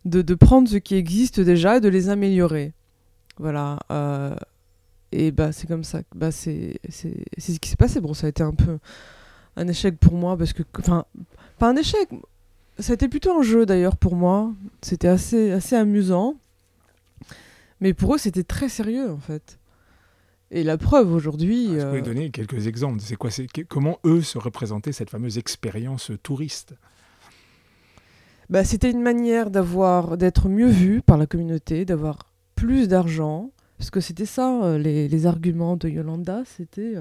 de, 0.06 0.36
prendre 0.36 0.70
ce 0.70 0.78
qui 0.78 0.96
existe 0.96 1.40
déjà 1.40 1.78
et 1.78 1.82
de 1.82 1.90
les 1.90 2.10
améliorer. 2.10 2.74
Voilà. 3.38 3.80
Euh, 3.92 4.36
et 5.12 5.32
bah, 5.32 5.52
c'est 5.52 5.68
comme 5.68 5.84
ça. 5.84 6.02
Bah, 6.16 6.32
c'est 6.32 6.80
ce 6.90 7.60
qui 7.60 7.70
s'est 7.70 7.76
passé. 7.76 8.00
Bon, 8.00 8.13
ça 8.13 8.28
a 8.28 8.30
été 8.30 8.44
un 8.44 8.54
peu 8.54 8.78
un 9.56 9.68
échec 9.68 9.98
pour 9.98 10.13
moi 10.13 10.38
parce 10.38 10.54
que. 10.54 10.63
Enfin, 10.80 11.06
pas 11.58 11.70
un 11.70 11.76
échec. 11.76 12.10
C'était 12.80 13.08
plutôt 13.08 13.40
un 13.40 13.42
jeu 13.42 13.66
d'ailleurs 13.66 13.98
pour 13.98 14.16
moi. 14.16 14.54
C'était 14.82 15.08
assez, 15.08 15.52
assez 15.52 15.76
amusant. 15.76 16.36
Mais 17.82 17.94
pour 17.94 18.16
eux, 18.16 18.18
c'était 18.18 18.44
très 18.44 18.70
sérieux 18.70 19.12
en 19.12 19.18
fait. 19.18 19.60
Et 20.52 20.63
la 20.63 20.78
preuve 20.78 21.12
aujourd'hui. 21.12 21.68
Vous 21.68 21.74
pouvez 21.74 22.00
euh, 22.00 22.02
donner 22.02 22.32
quelques 22.32 22.68
exemples. 22.68 23.02
C'est 23.02 23.16
quoi 23.16 23.32
c'est 23.32 23.48
comment 23.68 24.00
eux 24.06 24.22
se 24.22 24.38
représentaient 24.38 24.92
cette 24.92 25.10
fameuse 25.10 25.38
expérience 25.38 26.12
touriste? 26.24 26.76
Bah, 28.50 28.63
c'était 28.63 28.92
une 28.92 29.02
manière 29.02 29.50
d'avoir 29.50 30.18
d'être 30.18 30.48
mieux 30.48 30.70
vu 30.70 31.02
par 31.02 31.18
la 31.18 31.26
communauté, 31.26 31.84
d'avoir 31.84 32.32
plus 32.56 32.88
d'argent, 32.88 33.52
parce 33.78 33.90
que 33.90 34.00
c'était 34.00 34.26
ça 34.26 34.63
euh, 34.63 34.78
les, 34.78 35.10
les, 35.10 35.26
arguments 35.26 35.76
de 35.76 35.90
Yolanda, 35.90 36.44
c'était 36.46 36.96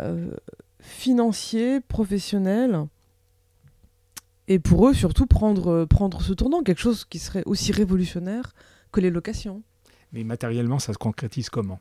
euh, 0.00 0.30
financier, 0.80 1.80
professionnel, 1.80 2.86
et 4.48 4.58
pour 4.58 4.88
eux, 4.88 4.94
surtout, 4.94 5.26
prendre, 5.26 5.68
euh, 5.68 5.86
prendre 5.86 6.22
ce 6.22 6.32
tournant, 6.32 6.62
quelque 6.62 6.80
chose 6.80 7.04
qui 7.04 7.18
serait 7.18 7.42
aussi 7.46 7.72
révolutionnaire 7.72 8.52
que 8.92 9.00
les 9.00 9.10
locations. 9.10 9.62
Mais 10.12 10.24
matériellement, 10.24 10.78
ça 10.78 10.92
se 10.92 10.98
concrétise 10.98 11.50
comment? 11.50 11.80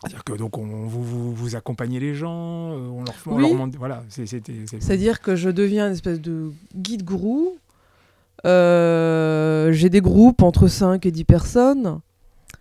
C'est-à-dire 0.00 0.24
que 0.24 0.32
donc 0.32 0.58
on, 0.58 0.86
vous, 0.86 1.32
vous, 1.32 1.54
accompagnez 1.54 2.00
les 2.00 2.14
gens, 2.14 2.72
euh, 2.72 2.88
on 2.88 3.04
leur, 3.04 3.14
on 3.26 3.38
leur 3.38 3.70
voilà. 3.78 4.02
C'est-à-dire 4.08 5.20
que 5.20 5.36
je 5.36 5.48
deviens 5.48 5.86
une 5.86 5.92
espèce 5.92 6.20
de 6.20 6.50
guide 6.74 7.04
gourou. 7.04 7.56
Euh, 8.44 9.70
j'ai 9.70 9.90
des 9.90 10.00
groupes 10.00 10.42
entre 10.42 10.66
5 10.66 11.06
et 11.06 11.12
10 11.12 11.24
personnes. 11.24 12.00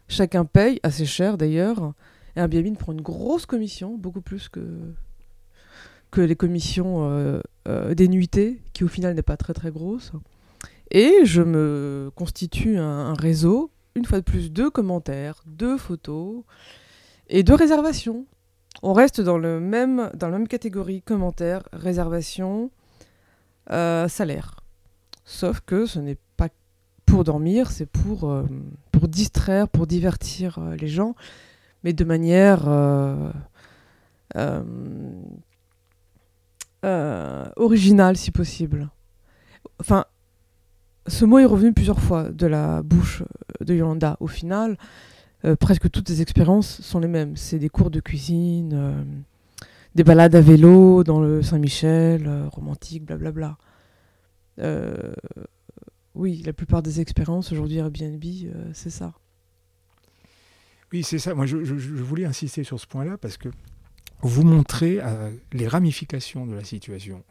Chacun 0.07 0.45
paye, 0.45 0.79
assez 0.83 1.07
cher 1.07 1.37
d'ailleurs. 1.37 1.93
Et 2.35 2.41
Airbnb 2.41 2.77
prend 2.77 2.91
une 2.91 3.01
grosse 3.01 3.47
commission, 3.47 3.97
beaucoup 3.97 4.21
plus 4.21 4.47
que, 4.47 4.61
que 6.11 6.21
les 6.21 6.35
commissions 6.35 7.09
euh, 7.09 7.41
euh, 7.67 7.93
des 7.93 8.07
nuitées, 8.07 8.61
qui 8.73 8.83
au 8.83 8.87
final 8.87 9.15
n'est 9.15 9.21
pas 9.21 9.37
très 9.37 9.53
très 9.53 9.71
grosse. 9.71 10.11
Et 10.91 11.21
je 11.23 11.41
me 11.41 12.11
constitue 12.15 12.77
un, 12.77 13.13
réseau, 13.13 13.71
une 13.95 14.05
fois 14.05 14.19
de 14.19 14.25
plus, 14.25 14.51
de 14.51 14.67
commentaires, 14.67 15.41
de 15.45 15.77
photos 15.77 16.43
et 17.29 17.43
de 17.43 17.53
réservations. 17.53 18.25
On 18.83 18.93
reste 18.93 19.21
dans, 19.21 19.37
le 19.37 19.59
même, 19.59 20.11
dans 20.13 20.27
la 20.27 20.37
même 20.37 20.47
catégorie 20.47 21.01
commentaires, 21.01 21.63
réservations, 21.71 22.71
euh, 23.71 24.09
salaire. 24.09 24.57
Sauf 25.23 25.61
que 25.61 25.85
ce 25.85 25.99
n'est 25.99 26.17
pas 26.35 26.49
pour 27.05 27.23
dormir, 27.23 27.71
c'est 27.71 27.85
pour, 27.85 28.33
pour 28.91 29.07
distraire, 29.07 29.69
pour 29.69 29.87
divertir 29.87 30.59
les 30.77 30.87
gens, 30.87 31.15
mais 31.83 31.93
de 31.93 32.03
manière 32.03 32.67
euh, 34.37 34.63
original 36.83 38.17
si 38.17 38.31
possible. 38.31 38.89
Enfin, 39.79 40.05
ce 41.07 41.25
mot 41.25 41.39
est 41.39 41.45
revenu 41.45 41.73
plusieurs 41.73 41.99
fois 41.99 42.29
de 42.29 42.47
la 42.47 42.81
bouche 42.83 43.23
de 43.59 43.73
Yolanda. 43.73 44.17
Au 44.19 44.27
final, 44.27 44.77
euh, 45.45 45.55
presque 45.55 45.89
toutes 45.89 46.09
les 46.09 46.21
expériences 46.21 46.81
sont 46.81 46.99
les 46.99 47.07
mêmes. 47.07 47.35
C'est 47.35 47.59
des 47.59 47.69
cours 47.69 47.89
de 47.89 47.99
cuisine, 47.99 48.71
euh, 48.73 49.03
des 49.95 50.03
balades 50.03 50.35
à 50.35 50.41
vélo 50.41 51.03
dans 51.03 51.19
le 51.19 51.41
Saint-Michel, 51.41 52.29
romantique, 52.51 53.05
blablabla. 53.05 53.57
oui, 56.13 56.43
la 56.45 56.53
plupart 56.53 56.83
des 56.83 56.99
expériences 56.99 57.51
aujourd'hui 57.51 57.77
Airbnb, 57.77 58.23
c'est 58.73 58.89
ça. 58.89 59.13
Oui, 60.91 61.03
c'est 61.03 61.19
ça. 61.19 61.33
Moi, 61.33 61.45
je, 61.45 61.55
voulais 61.57 62.25
insister 62.25 62.63
sur 62.63 62.79
ce 62.79 62.85
point-là 62.85 63.17
parce 63.17 63.37
que 63.37 63.49
vous 64.23 64.43
montrez 64.43 64.99
euh, 65.01 65.31
les 65.53 65.67
ramifications 65.67 66.45
de 66.45 66.53
la 66.53 66.63
situation. 66.63 67.23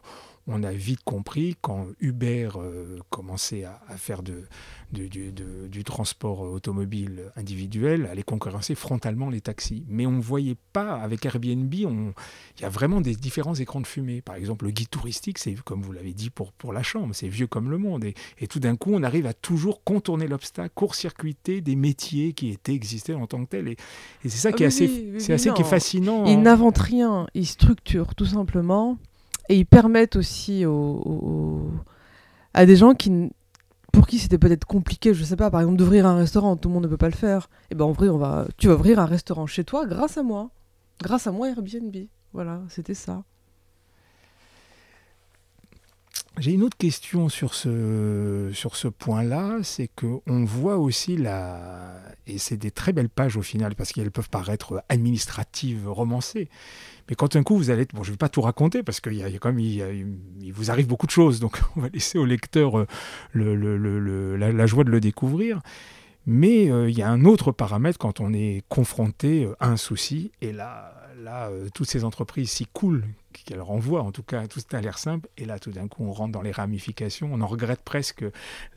On 0.47 0.63
a 0.63 0.71
vite 0.71 1.03
compris 1.03 1.55
quand 1.61 1.87
Uber 1.99 2.49
euh, 2.55 2.97
commençait 3.09 3.63
à, 3.63 3.79
faire 3.97 4.23
de, 4.23 4.43
du 4.91 5.83
transport 5.83 6.41
automobile 6.41 7.31
individuel, 7.35 8.07
aller 8.11 8.23
concurrencer 8.23 8.75
frontalement 8.75 9.29
les 9.29 9.41
taxis. 9.41 9.83
Mais 9.87 10.05
on 10.05 10.13
ne 10.13 10.21
voyait 10.21 10.57
pas, 10.73 10.95
avec 10.95 11.25
Airbnb, 11.25 11.73
il 11.73 12.13
y 12.61 12.65
a 12.65 12.69
vraiment 12.69 13.01
des 13.01 13.15
différents 13.15 13.55
écrans 13.55 13.81
de 13.81 13.87
fumée. 13.87 14.21
Par 14.21 14.35
exemple, 14.35 14.65
le 14.65 14.71
guide 14.71 14.89
touristique, 14.89 15.37
c'est 15.37 15.55
comme 15.61 15.81
vous 15.81 15.91
l'avez 15.91 16.13
dit 16.13 16.29
pour, 16.29 16.51
pour 16.53 16.73
la 16.73 16.83
chambre, 16.83 17.13
c'est 17.13 17.27
vieux 17.27 17.47
comme 17.47 17.69
le 17.69 17.77
monde. 17.77 18.05
Et, 18.05 18.47
tout 18.47 18.59
d'un 18.59 18.75
coup, 18.75 18.91
on 18.93 19.03
arrive 19.03 19.27
à 19.27 19.33
toujours 19.33 19.83
contourner 19.83 20.27
l'obstacle, 20.27 20.71
court-circuiter 20.75 21.61
des 21.61 21.75
métiers 21.75 22.33
qui 22.33 22.49
étaient 22.49 22.73
existés 22.73 23.13
en 23.13 23.27
tant 23.27 23.45
que 23.45 23.49
tels. 23.49 23.67
Et, 23.69 23.77
c'est 24.23 24.29
ça 24.29 24.51
qui 24.51 24.63
est 24.63 24.67
assez, 24.67 25.13
assez 25.29 25.51
qui 25.53 25.61
est 25.61 25.65
fascinant. 25.65 26.25
Ils 26.25 26.41
n'inventent 26.41 26.77
rien, 26.77 27.27
ils 27.33 27.47
structurent 27.47 28.15
tout 28.15 28.25
simplement 28.25 28.97
et 29.51 29.57
ils 29.57 29.65
permettent 29.65 30.15
aussi 30.15 30.63
à 32.53 32.65
des 32.65 32.75
gens 32.77 32.93
qui, 32.93 33.29
pour 33.91 34.07
qui 34.07 34.17
c'était 34.17 34.37
peut-être 34.37 34.65
compliqué, 34.65 35.13
je 35.13 35.23
sais 35.25 35.35
pas, 35.35 35.51
par 35.51 35.59
exemple 35.59 35.77
d'ouvrir 35.77 36.05
un 36.05 36.15
restaurant, 36.15 36.55
tout 36.55 36.69
le 36.69 36.73
monde 36.73 36.83
ne 36.83 36.87
peut 36.87 36.97
pas 36.97 37.09
le 37.09 37.15
faire. 37.15 37.49
Et 37.63 37.71
eh 37.71 37.75
ben 37.75 37.83
en 37.83 37.91
vrai, 37.91 38.07
on 38.07 38.17
va, 38.17 38.47
tu 38.57 38.67
vas 38.67 38.75
ouvrir 38.75 38.99
un 38.99 39.05
restaurant 39.05 39.45
chez 39.47 39.65
toi 39.65 39.85
grâce 39.85 40.17
à 40.17 40.23
moi, 40.23 40.51
grâce 41.01 41.27
à 41.27 41.33
moi 41.33 41.49
Airbnb. 41.49 41.95
Voilà, 42.31 42.61
c'était 42.69 42.93
ça. 42.93 43.23
J'ai 46.41 46.53
une 46.53 46.63
autre 46.63 46.75
question 46.75 47.29
sur 47.29 47.53
ce, 47.53 48.49
sur 48.51 48.75
ce 48.75 48.87
point-là, 48.87 49.59
c'est 49.61 49.87
qu'on 49.87 50.43
voit 50.43 50.77
aussi 50.77 51.15
la... 51.15 51.93
Et 52.25 52.39
c'est 52.39 52.57
des 52.57 52.71
très 52.71 52.93
belles 52.93 53.09
pages 53.09 53.37
au 53.37 53.43
final, 53.43 53.75
parce 53.75 53.91
qu'elles 53.91 54.09
peuvent 54.09 54.31
paraître 54.31 54.83
administratives, 54.89 55.87
romancées. 55.87 56.49
Mais 57.07 57.13
quand 57.13 57.35
un 57.35 57.43
coup 57.43 57.55
vous 57.55 57.69
allez... 57.69 57.85
Bon, 57.93 58.01
je 58.01 58.09
ne 58.09 58.13
vais 58.13 58.17
pas 58.17 58.27
tout 58.27 58.41
raconter, 58.41 58.81
parce 58.81 58.99
qu'il 58.99 59.13
y, 59.13 59.23
a, 59.23 59.29
il, 59.29 60.51
vous 60.51 60.71
arrive 60.71 60.87
beaucoup 60.87 61.05
de 61.05 61.11
choses, 61.11 61.39
donc 61.39 61.61
on 61.75 61.81
va 61.81 61.89
laisser 61.89 62.17
au 62.17 62.25
lecteur 62.25 62.79
euh, 62.79 62.87
le, 63.33 63.55
le, 63.55 64.35
la, 64.35 64.65
joie 64.65 64.83
de 64.83 64.89
le 64.89 64.99
découvrir. 64.99 65.61
Mais 66.25 66.69
euh, 66.69 66.89
il 66.89 66.97
y 66.97 67.01
a 67.01 67.09
un 67.09 67.25
autre 67.25 67.51
paramètre 67.51 67.97
quand 67.97 68.19
on 68.19 68.33
est 68.33 68.63
confronté 68.69 69.45
euh, 69.45 69.55
à 69.59 69.69
un 69.69 69.77
souci, 69.77 70.31
et 70.41 70.51
là, 70.51 70.93
là 71.23 71.49
toutes 71.73 71.89
ces 71.89 72.03
entreprises 72.03 72.51
s'y 72.51 72.65
coulent 72.65 73.05
qu'elle 73.45 73.61
renvoie, 73.61 74.01
en 74.01 74.11
tout 74.11 74.23
cas, 74.23 74.47
tout 74.47 74.59
ça 74.59 74.77
a 74.77 74.81
l'air 74.81 74.97
simple, 74.97 75.27
et 75.37 75.45
là, 75.45 75.59
tout 75.59 75.71
d'un 75.71 75.87
coup, 75.87 76.03
on 76.03 76.11
rentre 76.11 76.31
dans 76.31 76.41
les 76.41 76.51
ramifications, 76.51 77.29
on 77.31 77.41
en 77.41 77.47
regrette 77.47 77.81
presque 77.81 78.25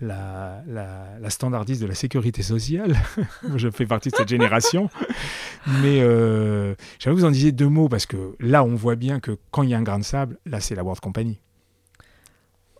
la, 0.00 0.62
la, 0.66 1.30
standardise 1.30 1.80
de 1.80 1.86
la 1.86 1.94
sécurité 1.94 2.42
sociale. 2.42 2.96
Je 3.56 3.70
fais 3.70 3.86
partie 3.86 4.10
de 4.10 4.16
cette 4.16 4.28
génération. 4.28 4.88
Mais 5.82 6.00
euh, 6.00 6.74
j'aimerais 6.98 7.20
vous 7.20 7.26
en 7.26 7.30
disiez 7.30 7.52
deux 7.52 7.68
mots, 7.68 7.88
parce 7.88 8.06
que 8.06 8.36
là, 8.40 8.64
on 8.64 8.74
voit 8.74 8.96
bien 8.96 9.20
que 9.20 9.38
quand 9.50 9.62
il 9.62 9.70
y 9.70 9.74
a 9.74 9.78
un 9.78 9.82
grain 9.82 9.98
de 9.98 10.04
sable, 10.04 10.38
là, 10.46 10.60
c'est 10.60 10.74
la 10.74 10.82
World 10.82 11.00
Company. 11.00 11.38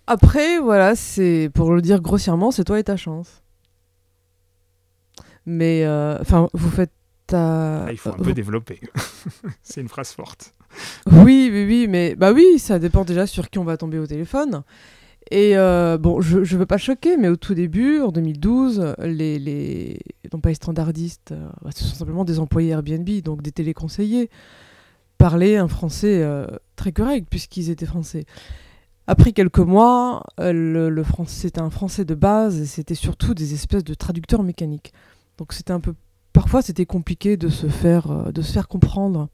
Après, 0.07 0.59
voilà, 0.59 0.95
c'est 0.95 1.51
pour 1.55 1.73
le 1.73 1.81
dire 1.81 2.01
grossièrement, 2.01 2.51
c'est 2.51 2.65
toi 2.65 2.79
et 2.79 2.85
ta 2.85 2.97
chance. 2.97 3.44
Mais, 5.47 5.85
euh, 5.85 6.19
enfin, 6.21 6.49
vous 6.53 6.71
faites 6.71 6.93
ta... 7.27 7.87
il 7.91 7.99
faut 7.99 8.11
un 8.11 8.23
peu 8.23 8.33
développer. 8.33 8.81
c'est 9.63 9.81
une 9.81 9.89
phrase 9.89 10.13
forte. 10.13 10.55
Oui, 11.07 11.51
oui, 11.53 11.65
oui, 11.67 11.87
mais 11.89 12.15
bah 12.15 12.33
oui, 12.33 12.59
ça 12.59 12.79
dépend 12.79 13.05
déjà 13.05 13.27
sur 13.27 13.49
qui 13.51 13.59
on 13.59 13.65
va 13.65 13.77
tomber 13.77 13.99
au 13.99 14.07
téléphone. 14.07 14.63
Et 15.31 15.57
euh, 15.57 15.97
bon, 15.97 16.21
je 16.21 16.39
ne 16.39 16.45
veux 16.45 16.67
pas 16.67 16.77
choquer, 16.77 17.17
mais 17.17 17.29
au 17.29 17.37
tout 17.37 17.55
début, 17.55 18.01
en 18.01 18.11
2012, 18.11 18.95
les, 18.99 19.39
les 19.39 19.99
non 20.33 20.41
pas 20.41 20.51
les 20.51 20.55
standardistes, 20.55 21.33
euh, 21.33 21.49
bah, 21.63 21.71
ce 21.75 21.85
sont 21.85 21.95
simplement 21.95 22.25
des 22.25 22.41
employés 22.41 22.71
Airbnb, 22.71 23.09
donc 23.23 23.41
des 23.41 23.53
téléconseillers, 23.53 24.29
parlaient 25.17 25.57
un 25.57 25.69
français 25.69 26.27
très 26.77 26.93
correct 26.93 27.27
puisqu'ils 27.31 27.71
étaient 27.71 27.87
français. 27.87 28.27
Après 29.07 29.33
quelques 29.33 29.61
mois, 29.61 30.25
le, 30.39 30.91
le 30.91 31.03
français 31.05 31.43
c'était 31.43 31.61
un 31.61 31.71
français 31.71 32.05
de 32.05 32.15
base 32.15 32.61
et 32.61 32.67
c'était 32.67 32.95
surtout 32.95 33.33
des 33.33 33.55
espèces 33.55 33.85
de 33.85 33.95
traducteurs 33.95 34.43
mécaniques. 34.43 34.93
Donc 35.39 35.53
c'était 35.53 35.73
un 35.73 35.81
peu, 35.81 35.95
parfois 36.33 36.63
c'était 36.63 36.87
compliqué 36.87 37.37
de 37.37 37.49
se 37.49 37.69
faire, 37.69 38.33
de 38.33 38.43
se 38.43 38.53
faire 38.53 38.69
comprendre. 38.69 39.29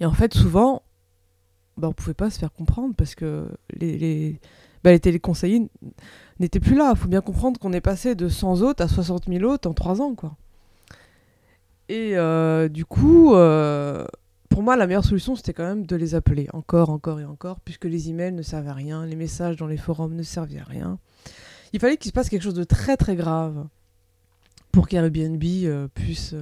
Et 0.00 0.06
en 0.06 0.12
fait, 0.12 0.34
souvent, 0.34 0.82
bah, 1.76 1.88
on 1.88 1.90
ne 1.90 1.94
pouvait 1.94 2.14
pas 2.14 2.30
se 2.30 2.38
faire 2.38 2.52
comprendre 2.52 2.94
parce 2.96 3.14
que 3.14 3.48
les, 3.70 3.98
les, 3.98 4.40
bah, 4.84 4.90
les 4.90 5.00
téléconseillers 5.00 5.68
n'étaient 6.40 6.60
plus 6.60 6.74
là. 6.74 6.92
Il 6.94 6.98
faut 6.98 7.08
bien 7.08 7.20
comprendre 7.20 7.58
qu'on 7.58 7.72
est 7.72 7.80
passé 7.80 8.14
de 8.14 8.28
100 8.28 8.62
hôtes 8.62 8.80
à 8.80 8.88
60 8.88 9.28
000 9.28 9.44
hôtes 9.44 9.66
en 9.66 9.74
3 9.74 10.00
ans. 10.00 10.14
Quoi. 10.14 10.36
Et 11.88 12.16
euh, 12.16 12.68
du 12.68 12.84
coup, 12.84 13.34
euh, 13.34 14.06
pour 14.48 14.62
moi, 14.62 14.76
la 14.76 14.86
meilleure 14.86 15.04
solution, 15.04 15.36
c'était 15.36 15.52
quand 15.52 15.64
même 15.64 15.86
de 15.86 15.96
les 15.96 16.14
appeler 16.14 16.48
encore, 16.52 16.90
encore 16.90 17.20
et 17.20 17.24
encore, 17.24 17.60
puisque 17.60 17.84
les 17.84 18.10
emails 18.10 18.32
ne 18.32 18.42
servaient 18.42 18.70
à 18.70 18.74
rien, 18.74 19.06
les 19.06 19.16
messages 19.16 19.56
dans 19.56 19.66
les 19.66 19.76
forums 19.76 20.14
ne 20.14 20.22
servaient 20.22 20.60
à 20.60 20.64
rien. 20.64 20.98
Il 21.72 21.80
fallait 21.80 21.96
qu'il 21.96 22.08
se 22.08 22.12
passe 22.12 22.28
quelque 22.28 22.42
chose 22.42 22.54
de 22.54 22.64
très 22.64 22.96
très 22.96 23.16
grave 23.16 23.66
pour 24.72 24.88
qu'Airbnb 24.88 25.42
euh, 25.44 25.86
puisse, 25.94 26.34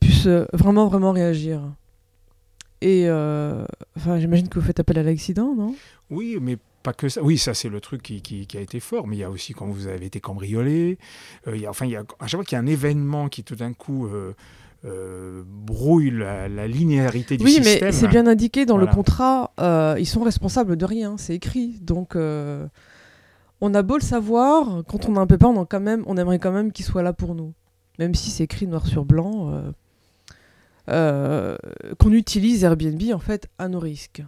puisse 0.00 0.26
vraiment 0.52 0.88
vraiment 0.88 1.12
réagir. 1.12 1.62
Et 2.80 3.04
euh, 3.06 3.64
enfin, 3.96 4.18
j'imagine 4.18 4.48
que 4.48 4.58
vous 4.58 4.66
faites 4.66 4.80
appel 4.80 4.98
à 4.98 5.02
l'accident, 5.02 5.54
non? 5.54 5.74
Oui, 6.10 6.38
mais 6.40 6.58
pas 6.82 6.92
que 6.92 7.08
ça. 7.08 7.22
Oui, 7.22 7.38
ça 7.38 7.54
c'est 7.54 7.68
le 7.68 7.80
truc 7.80 8.02
qui, 8.02 8.20
qui, 8.20 8.58
a 8.58 8.60
été 8.60 8.80
fort, 8.80 9.06
mais 9.06 9.16
il 9.16 9.20
y 9.20 9.24
a 9.24 9.30
aussi 9.30 9.54
quand 9.54 9.66
vous 9.66 9.86
avez 9.86 10.06
été 10.06 10.20
cambriolé. 10.20 10.98
Euh, 11.46 11.56
il 11.56 11.62
y 11.62 11.66
a, 11.66 11.70
enfin, 11.70 11.86
il 11.86 11.92
y 11.92 11.96
a, 11.96 12.04
à 12.20 12.26
chaque 12.26 12.38
fois 12.38 12.44
qu'il 12.44 12.56
y 12.56 12.60
a 12.60 12.62
un 12.62 12.66
événement 12.66 13.28
qui 13.28 13.44
tout 13.44 13.56
d'un 13.56 13.72
coup 13.72 14.08
euh, 14.08 15.42
brouille 15.46 16.10
la, 16.10 16.68
linéarité 16.68 17.38
du 17.38 17.46
système. 17.46 17.64
Oui, 17.64 17.78
mais 17.82 17.92
c'est 17.92 18.08
bien 18.08 18.26
indiqué 18.26 18.66
dans 18.66 18.76
le 18.76 18.86
contrat. 18.86 19.52
ils 19.98 20.06
sont 20.06 20.22
responsables 20.22 20.76
de 20.76 20.84
rien, 20.84 21.16
c'est 21.16 21.34
écrit. 21.34 21.78
Donc 21.80 22.14
on 23.60 23.74
a 23.74 23.82
beau 23.82 23.96
le 23.96 24.02
savoir, 24.02 24.82
quand 24.86 25.08
on 25.08 25.16
a 25.16 25.20
un 25.20 25.26
pépin, 25.26 25.48
on, 25.48 25.64
quand 25.64 25.80
même, 25.80 26.04
on 26.06 26.16
aimerait 26.16 26.38
quand 26.38 26.52
même 26.52 26.72
qu'il 26.72 26.84
soit 26.84 27.02
là 27.02 27.12
pour 27.12 27.34
nous. 27.34 27.54
Même 27.98 28.14
si 28.14 28.30
c'est 28.30 28.44
écrit 28.44 28.66
noir 28.66 28.86
sur 28.86 29.04
blanc. 29.04 29.72
Euh, 30.88 31.56
qu'on 31.98 32.12
utilise 32.12 32.62
Airbnb 32.62 33.02
en 33.12 33.18
fait 33.18 33.48
à 33.58 33.68
nos 33.68 33.80
risques. 33.80 34.22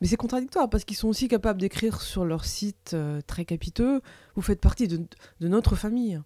Mais 0.00 0.06
c'est 0.06 0.16
contradictoire 0.16 0.68
parce 0.68 0.84
qu'ils 0.84 0.96
sont 0.96 1.08
aussi 1.08 1.26
capables 1.26 1.60
d'écrire 1.60 2.02
sur 2.02 2.24
leur 2.24 2.44
site 2.44 2.90
euh, 2.92 3.22
très 3.26 3.44
capiteux 3.44 4.02
Vous 4.34 4.42
faites 4.42 4.60
partie 4.60 4.88
de, 4.88 5.06
notre 5.40 5.74
famille. 5.74 6.20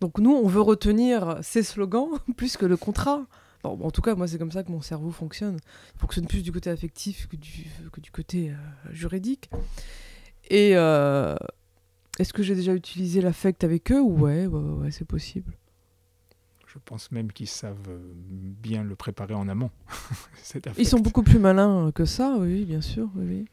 Donc 0.00 0.18
nous, 0.18 0.32
on 0.32 0.46
veut 0.46 0.60
retenir 0.60 1.38
ces 1.42 1.62
slogans 1.62 2.08
plus 2.36 2.56
que 2.56 2.66
le 2.66 2.76
contrat. 2.76 3.24
En 3.62 3.90
tout 3.90 4.02
cas, 4.02 4.14
moi, 4.14 4.28
c'est 4.28 4.36
comme 4.36 4.52
ça 4.52 4.62
que 4.62 4.70
mon 4.70 4.82
cerveau 4.82 5.10
fonctionne. 5.10 5.58
Il 5.94 6.00
fonctionne 6.00 6.26
plus 6.26 6.42
du 6.42 6.52
côté 6.52 6.68
affectif 6.68 7.26
que 7.28 7.36
du, 7.36 7.66
que 7.92 8.00
du 8.02 8.10
côté 8.10 8.50
euh, 8.50 8.92
juridique. 8.92 9.48
Et 10.50 10.74
est-ce 12.18 12.32
que 12.32 12.42
j'ai 12.42 12.54
déjà 12.54 12.74
utilisé 12.74 13.20
l'affect 13.20 13.64
avec 13.64 13.90
eux? 13.90 14.00
Ouais, 14.00 14.46
ouais, 14.46 14.60
ouais 14.60 14.90
c'est 14.90 15.04
possible. 15.04 15.52
Je 16.66 16.78
pense 16.84 17.12
même 17.12 17.32
qu'ils 17.32 17.48
savent 17.48 17.98
bien 18.16 18.82
le 18.82 18.96
préparer 18.96 19.34
en 19.34 19.48
amont. 19.48 19.70
Ils 20.78 20.88
sont 20.88 20.98
beaucoup 20.98 21.22
plus 21.22 21.38
malins 21.38 21.92
que 21.92 22.04
ça, 22.04 22.36
oui, 22.38 22.64
bien 22.64 22.80
sûr. 22.80 23.08
Oui. 23.16 23.46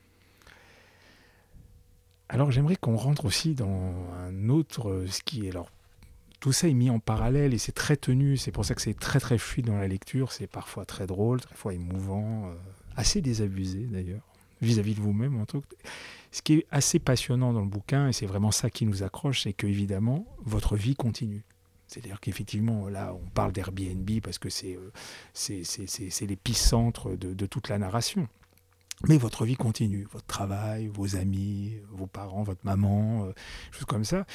Alors 2.29 2.49
j'aimerais 2.49 2.77
qu'on 2.77 2.95
rentre 2.95 3.25
aussi 3.25 3.53
dans 3.55 3.93
un 4.25 4.49
autre, 4.49 5.05
ce 5.07 5.21
qui 5.21 5.45
est 5.45 5.49
alors 5.49 5.69
tout 6.39 6.51
ça 6.51 6.67
est 6.67 6.73
mis 6.73 6.89
en 6.89 6.99
parallèle 6.99 7.53
et 7.53 7.57
c'est 7.57 7.73
très 7.73 7.97
tenu. 7.97 8.37
C'est 8.37 8.51
pour 8.51 8.65
ça 8.65 8.73
que 8.73 8.81
c'est 8.81 8.97
très 8.97 9.19
très 9.19 9.37
fluide 9.37 9.67
dans 9.67 9.77
la 9.77 9.87
lecture. 9.87 10.31
C'est 10.31 10.47
parfois 10.47 10.85
très 10.85 11.05
drôle, 11.05 11.41
parfois 11.41 11.73
émouvant, 11.73 12.47
euh, 12.47 12.53
assez 12.95 13.21
désabusé 13.21 13.85
d'ailleurs 13.85 14.30
vis-à-vis 14.61 14.95
de 14.95 15.01
vous-même. 15.01 15.39
En 15.39 15.45
tout 15.45 15.63
Ce 16.31 16.41
qui 16.41 16.53
est 16.53 16.67
assez 16.71 16.99
passionnant 16.99 17.53
dans 17.53 17.61
le 17.61 17.67
bouquin, 17.67 18.07
et 18.07 18.13
c'est 18.13 18.25
vraiment 18.25 18.51
ça 18.51 18.69
qui 18.69 18.85
nous 18.85 19.03
accroche, 19.03 19.43
c'est 19.43 19.53
que 19.53 19.67
évidemment 19.67 20.25
votre 20.43 20.75
vie 20.75 20.95
continue. 20.95 21.43
C'est-à-dire 21.87 22.21
qu'effectivement, 22.21 22.87
là, 22.87 23.13
on 23.13 23.29
parle 23.31 23.51
d'Airbnb 23.51 24.09
parce 24.23 24.39
que 24.39 24.49
c'est 24.49 24.77
euh, 24.77 26.25
l'épicentre 26.25 27.17
de, 27.17 27.33
de, 27.33 27.45
toute 27.45 27.67
la 27.67 27.77
narration. 27.77 28.29
Mais 29.09 29.17
votre 29.17 29.43
vie 29.43 29.55
continue, 29.55 30.07
votre 30.09 30.25
travail, 30.25 30.87
vos 30.87 31.17
amis, 31.17 31.73
vos 31.91 32.07
parents, 32.07 32.43
votre 32.43 32.61
maman, 32.63 33.25
euh, 33.25 33.33
choses 33.71 33.85
comme 33.85 34.05
ça. 34.05 34.25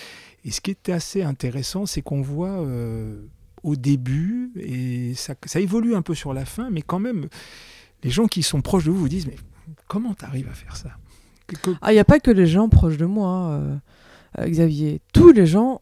Et 0.45 0.51
ce 0.51 0.61
qui 0.61 0.73
est 0.73 0.91
assez 0.91 1.23
intéressant, 1.23 1.87
c'est 1.87 2.03
qu'on 2.03 2.21
voit 2.21 2.61
euh, 2.61 3.27
au 3.63 3.75
début, 3.75 4.53
et 4.57 5.15
ça, 5.15 5.35
ça, 5.47 5.61
évolue 5.61 5.95
un 5.95 6.03
peu 6.03 6.15
sur 6.15 6.35
la 6.35 6.45
fin, 6.45 6.69
mais 6.69 6.83
quand 6.83 6.99
même, 6.99 7.29
les 8.03 8.11
gens 8.11 8.27
qui 8.27 8.43
sont 8.43 8.61
proches 8.61 8.85
de 8.85 8.91
vous 8.91 8.99
vous 8.99 9.09
disent, 9.09 9.27
mais 9.27 9.37
comment 9.89 10.15
tu 10.15 10.25
à 10.25 10.29
faire 10.31 10.77
ça 10.77 10.91
Ah, 11.83 11.93
il 11.93 11.95
n'y 11.95 12.01
a 12.01 12.05
pas 12.05 12.21
que 12.21 12.31
les 12.31 12.47
gens 12.47 12.69
proches 12.69 12.97
de 12.97 13.07
moi, 13.07 13.61
Xavier. 14.39 15.01
Tous 15.13 15.33
les 15.33 15.47
gens 15.47 15.81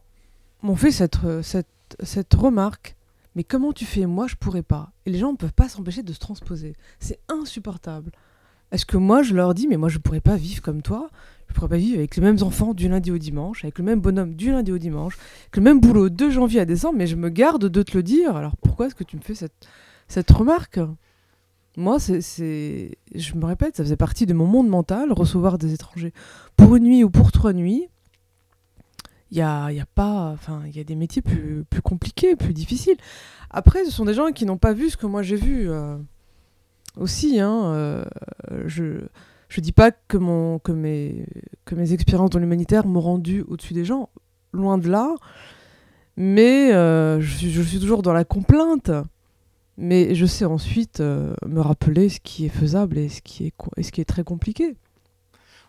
m'ont 0.61 0.75
fait 0.75 0.91
cette, 0.91 1.17
cette 1.41 2.33
remarque. 2.33 2.95
Mais 3.35 3.43
comment 3.43 3.73
tu 3.73 3.85
fais? 3.85 4.05
Moi, 4.05 4.27
je 4.27 4.35
pourrais 4.35 4.63
pas. 4.63 4.91
Et 5.05 5.11
les 5.11 5.19
gens 5.19 5.31
ne 5.31 5.37
peuvent 5.37 5.53
pas 5.53 5.67
s'empêcher 5.67 6.03
de 6.03 6.13
se 6.13 6.19
transposer. 6.19 6.73
C'est 6.99 7.19
insupportable. 7.27 8.11
Est-ce 8.71 8.85
que 8.85 8.97
moi, 8.97 9.23
je 9.23 9.35
leur 9.35 9.53
dis, 9.53 9.67
mais 9.67 9.77
moi, 9.77 9.89
je 9.89 9.99
pourrais 9.99 10.21
pas 10.21 10.37
vivre 10.37 10.61
comme 10.61 10.81
toi? 10.81 11.09
Je 11.47 11.53
pourrais 11.53 11.67
pas 11.67 11.77
vivre 11.77 11.97
avec 11.97 12.15
les 12.15 12.21
mêmes 12.23 12.41
enfants 12.41 12.73
du 12.73 12.89
lundi 12.89 13.11
au 13.11 13.17
dimanche, 13.17 13.63
avec 13.63 13.77
le 13.77 13.83
même 13.83 13.99
bonhomme 13.99 14.35
du 14.35 14.51
lundi 14.51 14.71
au 14.71 14.77
dimanche, 14.77 15.17
avec 15.43 15.57
le 15.57 15.61
même 15.61 15.79
boulot 15.79 16.09
de 16.09 16.29
janvier 16.29 16.61
à 16.61 16.65
décembre, 16.65 16.97
mais 16.97 17.07
je 17.07 17.15
me 17.15 17.29
garde 17.29 17.65
de 17.65 17.83
te 17.83 17.95
le 17.95 18.03
dire. 18.03 18.35
Alors 18.35 18.57
pourquoi 18.57 18.87
est-ce 18.87 18.95
que 18.95 19.03
tu 19.03 19.15
me 19.17 19.21
fais 19.21 19.35
cette, 19.35 19.67
cette 20.07 20.31
remarque? 20.31 20.79
Moi, 21.77 21.99
c'est, 21.99 22.97
je 23.13 23.33
me 23.35 23.45
répète, 23.45 23.75
ça 23.75 23.83
faisait 23.83 23.97
partie 23.97 24.25
de 24.25 24.33
mon 24.33 24.45
monde 24.45 24.69
mental, 24.69 25.11
recevoir 25.11 25.57
des 25.57 25.73
étrangers 25.73 26.13
pour 26.55 26.75
une 26.75 26.85
nuit 26.85 27.03
ou 27.03 27.09
pour 27.09 27.31
trois 27.31 27.53
nuits. 27.53 27.89
Il 29.31 29.37
y 29.37 29.41
a, 29.41 29.71
y 29.71 29.79
a, 29.81 29.85
pas, 29.85 30.31
enfin, 30.31 30.61
il 30.67 30.77
y 30.77 30.79
a 30.79 30.83
des 30.85 30.95
métiers 30.95 31.21
plus, 31.21 31.65
plus 31.69 31.81
compliqués, 31.81 32.37
plus 32.37 32.53
difficiles. 32.53 32.95
Après, 33.49 33.83
ce 33.83 33.91
sont 33.91 34.05
des 34.05 34.13
gens 34.13 34.31
qui 34.31 34.45
n'ont 34.45 34.57
pas 34.57 34.73
vu 34.73 34.89
ce 34.89 34.97
que 34.97 35.05
moi 35.05 35.21
j'ai 35.21 35.35
vu 35.35 35.69
euh, 35.69 35.97
aussi. 36.95 37.39
Hein, 37.39 37.65
euh, 37.73 38.05
je 38.65 38.99
je 39.49 39.61
dis 39.61 39.71
pas 39.71 39.91
que 39.91 40.17
mon 40.17 40.59
que 40.59 40.71
mes 40.71 41.25
que 41.65 41.75
mes 41.75 41.93
expériences 41.93 42.29
dans 42.29 42.39
l'humanitaire 42.39 42.85
m'ont 42.85 43.01
rendu 43.01 43.43
au-dessus 43.47 43.73
des 43.73 43.85
gens, 43.85 44.09
loin 44.53 44.77
de 44.77 44.89
là. 44.89 45.15
Mais 46.17 46.73
euh, 46.73 47.19
je, 47.19 47.49
je, 47.49 47.61
suis 47.61 47.79
toujours 47.79 48.01
dans 48.01 48.13
la 48.13 48.23
complainte. 48.23 48.91
Mais 49.77 50.15
je 50.15 50.25
sais 50.25 50.45
ensuite 50.45 51.01
euh, 51.01 51.35
me 51.45 51.59
rappeler 51.59 52.09
ce 52.09 52.19
qui 52.19 52.45
est 52.45 52.49
faisable 52.49 52.97
et 52.97 53.09
ce 53.09 53.21
qui 53.21 53.47
est, 53.47 53.53
et 53.77 53.83
ce 53.83 53.91
qui 53.91 54.01
est 54.01 54.05
très 54.05 54.23
compliqué. 54.23 54.75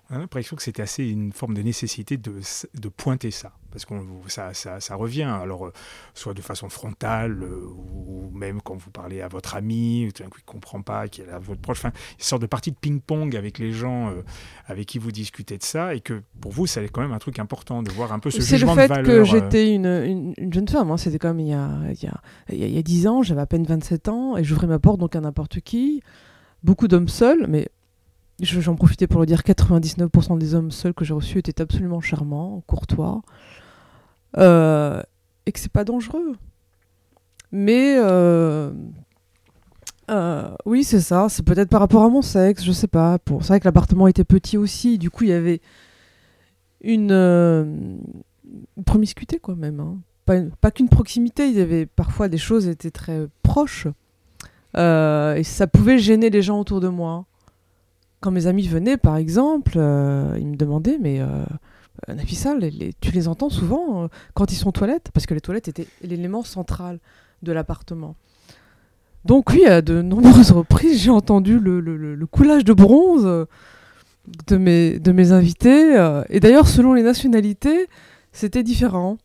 On 0.09 0.15
a 0.15 0.19
l'impression 0.19 0.55
que 0.55 0.63
c'était 0.63 0.83
assez 0.83 1.05
une 1.05 1.33
forme 1.33 1.55
de 1.55 1.63
nécessité 1.63 2.17
de, 2.17 2.35
de 2.75 2.89
pointer 2.89 3.33
ça, 3.33 3.53
parce 3.73 3.85
que 3.85 3.95
ça, 4.29 4.55
ça, 4.55 4.79
ça, 4.79 4.95
revient, 4.95 5.25
alors 5.25 5.67
euh, 5.67 5.73
soit 6.15 6.33
de 6.33 6.41
façon 6.41 6.69
frontale, 6.69 7.43
euh, 7.43 7.67
ou 7.67 8.31
même 8.33 8.61
quand 8.61 8.77
vous 8.77 8.91
parlez 8.91 9.21
à 9.21 9.27
votre 9.27 9.57
ami, 9.57 10.09
tout 10.15 10.23
d'un 10.23 10.29
coup 10.29 10.39
il 10.39 10.47
ne 10.47 10.53
comprend 10.53 10.81
pas, 10.81 11.09
qu'il 11.09 11.25
est 11.25 11.31
à 11.31 11.41
votre 11.41 11.61
proche, 11.61 11.79
enfin, 11.79 11.91
une 12.19 12.25
sorte 12.25 12.43
de 12.43 12.47
partie 12.47 12.71
de 12.71 12.77
ping-pong 12.77 13.35
avec 13.35 13.59
les 13.59 13.73
gens 13.73 14.11
euh, 14.11 14.23
avec 14.67 14.87
qui 14.87 15.01
vous 15.01 15.11
discutez 15.11 15.59
de 15.59 15.65
ça, 15.65 15.97
et 15.97 16.01
que 16.01 16.23
pour 16.41 16.53
vous, 16.53 16.69
ça 16.69 16.81
est 16.83 16.89
quand 16.89 17.01
même 17.03 17.13
un 17.13 17.19
truc 17.19 17.41
important 17.41 17.83
de 17.83 17.91
voir 17.91 18.13
un 18.13 18.21
peu 18.21 18.31
ce 18.31 18.41
jugement 18.41 18.77
de 18.77 18.83
valeur. 18.83 18.97
C'est 18.97 19.03
le 19.03 19.09
fait 19.09 19.19
que 19.19 19.25
j'étais 19.25 19.75
une, 19.75 19.87
une, 19.87 20.35
une, 20.37 20.53
jeune 20.53 20.69
femme, 20.69 20.93
hein. 20.93 20.99
c'était 20.99 21.19
comme 21.19 21.41
il 21.41 21.49
y 21.49 21.53
a, 21.53 21.69
il 21.91 22.01
y, 22.01 22.07
a, 22.07 22.21
il 22.51 22.75
y 22.75 22.79
a 22.79 22.83
10 22.83 23.09
ans, 23.09 23.23
j'avais 23.23 23.41
à 23.41 23.47
peine 23.47 23.65
27 23.65 24.09
ans, 24.09 24.37
et 24.37 24.45
j'ouvrais 24.45 24.69
ma 24.69 24.79
porte 24.79 25.01
donc 25.01 25.17
à 25.17 25.21
n'importe 25.21 25.61
qui, 25.63 26.01
beaucoup 26.63 26.87
d'hommes 26.87 27.09
seuls, 27.09 27.47
mais 27.49 27.69
j'en 28.41 28.75
profitais 28.75 29.07
pour 29.07 29.21
le 29.21 29.27
dire, 29.27 29.41
99% 29.41 30.39
des 30.39 30.55
hommes 30.55 30.71
seuls 30.71 30.95
que 30.95 31.05
j'ai 31.05 31.15
reçus 31.15 31.39
étaient 31.39 31.61
absolument 31.61 32.01
charmants, 32.01 32.63
courtois, 32.67 33.23
euh, 34.37 35.03
et 35.47 35.53
que 35.53 35.59
c'est 35.59 35.73
pas 35.73 35.85
dangereux. 35.85 36.37
Mais 37.53 37.97
euh, 37.99 38.73
euh, 40.11 40.51
oui, 40.67 40.85
c'est 40.85 41.01
ça. 41.01 41.29
C'est 41.29 41.45
peut-être 41.45 41.71
par 41.71 41.81
rapport 41.81 42.03
à 42.03 42.09
mon 42.09 42.23
sexe, 42.23 42.63
je 42.65 42.73
sais 42.73 42.89
pas. 42.89 43.19
Pour... 43.19 43.43
C'est 43.43 43.49
vrai 43.49 43.61
que 43.61 43.65
l'appartement 43.65 44.09
était 44.09 44.25
petit 44.25 44.59
aussi, 44.59 44.99
du 44.99 45.11
coup 45.11 45.25
il 45.25 45.31
y 45.31 45.33
avait 45.33 45.61
une, 46.83 48.01
promiscuité 48.85 49.39
quoi 49.39 49.55
même. 49.55 49.81
Hein. 49.81 49.99
Pas, 50.27 50.41
pas 50.61 50.71
qu'une 50.71 50.89
proximité, 50.89 51.49
il 51.49 51.57
y 51.57 51.61
avait 51.61 51.87
parfois 51.87 52.29
des 52.29 52.39
choses 52.39 52.69
étaient 52.69 52.91
très 52.91 53.27
proches. 53.43 53.87
et 54.77 55.43
ça 55.43 55.67
pouvait 55.67 55.99
gêner 55.99 56.29
les 56.29 56.43
gens 56.43 56.61
autour 56.61 56.81
de 56.81 56.89
moi 56.89 57.25
quand 58.21 58.31
mes 58.31 58.47
amis 58.47 58.67
venaient, 58.67 58.97
par 58.97 59.17
exemple, 59.17 59.75
euh, 59.77 60.37
ils 60.39 60.47
me 60.47 60.57
demandaient, 60.57 60.99
mais 61.01 61.21
euh, 61.21 61.45
Nafissa, 62.09 62.55
tu 63.01 63.11
les 63.11 63.29
entends 63.29 63.51
souvent 63.51 64.05
euh, 64.05 64.09
quand 64.35 64.53
ils 64.53 64.57
sont 64.57 64.69
aux 64.69 64.73
toilettes? 64.73 65.11
Parce 65.13 65.27
que 65.27 65.35
les 65.35 65.41
toilettes 65.41 65.69
étaient 65.69 65.89
l'élément 66.03 66.43
central 66.43 66.99
de 67.43 67.53
l'appartement. 67.53 68.17
Donc 69.25 69.51
oui, 69.51 69.65
à 69.67 69.83
de 69.83 70.03
nombreuses 70.03 70.53
reprises, 70.53 71.03
j'ai 71.03 71.11
entendu 71.11 71.59
le, 71.59 72.27
coulage 72.31 72.65
de 72.65 72.73
bronze 72.73 73.47
de 74.47 74.57
mes, 74.57 74.99
de 74.99 75.13
mes 75.13 75.33
invités. 75.33 75.95
et 76.29 76.41
d'ailleurs, 76.41 76.69
selon 76.69 76.95
les 76.95 77.03
nationalités, 77.03 77.89
c'était 78.33 78.63
différent. 78.63 79.19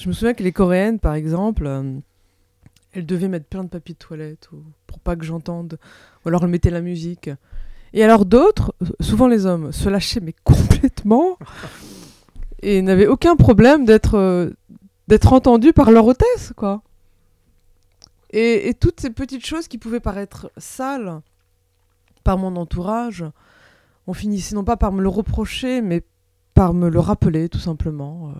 Je 0.00 0.08
me 0.08 0.12
souviens 0.12 0.34
que 0.34 0.42
les 0.42 0.52
Coréennes, 0.52 1.00
par 1.00 1.14
exemple, 1.14 1.68
elles 2.92 3.06
devaient 3.06 3.28
mettre 3.28 3.46
plein 3.46 3.64
de 3.64 3.68
papier 3.68 3.94
de 3.94 3.98
toilette 3.98 4.48
ou, 4.52 4.62
pour 4.86 5.00
pas 5.00 5.16
que 5.16 5.24
j'entende. 5.24 5.78
Ou 6.24 6.28
alors 6.28 6.44
elles 6.44 6.50
mettaient 6.50 6.70
la 6.70 6.80
musique. 6.80 7.30
Et 7.94 8.02
alors 8.02 8.26
d'autres, 8.26 8.74
souvent 8.98 9.28
les 9.28 9.46
hommes, 9.46 9.70
se 9.70 9.88
lâchaient 9.88 10.20
mais 10.20 10.34
complètement 10.42 11.38
et 12.60 12.82
n'avaient 12.82 13.06
aucun 13.06 13.36
problème 13.36 13.84
d'être 13.84 14.18
euh, 14.18 14.50
entendus 15.30 15.72
par 15.72 15.92
leur 15.92 16.04
hôtesse, 16.04 16.52
quoi. 16.56 16.82
Et, 18.30 18.68
et, 18.68 18.74
toutes 18.74 19.00
ces 19.00 19.10
petites 19.10 19.46
choses 19.46 19.68
qui 19.68 19.78
pouvaient 19.78 20.00
paraître 20.00 20.50
sales 20.56 21.20
par 22.24 22.36
mon 22.36 22.56
entourage, 22.56 23.24
on 24.08 24.12
finissait 24.12 24.56
non 24.56 24.64
pas 24.64 24.76
par 24.76 24.90
me 24.90 25.00
le 25.00 25.08
reprocher, 25.08 25.80
mais 25.80 26.02
par 26.52 26.74
me 26.74 26.88
le 26.88 26.98
rappeler, 26.98 27.48
tout 27.48 27.60
simplement. 27.60 28.30
Euh. 28.30 28.32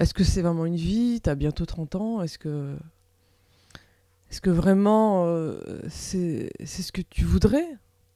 Est-ce 0.00 0.14
que 0.14 0.24
c'est 0.24 0.40
vraiment 0.40 0.64
une 0.64 0.76
vie? 0.76 1.20
T'as 1.22 1.34
bientôt 1.34 1.66
30 1.66 1.96
ans 1.96 2.22
Est-ce 2.22 2.38
que... 2.38 2.76
Est-ce 4.30 4.40
que 4.40 4.48
vraiment 4.48 5.24
euh, 5.26 5.60
c'est 5.90 6.50
ce 6.64 6.92
que 6.92 7.02
tu 7.02 7.26
voudrais? 7.26 7.68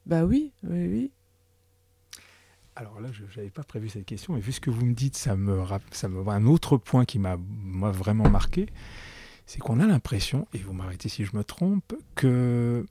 Bah 0.06 0.24
oui, 0.24 0.52
oui, 0.62 0.86
oui. 0.86 1.10
Alors 2.76 3.00
là, 3.00 3.08
je 3.10 3.24
n'avais 3.36 3.50
pas 3.50 3.64
prévu 3.64 3.88
cette 3.88 4.04
question, 4.04 4.34
mais 4.34 4.40
vu 4.40 4.52
ce 4.52 4.60
que 4.60 4.70
vous 4.70 4.84
me 4.84 4.92
dites, 4.92 5.16
ça 5.16 5.34
me, 5.34 5.62
ça 5.90 6.08
me 6.08 6.26
un 6.28 6.46
autre 6.46 6.76
point 6.76 7.04
qui 7.04 7.18
m'a 7.18 7.36
vraiment 7.90 8.28
marqué, 8.28 8.66
c'est 9.46 9.58
qu'on 9.58 9.80
a 9.80 9.86
l'impression, 9.86 10.46
et 10.52 10.58
vous 10.58 10.74
m'arrêtez 10.74 11.08
si 11.08 11.24
je 11.24 11.36
me 11.36 11.42
trompe, 11.42 11.94
que 12.14 12.84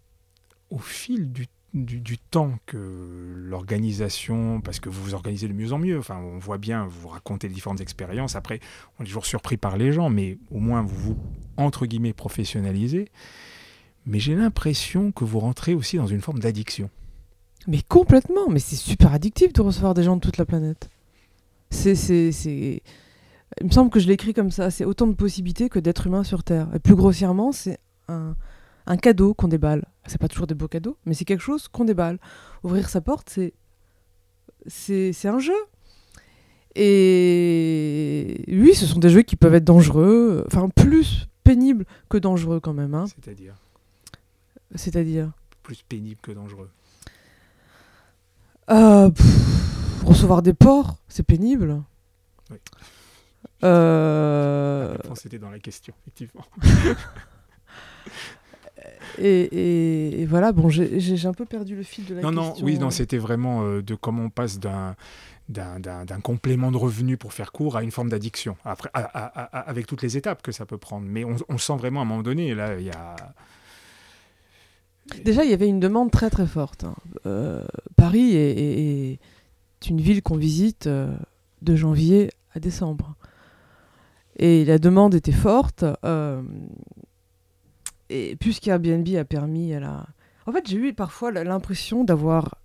au 0.71 0.79
fil 0.79 1.31
du, 1.31 1.47
du, 1.73 2.17
temps 2.17 2.57
que 2.65 3.33
l'organisation, 3.35 4.59
parce 4.61 4.79
que 4.79 4.89
vous 4.89 5.03
vous 5.03 5.13
organisez 5.13 5.47
de 5.47 5.53
mieux 5.53 5.71
en 5.71 5.77
mieux, 5.77 5.99
enfin 5.99 6.17
on 6.17 6.39
voit 6.39 6.57
bien, 6.57 6.87
vous 6.87 7.09
racontez 7.09 7.47
les 7.47 7.53
différentes 7.53 7.81
expériences, 7.81 8.35
après 8.35 8.59
on 8.97 9.03
est 9.03 9.07
toujours 9.07 9.25
surpris 9.25 9.57
par 9.57 9.77
les 9.77 9.91
gens, 9.91 10.09
mais 10.09 10.37
au 10.49 10.59
moins 10.59 10.81
vous 10.81 10.95
vous, 10.95 11.17
entre 11.57 11.85
guillemets, 11.85 12.13
professionnalisez, 12.13 13.09
mais 14.05 14.19
j'ai 14.19 14.35
l'impression 14.35 15.11
que 15.11 15.23
vous 15.23 15.39
rentrez 15.39 15.75
aussi 15.75 15.97
dans 15.97 16.07
une 16.07 16.21
forme 16.21 16.39
d'addiction. 16.39 16.89
Mais 17.67 17.81
complètement, 17.87 18.47
mais 18.49 18.59
c'est 18.59 18.75
super 18.75 19.13
addictif 19.13 19.53
de 19.53 19.61
recevoir 19.61 19.93
des 19.93 20.03
gens 20.03 20.15
de 20.15 20.21
toute 20.21 20.37
la 20.37 20.45
planète. 20.45 20.89
C'est, 21.71 21.95
c'est, 21.95 22.31
c'est... 22.31 22.81
Il 23.59 23.67
me 23.67 23.71
semble 23.71 23.89
que 23.89 23.99
je 23.99 24.07
l'écris 24.07 24.33
comme 24.33 24.51
ça, 24.51 24.69
c'est 24.69 24.85
autant 24.85 25.07
de 25.07 25.13
possibilités 25.13 25.69
que 25.69 25.79
d'êtres 25.79 26.07
humains 26.07 26.23
sur 26.23 26.43
Terre. 26.43 26.67
Et 26.75 26.79
plus 26.79 26.95
grossièrement, 26.95 27.51
c'est 27.51 27.79
un, 28.07 28.35
un 28.85 28.97
cadeau 28.97 29.33
qu'on 29.33 29.47
déballe. 29.47 29.85
C'est 30.05 30.19
pas 30.19 30.27
toujours 30.27 30.47
des 30.47 30.53
beaux 30.53 30.67
cadeaux, 30.67 30.97
mais 31.05 31.13
c'est 31.13 31.25
quelque 31.25 31.41
chose 31.41 31.67
qu'on 31.67 31.85
déballe. 31.85 32.19
Ouvrir 32.63 32.89
sa 32.89 33.01
porte, 33.01 33.29
c'est, 33.29 33.53
c'est, 34.67 35.13
c'est 35.13 35.27
un 35.27 35.39
jeu. 35.39 35.53
Et 36.75 38.43
oui, 38.49 38.75
ce 38.75 38.85
sont 38.85 38.99
des 38.99 39.09
jeux 39.09 39.21
qui 39.21 39.37
peuvent 39.37 39.55
être 39.55 39.63
dangereux, 39.63 40.43
enfin 40.47 40.69
plus 40.69 41.27
pénibles 41.43 41.85
que 42.09 42.17
dangereux 42.17 42.59
quand 42.59 42.73
même. 42.73 42.93
Hein. 42.93 43.05
C'est-à-dire? 43.07 43.55
C'est-à-dire? 44.75 45.31
Plus 45.63 45.81
pénible 45.83 46.19
que 46.21 46.31
dangereux. 46.31 46.69
Euh, 48.69 49.09
recevoir 50.03 50.41
des 50.41 50.53
porcs, 50.53 50.95
c'est 51.07 51.23
pénible. 51.23 51.81
Oui. 52.49 52.57
Euh... 53.63 54.95
C'était 55.15 55.39
dans 55.39 55.49
la 55.49 55.59
question, 55.59 55.93
effectivement. 56.01 56.45
et, 59.17 59.41
et, 59.41 60.21
et, 60.21 60.25
voilà, 60.25 60.51
bon, 60.51 60.69
j'ai 60.69 61.25
un 61.25 61.33
peu 61.33 61.45
perdu 61.45 61.75
le 61.75 61.83
fil 61.83 62.05
de 62.05 62.15
la 62.15 62.21
non, 62.21 62.29
question. 62.29 62.65
Non, 62.65 62.71
oui, 62.71 62.79
non, 62.79 62.89
c'était 62.89 63.17
vraiment 63.17 63.63
euh, 63.63 63.81
de 63.81 63.95
comment 63.95 64.23
on 64.23 64.29
passe 64.29 64.59
d'un 64.59 64.95
d'un 65.47 66.19
complément 66.23 66.71
de 66.71 66.77
revenu 66.77 67.17
pour 67.17 67.31
faire 67.31 67.51
court 67.51 67.77
à 67.77 67.83
une 67.83 67.91
forme 67.91 68.09
d'addiction, 68.09 68.57
après 68.65 68.89
à, 68.95 69.01
à, 69.01 69.41
à, 69.41 69.59
avec 69.59 69.85
toutes 69.85 70.01
les 70.01 70.17
étapes 70.17 70.41
que 70.41 70.51
ça 70.51 70.65
peut 70.65 70.79
prendre. 70.79 71.05
Mais 71.07 71.23
on, 71.23 71.35
on 71.49 71.59
sent 71.59 71.75
vraiment 71.77 71.99
à 71.99 72.03
un 72.03 72.07
moment 72.07 72.23
donné, 72.23 72.55
là, 72.55 72.79
il 72.79 72.85
y 72.85 72.89
a 72.89 73.15
Déjà, 75.23 75.43
il 75.43 75.51
y 75.51 75.53
avait 75.53 75.67
une 75.67 75.79
demande 75.79 76.11
très 76.11 76.29
très 76.29 76.47
forte. 76.47 76.83
Hein. 76.83 76.95
Euh, 77.25 77.63
Paris 77.95 78.35
est, 78.35 79.19
une 79.87 80.01
ville 80.01 80.23
qu'on 80.23 80.37
visite 80.37 80.87
euh, 80.87 81.15
de 81.61 81.75
janvier 81.75 82.31
à 82.53 82.59
décembre. 82.59 83.15
Et 84.37 84.65
la 84.65 84.79
demande 84.79 85.13
était 85.13 85.31
forte. 85.31 85.85
Euh, 86.03 86.41
et 88.09 88.35
puisqu'Airbnb 88.37 89.07
a 89.15 89.25
permis 89.25 89.73
à 89.73 89.79
la... 89.79 90.07
En 90.47 90.51
fait, 90.51 90.67
j'ai 90.67 90.77
eu 90.77 90.93
parfois 90.93 91.31
l'impression 91.31 92.03
d'avoir 92.03 92.55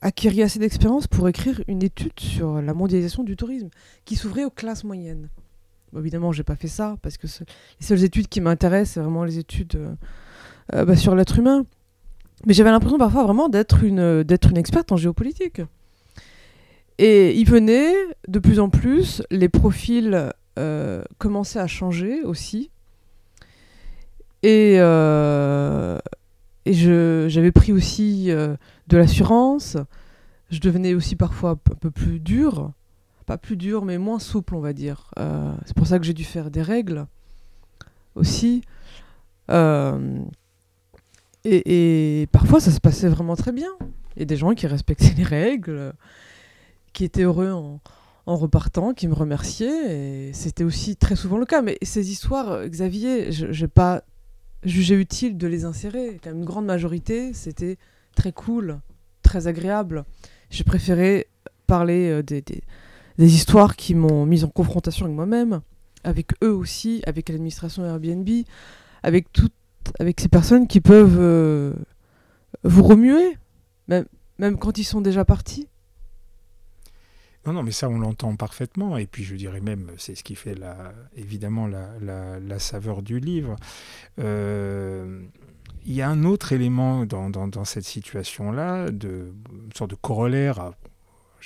acquis 0.00 0.42
assez 0.42 0.58
d'expérience 0.58 1.06
pour 1.08 1.28
écrire 1.28 1.62
une 1.66 1.82
étude 1.82 2.18
sur 2.18 2.60
la 2.60 2.74
mondialisation 2.74 3.24
du 3.24 3.36
tourisme 3.36 3.70
qui 4.04 4.14
s'ouvrait 4.14 4.44
aux 4.44 4.50
classes 4.50 4.84
moyennes. 4.84 5.28
Bon, 5.92 6.00
évidemment, 6.00 6.32
j'ai 6.32 6.44
pas 6.44 6.56
fait 6.56 6.68
ça 6.68 6.96
parce 7.02 7.16
que 7.18 7.26
les 7.26 7.86
seules 7.86 8.04
études 8.04 8.28
qui 8.28 8.40
m'intéressent, 8.40 8.94
c'est 8.94 9.00
vraiment 9.00 9.24
les 9.24 9.38
études 9.38 9.96
bah, 10.72 10.96
sur 10.96 11.14
l'être 11.14 11.38
humain. 11.38 11.64
Mais 12.44 12.52
j'avais 12.52 12.70
l'impression 12.70 12.98
parfois 12.98 13.24
vraiment 13.24 13.48
d'être 13.48 13.82
une, 13.82 14.22
d'être 14.22 14.50
une 14.50 14.58
experte 14.58 14.92
en 14.92 14.96
géopolitique. 14.96 15.62
Et 16.98 17.34
il 17.38 17.48
venait 17.48 17.94
de 18.28 18.38
plus 18.38 18.58
en 18.58 18.70
plus, 18.70 19.22
les 19.30 19.48
profils 19.48 20.32
euh, 20.58 21.04
commençaient 21.18 21.58
à 21.58 21.66
changer 21.66 22.22
aussi. 22.22 22.70
Et, 24.42 24.76
euh, 24.78 25.98
et 26.64 26.72
je, 26.72 27.26
j'avais 27.28 27.52
pris 27.52 27.72
aussi 27.72 28.30
euh, 28.30 28.56
de 28.86 28.96
l'assurance. 28.96 29.76
Je 30.50 30.60
devenais 30.60 30.94
aussi 30.94 31.16
parfois 31.16 31.50
un 31.50 31.56
peu 31.56 31.90
plus 31.90 32.20
dur. 32.20 32.72
Pas 33.26 33.38
plus 33.38 33.56
dur, 33.56 33.84
mais 33.84 33.98
moins 33.98 34.20
souple, 34.20 34.54
on 34.54 34.60
va 34.60 34.72
dire. 34.72 35.10
Euh, 35.18 35.52
c'est 35.66 35.76
pour 35.76 35.86
ça 35.86 35.98
que 35.98 36.04
j'ai 36.04 36.14
dû 36.14 36.24
faire 36.24 36.50
des 36.50 36.62
règles 36.62 37.06
aussi. 38.14 38.62
Euh, 39.50 40.20
Et, 41.48 42.26
parfois, 42.32 42.60
ça 42.60 42.70
se 42.70 42.80
passait 42.80 43.08
vraiment 43.08 43.36
très 43.36 43.52
bien. 43.52 43.70
Il 44.16 44.20
y 44.20 44.22
a 44.22 44.26
des 44.26 44.36
gens 44.36 44.54
qui 44.54 44.66
respectaient 44.66 45.14
les 45.16 45.22
règles, 45.22 45.92
qui 46.92 47.04
étaient 47.04 47.22
heureux 47.22 47.50
en, 47.50 47.80
repartant, 48.36 48.94
qui 48.94 49.06
me 49.06 49.14
remerciaient. 49.14 50.28
Et 50.28 50.32
c'était 50.32 50.64
aussi 50.64 50.96
très 50.96 51.14
souvent 51.14 51.38
le 51.38 51.46
cas. 51.46 51.62
Mais 51.62 51.78
ces 51.82 52.10
histoires, 52.10 52.66
Xavier, 52.66 53.30
je 53.30 53.46
n'ai 53.46 53.68
pas 53.68 54.02
jugé 54.64 54.96
utile 54.96 55.38
de 55.38 55.46
les 55.46 55.64
insérer. 55.64 56.18
Une 56.26 56.44
grande 56.44 56.66
majorité, 56.66 57.32
c'était 57.32 57.76
très 58.16 58.32
cool, 58.32 58.80
très 59.22 59.46
agréable. 59.46 60.04
J'ai 60.50 60.64
préféré 60.64 61.28
parler 61.66 62.08
euh, 62.10 62.22
des, 62.22 62.42
des 62.42 63.34
histoires 63.34 63.76
qui 63.76 63.94
m'ont 63.94 64.26
mise 64.26 64.44
en 64.44 64.48
confrontation 64.48 65.06
avec 65.06 65.16
moi-même, 65.16 65.60
avec 66.04 66.32
eux 66.42 66.52
aussi, 66.52 67.02
avec 67.06 67.28
l'administration 67.28 67.84
Airbnb, 67.84 68.28
avec 69.02 69.32
toutes 69.32 69.52
avec 69.98 70.20
ces 70.20 70.28
personnes 70.28 70.66
qui 70.66 70.80
peuvent 70.80 71.18
euh, 71.18 71.72
vous 72.64 72.82
remuer, 72.82 73.36
même, 73.88 74.06
même 74.38 74.58
quand 74.58 74.78
ils 74.78 74.84
sont 74.84 75.00
déjà 75.00 75.24
partis. 75.24 75.68
Non, 77.46 77.52
non, 77.52 77.62
mais 77.62 77.70
ça, 77.70 77.88
on 77.88 77.98
l'entend 77.98 78.34
parfaitement. 78.34 78.96
Et 78.96 79.06
puis, 79.06 79.22
je 79.22 79.36
dirais 79.36 79.60
même, 79.60 79.92
c'est 79.98 80.16
ce 80.16 80.24
qui 80.24 80.34
fait 80.34 80.56
la, 80.56 80.92
évidemment 81.14 81.68
la, 81.68 82.40
la, 82.40 82.58
saveur 82.58 83.02
du 83.02 83.20
livre. 83.20 83.54
Euh, 84.18 85.22
il 85.84 85.94
y 85.94 86.02
a 86.02 86.10
un 86.10 86.24
autre 86.24 86.52
élément 86.52 87.06
dans, 87.06 87.30
dans, 87.30 87.64
cette 87.64 87.84
situation-là, 87.84 88.88
une 88.88 89.32
sorte 89.72 89.90
de 89.90 89.94
corollaire 89.94 90.58
à, 90.58 90.74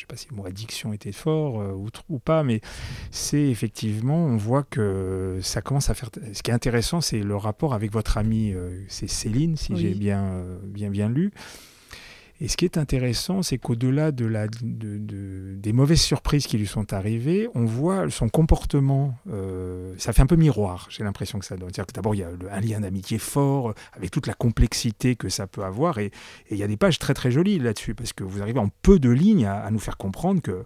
je 0.01 0.07
ne 0.07 0.09
sais 0.09 0.15
pas 0.15 0.17
si 0.17 0.29
le 0.31 0.37
mot 0.37 0.47
addiction 0.47 0.95
était 0.95 1.13
fort 1.13 1.61
euh, 1.61 1.77
ou, 2.09 2.19
pas, 2.19 2.43
mais 2.43 2.63
c'est 3.11 3.49
effectivement, 3.49 4.25
on 4.25 4.37
voit 4.37 4.63
que 4.63 5.39
ça 5.43 5.61
commence 5.61 5.91
à 5.91 5.95
faire. 5.95 6.09
Ce 6.33 6.43
qui 6.43 6.51
est 6.51 6.55
intéressant, 6.55 7.03
c'est 7.03 7.21
le 7.21 7.37
rapport 7.37 7.75
avec 7.75 7.93
votre 7.93 8.17
amie, 8.17 8.53
euh, 8.53 8.83
c'est 8.89 9.09
Céline, 9.09 9.57
si 9.57 9.77
j'ai 9.77 9.93
bien, 9.95 10.23
euh, 10.23 10.59
bien, 10.65 10.89
bien 10.89 11.09
lu. 11.11 11.33
Et 12.43 12.49
ce 12.49 12.57
qui 12.57 12.65
est 12.65 12.79
intéressant, 12.79 13.43
c'est 13.43 13.59
qu'au-delà 13.59 14.13
de 14.13 14.25
la, 14.25 14.47
de, 14.49 15.57
des 15.57 15.73
mauvaises 15.75 16.01
surprises 16.01 16.47
qui 16.47 16.57
lui 16.57 16.67
sont 16.67 16.95
arrivées, 16.95 17.49
on 17.55 17.67
voit 17.67 18.09
son 18.09 18.31
comportement. 18.31 19.15
Euh, 19.31 19.93
ça 19.99 20.15
fait 20.15 20.23
un 20.23 20.27
peu 20.27 20.37
miroir, 20.37 20.87
j'ai 20.89 21.05
l'impression 21.05 21.39
que 21.39 21.45
ça 21.45 21.59
donne. 21.59 21.69
C'est-à-dire 21.69 21.87
que 21.87 21.93
d'abord, 21.93 22.15
il 22.15 22.19
y 22.19 22.23
a 22.23 22.31
un 22.51 22.61
lien 22.61 22.81
d'amitié 22.81 23.19
fort, 23.19 23.75
avec 23.93 24.11
toute 24.11 24.27
la 24.27 24.33
complexité 24.33 25.17
que 25.17 25.29
ça 25.29 25.47
peut 25.47 25.65
avoir. 25.65 25.99
Et, 25.99 26.13
il 26.51 26.57
y 26.57 26.63
a 26.63 26.67
des 26.67 26.79
pages 26.79 26.99
très 26.99 27.13
très 27.13 27.31
jolies 27.31 27.59
là-dessus, 27.59 27.95
parce 27.95 28.15
que 28.15 28.25
vous 28.25 28.41
arrivez 28.41 28.59
en 28.59 28.71
peu 28.81 28.99
de 28.99 29.11
lignes 29.11 29.45
à, 29.45 29.71
nous 29.71 29.79
faire 29.79 29.99
comprendre 29.99 30.41
que. 30.41 30.65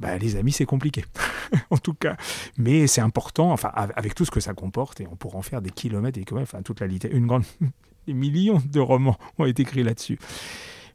Bah, 0.00 0.18
les 0.18 0.34
amis, 0.34 0.50
c'est 0.50 0.64
compliqué, 0.64 1.04
en 1.70 1.76
tout 1.76 1.94
cas. 1.94 2.16
Mais 2.56 2.88
c'est 2.88 3.02
important, 3.02 3.52
enfin, 3.52 3.68
avec 3.68 4.16
tout 4.16 4.24
ce 4.24 4.32
que 4.32 4.40
ça 4.40 4.52
comporte, 4.52 5.00
et 5.00 5.06
on 5.06 5.14
pourra 5.14 5.38
en 5.38 5.42
faire 5.42 5.62
des 5.62 5.70
kilomètres 5.70 6.18
et 6.18 6.24
kilomètres, 6.24 6.52
enfin, 6.52 6.62
toute 6.62 6.80
la 6.80 6.88
littérature, 6.88 7.18
une 7.18 7.26
grande, 7.28 7.44
des 8.08 8.14
millions 8.14 8.60
de 8.64 8.80
romans 8.80 9.16
ont 9.38 9.44
été 9.44 9.62
écrits 9.62 9.84
là-dessus. 9.84 10.18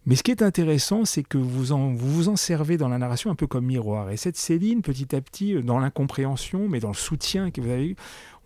Mais 0.08 0.16
ce 0.16 0.24
qui 0.24 0.32
est 0.32 0.42
intéressant, 0.42 1.04
c'est 1.04 1.22
que 1.22 1.38
vous, 1.38 1.74
en, 1.74 1.94
vous 1.94 2.30
en 2.30 2.38
servez 2.38 2.78
dans 2.78 2.88
la 2.88 2.98
narration 2.98 3.30
un 3.30 3.36
peu 3.36 3.46
comme 3.46 3.66
miroir. 3.66 4.10
Et 4.10 4.16
cette 4.16 4.38
Céline, 4.38 4.82
petit 4.82 5.14
à 5.14 5.20
petit, 5.20 5.54
euh, 5.54 5.62
dans 5.62 5.80
l'incompréhension, 5.80 6.70
mais 6.70 6.80
dans 6.80 6.88
le 6.88 6.96
soutien 6.96 7.52
que 7.52 7.60
vous 7.60 7.70
avez 7.70 7.90
eu, 7.90 7.96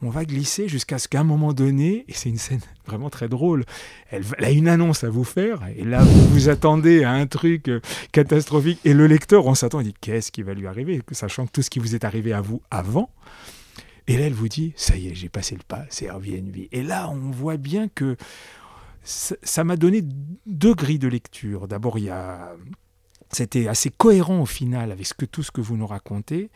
on 0.02 0.10
va 0.10 0.26
glisser 0.26 0.68
jusqu'à 0.68 0.98
ce 0.98 1.08
qu'à 1.08 1.20
un 1.20 1.24
moment 1.24 1.54
donné, 1.54 2.04
et 2.08 2.14
c'est 2.14 2.30
une 2.30 2.40
scène 2.40 2.62
vraiment 2.88 3.12
très 3.12 3.30
drôle, 3.30 3.64
elle, 4.10 4.24
a 4.40 4.50
une 4.50 4.68
annonce 4.68 5.04
à 5.04 5.12
vous 5.12 5.24
faire, 5.24 5.62
et 5.78 5.84
là 5.84 6.04
vous 6.04 6.28
vous 6.30 6.50
attendez 6.50 7.04
à 7.04 7.12
un 7.12 7.28
truc 7.28 7.68
euh, 7.68 7.80
catastrophique, 8.12 8.80
et 8.84 8.96
le 8.96 9.06
lecteur, 9.06 9.46
on 9.46 9.54
s'attend, 9.54 9.82
il 9.82 9.88
dit 9.88 9.96
qu'est-ce 10.02 10.32
qui 10.32 10.42
va 10.42 10.56
lui 10.56 10.66
arriver, 10.66 11.04
sachant 11.12 11.46
que 11.46 11.52
tout 11.52 11.62
ce 11.62 11.70
qui 11.70 11.78
vous 11.78 11.94
est 11.94 12.04
arrivé 12.04 12.34
à 12.34 12.42
vous 12.42 12.64
avant. 12.72 13.12
Et 14.08 14.18
là, 14.18 14.26
elle 14.26 14.34
vous 14.34 14.50
dit, 14.50 14.74
ça 14.76 14.98
y 14.98 15.10
est, 15.10 15.14
j'ai 15.14 15.30
passé 15.30 15.54
le 15.54 15.62
pas, 15.66 15.86
c'est 15.90 16.06
Airbnb. 16.06 16.56
Et 16.72 16.82
là, 16.82 17.08
on 17.12 17.30
voit 17.30 17.58
bien 17.58 17.88
que 17.88 18.18
ça 19.04 19.64
m'a 19.64 19.78
donné 19.78 20.04
deux 20.46 20.74
grilles 20.74 21.00
de 21.00 21.08
lecture. 21.08 21.68
D'abord, 21.68 21.98
il 21.98 22.06
y 22.06 22.10
a... 22.10 22.54
c'était 23.32 23.68
assez 23.68 23.90
cohérent 23.90 24.42
au 24.42 24.46
final 24.46 24.92
avec 24.92 25.08
tout 25.32 25.44
ce 25.44 25.52
que 25.52 25.62
vous 25.62 25.78
nous 25.78 25.88
racontez. 25.88 26.50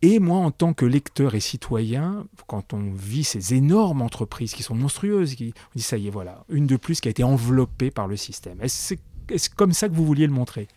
Et 0.00 0.20
moi, 0.20 0.38
en 0.38 0.52
tant 0.52 0.74
que 0.74 0.84
lecteur 0.84 1.34
et 1.34 1.40
citoyen, 1.40 2.26
quand 2.46 2.72
on 2.72 2.92
vit 2.92 3.24
ces 3.24 3.54
énormes 3.54 4.00
entreprises 4.00 4.54
qui 4.54 4.62
sont 4.62 4.76
monstrueuses, 4.76 5.34
qui, 5.34 5.52
on 5.56 5.76
dit 5.76 5.82
ça 5.82 5.96
y 5.96 6.06
est, 6.06 6.10
voilà, 6.10 6.44
une 6.48 6.68
de 6.68 6.76
plus 6.76 7.00
qui 7.00 7.08
a 7.08 7.10
été 7.10 7.24
enveloppée 7.24 7.90
par 7.90 8.06
le 8.06 8.16
système. 8.16 8.60
Est-ce 8.60 8.94
est 9.28 9.54
comme 9.54 9.72
ça 9.72 9.88
que 9.88 9.94
vous 9.94 10.06
vouliez 10.06 10.26
le 10.26 10.32
montrer? 10.32 10.68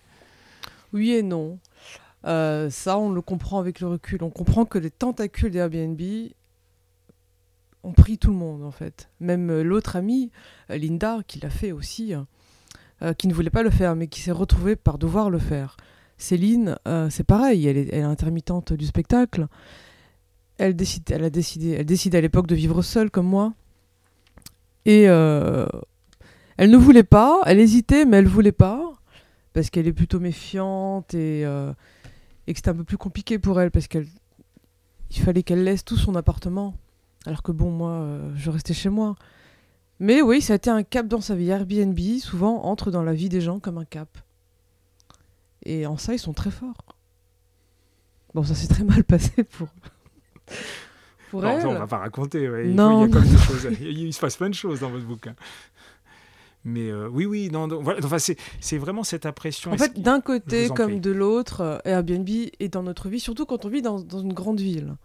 Oui 0.91 1.11
et 1.11 1.23
non. 1.23 1.59
Euh, 2.25 2.69
ça, 2.69 2.97
on 2.97 3.11
le 3.11 3.21
comprend 3.21 3.59
avec 3.59 3.79
le 3.79 3.87
recul. 3.87 4.23
On 4.23 4.29
comprend 4.29 4.65
que 4.65 4.77
les 4.77 4.91
tentacules 4.91 5.51
d'Airbnb 5.51 6.01
ont 7.83 7.93
pris 7.93 8.17
tout 8.17 8.31
le 8.31 8.37
monde 8.37 8.63
en 8.63 8.71
fait. 8.71 9.09
Même 9.19 9.49
euh, 9.49 9.63
l'autre 9.63 9.95
amie, 9.95 10.31
euh, 10.69 10.77
Linda, 10.77 11.19
qui 11.27 11.39
l'a 11.39 11.49
fait 11.49 11.71
aussi, 11.71 12.13
euh, 13.01 13.13
qui 13.13 13.27
ne 13.27 13.33
voulait 13.33 13.49
pas 13.49 13.63
le 13.63 13.69
faire, 13.69 13.95
mais 13.95 14.07
qui 14.07 14.21
s'est 14.21 14.31
retrouvée 14.31 14.75
par 14.75 14.97
devoir 14.97 15.29
le 15.29 15.39
faire. 15.39 15.77
Céline, 16.17 16.77
c'est 17.09 17.23
pareil, 17.23 17.65
elle 17.65 17.77
est, 17.77 18.01
intermittente 18.03 18.73
du 18.73 18.85
spectacle. 18.85 19.47
Elle 20.59 20.75
décide, 20.75 21.09
elle 21.09 21.23
a 21.23 21.31
décidé, 21.31 21.71
elle 21.71 21.85
décide 21.87 22.13
à 22.13 22.21
l'époque 22.21 22.45
de 22.45 22.53
vivre 22.53 22.83
seule 22.83 23.09
comme 23.09 23.25
moi. 23.25 23.55
Et 24.85 25.05
elle 25.05 25.67
ne 26.59 26.77
voulait 26.77 27.01
pas, 27.01 27.41
elle 27.47 27.59
hésitait, 27.59 28.05
mais 28.05 28.17
elle 28.17 28.27
voulait 28.27 28.51
pas 28.51 28.93
parce 29.53 29.71
qu'elle 29.71 29.87
est 29.87 29.93
plutôt 29.93 30.19
méfiante 30.19 31.15
et, 31.15 31.41
et 31.41 32.53
que 32.53 32.57
c'était 32.59 32.69
un 32.69 32.75
peu 32.75 32.83
plus 32.83 32.99
compliqué 32.99 33.39
pour 33.39 33.59
elle 33.59 33.71
parce 33.71 33.87
qu'il 33.87 34.05
fallait 35.23 35.41
qu'elle 35.41 35.63
laisse 35.63 35.83
tout 35.83 35.97
son 35.97 36.13
appartement 36.13 36.75
alors 37.25 37.43
que 37.43 37.51
bon, 37.51 37.71
moi, 37.71 37.91
euh, 37.91 38.31
je 38.35 38.49
restais 38.49 38.73
chez 38.73 38.89
moi. 38.89 39.15
Mais 39.99 40.21
oui, 40.21 40.41
ça 40.41 40.53
a 40.53 40.55
été 40.55 40.69
un 40.69 40.83
cap 40.83 41.07
dans 41.07 41.21
sa 41.21 41.35
vie. 41.35 41.49
Airbnb, 41.49 41.99
souvent, 42.19 42.63
entre 42.63 42.89
dans 42.89 43.03
la 43.03 43.13
vie 43.13 43.29
des 43.29 43.41
gens 43.41 43.59
comme 43.59 43.77
un 43.77 43.85
cap. 43.85 44.17
Et 45.63 45.85
en 45.85 45.97
ça, 45.97 46.13
ils 46.13 46.19
sont 46.19 46.33
très 46.33 46.49
forts. 46.49 46.97
Bon, 48.33 48.43
ça 48.43 48.55
s'est 48.55 48.67
très 48.67 48.83
mal 48.83 49.03
passé 49.03 49.43
pour. 49.43 49.67
pour 51.29 51.45
elle. 51.45 51.67
on 51.67 51.73
va 51.73 51.87
pas 51.87 51.99
raconter. 51.99 52.43
Il, 52.65 52.73
non. 52.73 53.05
Il, 53.05 53.13
y 53.13 53.17
a 53.17 53.37
choses, 53.37 53.67
il, 53.79 54.13
se 54.13 54.19
passe 54.19 54.37
plein 54.37 54.49
de 54.49 54.55
choses 54.55 54.79
dans 54.79 54.89
votre 54.89 55.05
bouquin. 55.05 55.35
Mais 56.63 56.89
euh, 56.89 57.07
oui, 57.09 57.25
oui, 57.25 57.49
non, 57.51 57.67
voilà, 57.67 57.99
enfin, 58.03 58.17
c'est 58.19 58.77
vraiment 58.77 59.03
cette 59.03 59.25
impression. 59.25 59.71
En 59.71 59.77
fait, 59.77 59.99
d'un 59.99 60.21
côté 60.21 60.69
comme 60.69 60.99
de 60.99 61.11
l'autre, 61.11 61.61
euh, 61.61 61.77
Airbnb 61.85 62.29
est 62.59 62.69
dans 62.69 62.83
notre 62.83 63.09
vie, 63.09 63.19
surtout 63.19 63.45
quand 63.45 63.65
on 63.65 63.69
vit 63.69 63.81
dans, 63.81 63.99
dans 63.99 64.19
une 64.19 64.33
grande 64.33 64.59
ville 64.59 64.95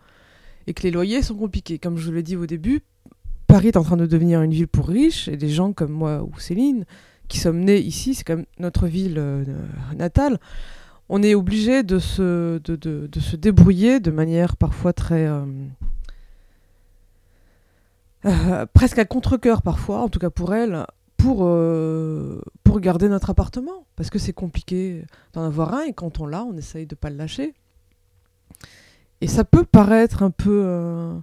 et 0.66 0.74
que 0.74 0.83
les 0.83 0.90
loyers 0.90 1.22
sont 1.22 1.37
compliqués. 1.37 1.79
Comme 1.79 1.96
je 1.96 2.07
vous 2.07 2.12
l'ai 2.12 2.22
dit 2.22 2.37
au 2.37 2.46
début, 2.46 2.83
Paris 3.46 3.68
est 3.68 3.76
en 3.76 3.85
train 3.85 3.96
de 3.96 4.07
devenir 4.07 4.42
une 4.42 4.52
ville 4.52 4.68
pour 4.68 4.88
riches 4.88 5.29
et 5.29 5.37
des 5.37 5.48
gens 5.48 5.72
comme 5.72 5.92
moi 5.92 6.22
ou 6.22 6.38
Céline 6.38 6.85
qui 7.29 7.38
sommes 7.38 7.61
nés 7.61 7.79
ici, 7.79 8.14
c'est 8.14 8.24
comme 8.24 8.44
notre 8.59 8.87
ville 8.87 9.18
euh, 9.18 9.44
natale. 9.96 10.38
On 11.09 11.22
est 11.22 11.35
obligé 11.35 11.83
de 11.83 11.98
se, 11.98 12.59
de, 12.59 12.76
de, 12.76 13.07
de, 13.07 13.20
se 13.20 13.37
débrouiller 13.37 14.00
de 14.00 14.11
manière 14.11 14.57
parfois 14.57 14.92
très. 14.92 15.26
Euh, 15.26 15.44
euh, 18.24 18.66
presque 18.72 18.98
à 18.98 19.05
contre-coeur 19.05 19.62
parfois, 19.62 20.00
en 20.00 20.09
tout 20.09 20.18
cas 20.18 20.31
pour 20.31 20.55
elle, 20.55 20.85
pour, 21.16 21.48
pour 22.64 22.81
garder 22.81 23.09
notre 23.09 23.31
appartement. 23.31 23.87
Parce 23.94 24.11
que 24.11 24.18
c'est 24.18 24.33
compliqué 24.33 25.05
d'en 25.33 25.44
avoir 25.44 25.74
un 25.74 25.83
et 25.83 25.92
quand 25.92 26.20
on 26.20 26.26
l'a, 26.26 26.44
on 26.44 26.57
essaye 26.57 26.87
de 26.87 26.94
ne 26.94 26.98
pas 26.98 27.11
le 27.11 27.16
lâcher. 27.16 27.55
Et 29.20 29.26
ça 29.26 29.44
peut 29.44 29.64
paraître 29.64 30.22
un 30.22 30.31
peu, 30.31 30.62
euh, 30.64 31.14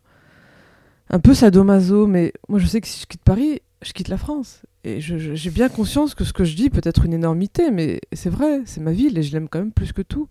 un 1.09 1.19
peu 1.19 1.33
sadomaso, 1.33 2.07
mais 2.07 2.33
moi 2.49 2.59
je 2.59 2.65
sais 2.65 2.81
que 2.81 2.87
si 2.87 3.01
je 3.01 3.05
quitte 3.05 3.23
Paris, 3.23 3.61
je 3.81 3.93
quitte 3.93 4.07
la 4.07 4.17
France. 4.17 4.61
Et 4.83 4.99
j'ai 4.99 5.49
bien 5.49 5.69
conscience 5.69 6.13
que 6.13 6.25
ce 6.25 6.33
que 6.33 6.43
je 6.43 6.55
dis 6.55 6.69
peut 6.69 6.81
être 6.83 7.05
une 7.05 7.13
énormité, 7.13 7.71
mais 7.71 8.01
c'est 8.11 8.29
vrai, 8.29 8.61
c'est 8.65 8.81
ma 8.81 8.91
ville 8.91 9.17
et 9.17 9.23
je 9.23 9.31
l'aime 9.31 9.47
quand 9.47 9.59
même 9.59 9.71
plus 9.71 9.93
que 9.93 10.01
tout. 10.01 10.27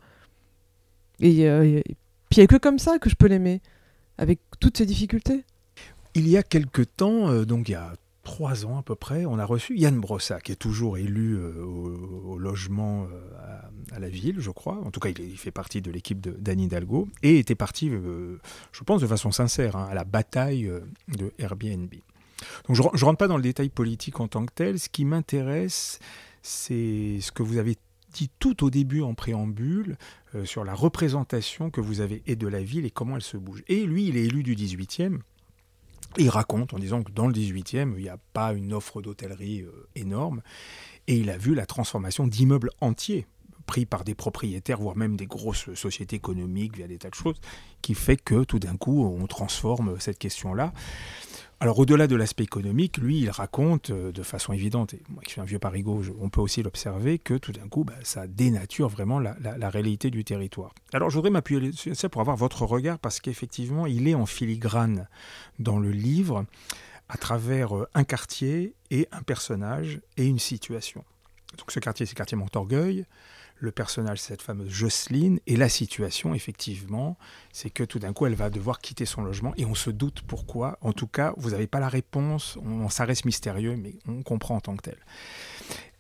Et, 1.21 1.49
euh, 1.49 1.81
puis 2.29 2.39
il 2.39 2.41
n'y 2.41 2.45
a 2.45 2.47
que 2.47 2.57
comme 2.57 2.79
ça 2.79 2.99
que 2.99 3.09
je 3.09 3.15
peux 3.15 3.29
l'aimer, 3.29 3.63
avec 4.19 4.41
toutes 4.61 4.77
ces 4.77 4.87
difficultés. 4.87 5.45
Il 6.15 6.29
y 6.29 6.37
a 6.37 6.43
quelque 6.43 6.83
temps, 6.83 7.31
euh, 7.31 7.45
donc 7.47 7.69
il 7.69 7.73
y 7.73 7.77
a 7.77 7.95
trois 8.23 8.65
ans 8.65 8.79
à 8.79 8.83
peu 8.83 8.95
près, 8.95 9.27
on 9.27 9.39
a 9.39 9.45
reçu 9.45 9.77
Yann 9.77 9.99
Brossa, 9.99 10.41
qui 10.41 10.53
est 10.53 10.57
toujours 10.57 10.97
élu 10.97 11.35
euh, 11.35 11.63
au, 11.65 12.39
logement 12.39 13.05
euh, 13.05 13.61
à, 13.93 13.99
la 13.99 14.09
ville, 14.09 14.37
je 14.39 14.51
crois. 14.51 14.81
En 14.85 14.91
tout 14.91 15.01
cas, 15.01 15.11
il, 15.11 15.37
fait 15.37 15.51
partie 15.51 15.83
de 15.83 15.91
l'équipe 15.91 16.21
d'Anne 16.21 16.61
Hidalgo 16.61 17.09
et 17.23 17.39
était 17.39 17.55
parti, 17.55 17.91
euh, 17.91 18.39
je 18.73 18.85
pense, 18.85 19.01
de 19.01 19.07
façon 19.07 19.31
sincère, 19.31 19.77
hein, 19.77 19.89
à 19.91 19.95
la 19.95 20.05
bataille 20.05 20.71
de 21.09 21.33
Airbnb. 21.39 21.93
Donc, 22.67 22.77
je 22.77 22.83
ne 22.83 23.05
rentre 23.05 23.19
pas 23.19 23.29
dans 23.29 23.37
le 23.37 23.43
détail 23.43 23.69
politique 23.69 24.21
en 24.21 24.29
tant 24.29 24.45
que 24.47 24.53
tel. 24.53 24.79
Ce 24.79 24.89
qui 24.89 25.05
m'intéresse, 25.05 25.99
c'est 26.43 27.19
ce 27.21 27.31
que 27.33 27.43
vous 27.43 27.59
avez 27.59 27.77
dit 28.13 28.31
tout 28.39 28.65
au 28.65 28.71
début 28.71 29.01
en 29.01 29.15
préambule 29.15 29.97
sur 30.45 30.65
la 30.65 30.75
représentation 30.75 31.71
que 31.71 31.81
vous 31.81 32.01
avez 32.01 32.23
et 32.27 32.37
de 32.37 32.47
la 32.47 32.63
ville 32.63 32.85
et 32.85 32.91
comment 32.91 33.17
elle 33.17 33.23
se 33.23 33.37
bouge. 33.37 33.63
Et 33.69 33.87
lui, 33.87 34.09
il 34.09 34.17
est 34.17 34.25
élu 34.25 34.43
du 34.43 34.55
18e 34.55 35.21
il 36.19 36.29
raconte 36.29 36.75
en 36.75 36.79
disant 36.79 37.03
que 37.03 37.13
dans 37.13 37.27
le 37.27 37.33
18e, 37.33 37.95
il 37.97 38.03
n'y 38.03 38.09
a 38.09 38.19
pas 38.33 38.53
une 38.53 38.73
offre 38.73 39.03
d'hôtellerie 39.03 39.63
euh, 39.63 39.89
énorme. 39.95 40.43
Et 41.07 41.17
il 41.17 41.31
a 41.31 41.37
vu 41.37 41.55
la 41.55 41.67
transformation 41.67 42.27
d'immeubles 42.27 42.71
entiers 42.81 43.27
pris 43.67 43.87
par 43.87 44.05
des 44.05 44.15
propriétaires, 44.15 44.79
voire 44.79 44.97
même 44.97 45.17
des 45.17 45.27
grosses 45.27 45.73
sociétés 45.75 46.17
économiques 46.17 46.77
via 46.77 46.87
des 46.87 46.99
tas 46.99 47.11
de 47.11 47.15
choses, 47.15 47.41
qui 47.81 47.95
fait 47.95 48.17
que 48.17 48.45
tout 48.45 48.59
d'un 48.59 48.77
coup, 48.77 49.05
on 49.05 49.27
transforme 49.27 49.99
cette 50.01 50.19
question-là. 50.19 50.73
Alors 51.63 51.79
au-delà 51.79 52.09
de 52.09 52.17
l'aspect 52.17 52.43
économique, 52.43 52.99
lui, 52.99 53.21
il 53.21 53.31
raconte 53.31 53.91
euh, 53.91 54.11
de 54.11 54.25
façon 54.25 54.53
évidente, 54.53 54.95
et 54.95 55.03
moi 55.09 55.23
qui 55.23 55.31
suis 55.31 55.41
un 55.41 55.45
vieux 55.45 55.61
parigot, 55.61 56.03
on 56.21 56.29
peut 56.29 56.41
aussi 56.41 56.61
l'observer, 56.61 57.21
que 57.21 57.35
tout 57.35 57.53
d'un 57.53 57.69
coup, 57.69 57.85
bah, 57.85 57.95
ça 58.03 58.27
dénature 58.27 58.89
vraiment 58.89 59.21
la, 59.21 59.71
réalité 59.71 60.11
du 60.11 60.25
territoire. 60.25 60.75
Alors 60.93 61.09
je 61.09 61.15
voudrais 61.15 61.31
m'appuyer 61.31 61.71
sur 61.71 61.95
ça 61.95 62.09
pour 62.09 62.21
avoir 62.21 62.37
votre 62.37 62.63
regard, 62.67 62.99
parce 62.99 63.21
qu'effectivement, 63.21 63.87
il 63.87 64.09
est 64.09 64.17
en 64.17 64.27
filigrane 64.27 65.07
dans 65.61 65.79
le 65.79 65.93
livre, 65.93 66.47
à 67.09 67.17
travers 67.17 67.77
euh, 67.77 67.89
un 67.95 68.03
quartier 68.03 68.75
et 68.91 69.07
un 69.13 69.23
personnage 69.23 70.01
et 70.17 70.27
une 70.27 70.41
situation. 70.41 71.05
Donc 71.59 71.71
ce 71.71 71.79
quartier, 71.79 72.07
c'est 72.07 72.15
le 72.15 72.17
quartier 72.17 72.37
Montorgueil 72.37 73.07
le 73.63 73.71
personnage, 73.71 74.19
cette 74.19 74.43
fameuse 74.43 74.69
Jocelyne, 74.69 75.39
et 75.47 75.57
la 75.57 75.69
situation, 75.69 76.35
effectivement, 76.35 77.17
c'est 77.53 77.71
que 77.71 77.85
tout 77.85 78.01
d'un 78.01 78.13
coup, 78.13 78.27
elle 78.27 78.35
va 78.35 78.51
devoir 78.51 78.81
quitter 78.81 79.07
son 79.07 79.23
logement, 79.23 79.55
et 79.57 79.65
on 79.65 79.77
se 79.77 79.89
doute 79.89 80.23
pourquoi. 80.27 80.79
En 80.81 80.93
tout 80.93 81.07
cas, 81.07 81.33
vous 81.37 81.51
n'avez 81.51 81.69
pas 81.69 81.79
la 81.79 81.89
réponse, 81.89 82.59
on, 82.61 82.89
ça 82.89 83.05
reste 83.05 83.25
mystérieux, 83.25 83.77
mais 83.77 83.95
on 84.09 84.23
comprend 84.23 84.57
en 84.57 84.61
tant 84.61 84.77
que 84.77 84.83
tel. 84.83 84.99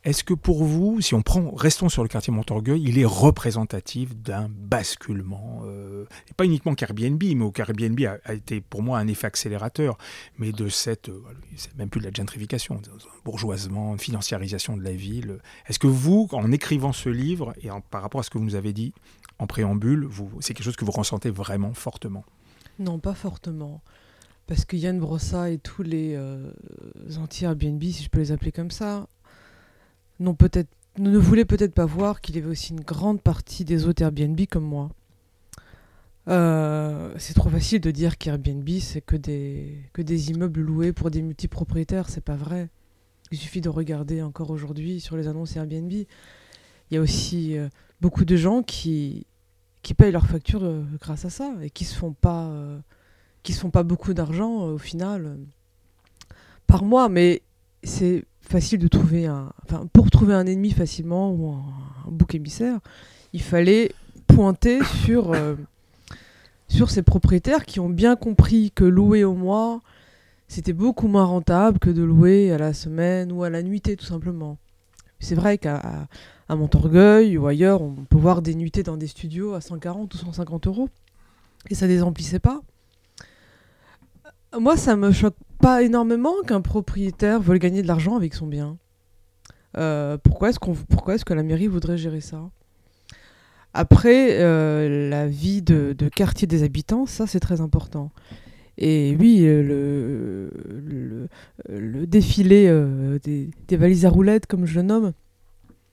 Est-ce 0.05 0.24
que 0.24 0.34
pour 0.34 0.64
vous, 0.64 1.00
si 1.00 1.14
on 1.14 1.22
prend, 1.22 1.53
restons 1.53 1.88
sur 1.88 2.03
le 2.03 2.09
quartier 2.09 2.32
Montorgueil, 2.32 2.82
il 2.82 2.98
est 2.98 3.05
représentatif 3.05 4.16
d'un 4.16 4.48
basculement 4.48 5.62
euh, 5.64 6.07
et 6.28 6.34
Pas 6.34 6.44
uniquement 6.44 6.74
Airbnb, 6.76 7.22
mais 7.22 7.44
au 7.44 7.53
Airbnb 7.57 8.00
a, 8.24 8.34
été 8.34 8.61
pour 8.61 8.82
moi 8.82 8.98
un 8.98 9.07
effet 9.07 9.28
accélérateur, 9.28 9.96
mais 10.38 10.50
de 10.50 10.68
cette, 10.68 11.09
euh, 11.09 11.22
c'est 11.57 11.76
même 11.76 11.88
plus 11.88 12.00
de 12.00 12.07
la 12.07 12.12
gentrification, 12.12 12.82
bourgeoisement, 13.24 13.96
financiarisation 13.96 14.76
de 14.76 14.82
la 14.82 14.92
ville. 14.92 15.38
Est-ce 15.68 15.78
que 15.78 15.86
vous, 15.86 16.28
en 16.32 16.50
écrivant 16.50 16.92
ce 16.92 17.09
livre 17.09 17.55
et 17.62 17.68
par 17.90 18.03
rapport 18.03 18.20
à 18.20 18.24
ce 18.24 18.30
que 18.30 18.38
vous 18.38 18.44
nous 18.44 18.57
avez 18.57 18.72
dit 18.72 18.92
en 19.38 19.46
préambule, 19.46 20.09
c'est 20.40 20.53
quelque 20.53 20.64
chose 20.64 20.76
que 20.76 20.84
vous 20.84 20.90
ressentez 20.92 21.30
vraiment 21.30 21.74
fortement? 21.74 22.24
Non, 22.80 22.98
pas 22.98 23.14
fortement. 23.14 23.82
Parce 24.48 24.64
que 24.64 24.76
Yann 24.76 24.98
Brossa 24.98 25.50
et 25.50 25.59
tous 25.59 25.82
les 25.82 26.14
euh, 26.16 26.50
anti-Airbnb, 27.18 27.80
si 27.84 28.03
je 28.03 28.11
peux 28.11 28.18
les 28.18 28.32
appeler 28.32 28.50
comme 28.50 28.72
ça, 28.72 29.07
peut-être, 30.34 30.70
ne 30.98 31.18
voulait 31.18 31.44
peut-être 31.44 31.74
pas 31.74 31.86
voir 31.86 32.20
qu'il 32.20 32.36
y 32.36 32.38
avait 32.38 32.50
aussi 32.50 32.72
une 32.72 32.80
grande 32.80 33.20
partie 33.20 33.64
des 33.64 33.86
autres 33.86 34.02
Airbnb 34.02 34.40
comme 34.50 34.64
moi. 34.64 34.90
Euh, 36.28 37.12
c'est 37.18 37.34
trop 37.34 37.50
facile 37.50 37.80
de 37.80 37.90
dire 37.90 38.16
qu'Airbnb 38.16 38.68
c'est 38.80 39.00
que 39.00 39.16
des, 39.16 39.76
que 39.92 40.02
des 40.02 40.30
immeubles 40.30 40.60
loués 40.60 40.92
pour 40.92 41.10
des 41.10 41.20
multipropriétaires, 41.20 42.08
c'est 42.08 42.20
pas 42.20 42.36
vrai. 42.36 42.68
Il 43.32 43.38
suffit 43.38 43.60
de 43.60 43.68
regarder 43.68 44.22
encore 44.22 44.50
aujourd'hui 44.50 45.00
sur 45.00 45.16
les 45.16 45.26
annonces 45.26 45.56
Airbnb. 45.56 45.90
Il 45.90 46.06
y 46.90 46.96
a 46.96 47.00
aussi 47.00 47.58
euh, 47.58 47.68
beaucoup 48.00 48.24
de 48.24 48.36
gens 48.36 48.62
qui, 48.62 49.26
qui 49.82 49.94
payent 49.94 50.12
leurs 50.12 50.26
factures 50.26 50.64
euh, 50.64 50.84
grâce 51.00 51.24
à 51.24 51.30
ça 51.30 51.52
et 51.62 51.70
qui 51.70 51.84
se 51.84 51.96
font 51.96 52.12
pas, 52.12 52.52
qui 53.42 53.52
se 53.52 53.60
font 53.60 53.70
pas 53.70 53.82
beaucoup 53.82 54.14
d'argent 54.14 54.62
au 54.66 54.78
final 54.78 55.38
par 56.72 56.84
mois, 56.84 57.08
mais 57.08 57.42
c'est 57.82 58.24
facile 58.53 58.78
de 58.80 58.88
trouver 58.88 59.24
un. 59.24 59.50
Pour 59.94 60.11
trouver 60.11 60.34
un 60.34 60.44
ennemi 60.44 60.72
facilement 60.72 61.32
ou 61.32 61.53
un, 61.53 62.11
bouc 62.11 62.34
émissaire, 62.34 62.80
il 63.32 63.40
fallait 63.40 63.92
pointer 64.26 64.84
sur, 65.03 65.32
euh, 65.32 65.55
sur 66.68 66.90
ces 66.90 67.03
propriétaires 67.03 67.64
qui 67.64 67.80
ont 67.80 67.88
bien 67.88 68.14
compris 68.14 68.70
que 68.70 68.84
louer 68.84 69.24
au 69.24 69.32
mois, 69.32 69.80
c'était 70.48 70.74
beaucoup 70.74 71.09
moins 71.09 71.24
rentable 71.24 71.78
que 71.78 71.88
de 71.88 72.03
louer 72.03 72.53
à 72.53 72.59
la 72.59 72.74
semaine 72.74 73.32
ou 73.32 73.42
à 73.42 73.48
la 73.48 73.62
nuitée, 73.62 73.96
tout 73.96 74.05
simplement. 74.05 74.59
C'est 75.18 75.34
vrai 75.34 75.57
qu'à 75.57 76.07
à 76.50 76.55
Montorgueil 76.55 77.38
ou 77.38 77.46
ailleurs, 77.46 77.80
on 77.80 77.94
peut 78.11 78.18
voir 78.18 78.42
des 78.42 78.55
nuitées 78.55 78.82
dans 78.82 78.98
des 78.98 79.07
studios 79.07 79.55
à 79.55 79.62
140 79.62 80.12
ou 80.12 80.18
150 80.18 80.66
euros. 80.66 80.90
Et 81.70 81.74
ça 81.74 81.86
ne 81.86 81.92
les 81.92 82.03
emplissait 82.03 82.40
pas. 82.40 82.61
Moi, 84.61 84.76
ça 84.76 84.94
me 84.96 85.11
choque 85.11 85.36
pas 85.62 85.82
énormément 85.84 86.42
qu'un 86.44 86.60
propriétaire 86.60 87.40
veuille 87.40 87.60
gagner 87.60 87.82
de 87.82 87.86
l'argent 87.86 88.16
avec 88.16 88.34
son 88.34 88.48
bien. 88.48 88.78
Euh, 89.78 90.18
pourquoi 90.18 90.50
est-ce 90.50 90.58
qu'on, 90.58 90.74
pourquoi 90.74 91.14
est-ce 91.14 91.24
que 91.24 91.32
la 91.34 91.44
mairie 91.44 91.68
voudrait 91.68 91.96
gérer 91.96 92.20
ça? 92.20 92.50
Après, 93.72 94.40
euh, 94.40 95.08
la 95.08 95.28
vie 95.28 95.62
de, 95.62 95.94
quartier 96.14 96.48
des 96.48 96.64
habitants, 96.64 97.06
ça 97.06 97.28
c'est 97.28 97.38
très 97.38 97.60
important. 97.60 98.10
Et 98.76 99.16
oui, 99.20 99.42
le, 99.42 100.50
le, 101.68 102.06
défilé 102.06 102.66
euh, 102.66 103.20
des, 103.20 103.76
valises 103.76 104.04
à 104.04 104.10
roulettes, 104.10 104.46
comme 104.46 104.66
je 104.66 104.74
le 104.74 104.82
nomme, 104.82 105.12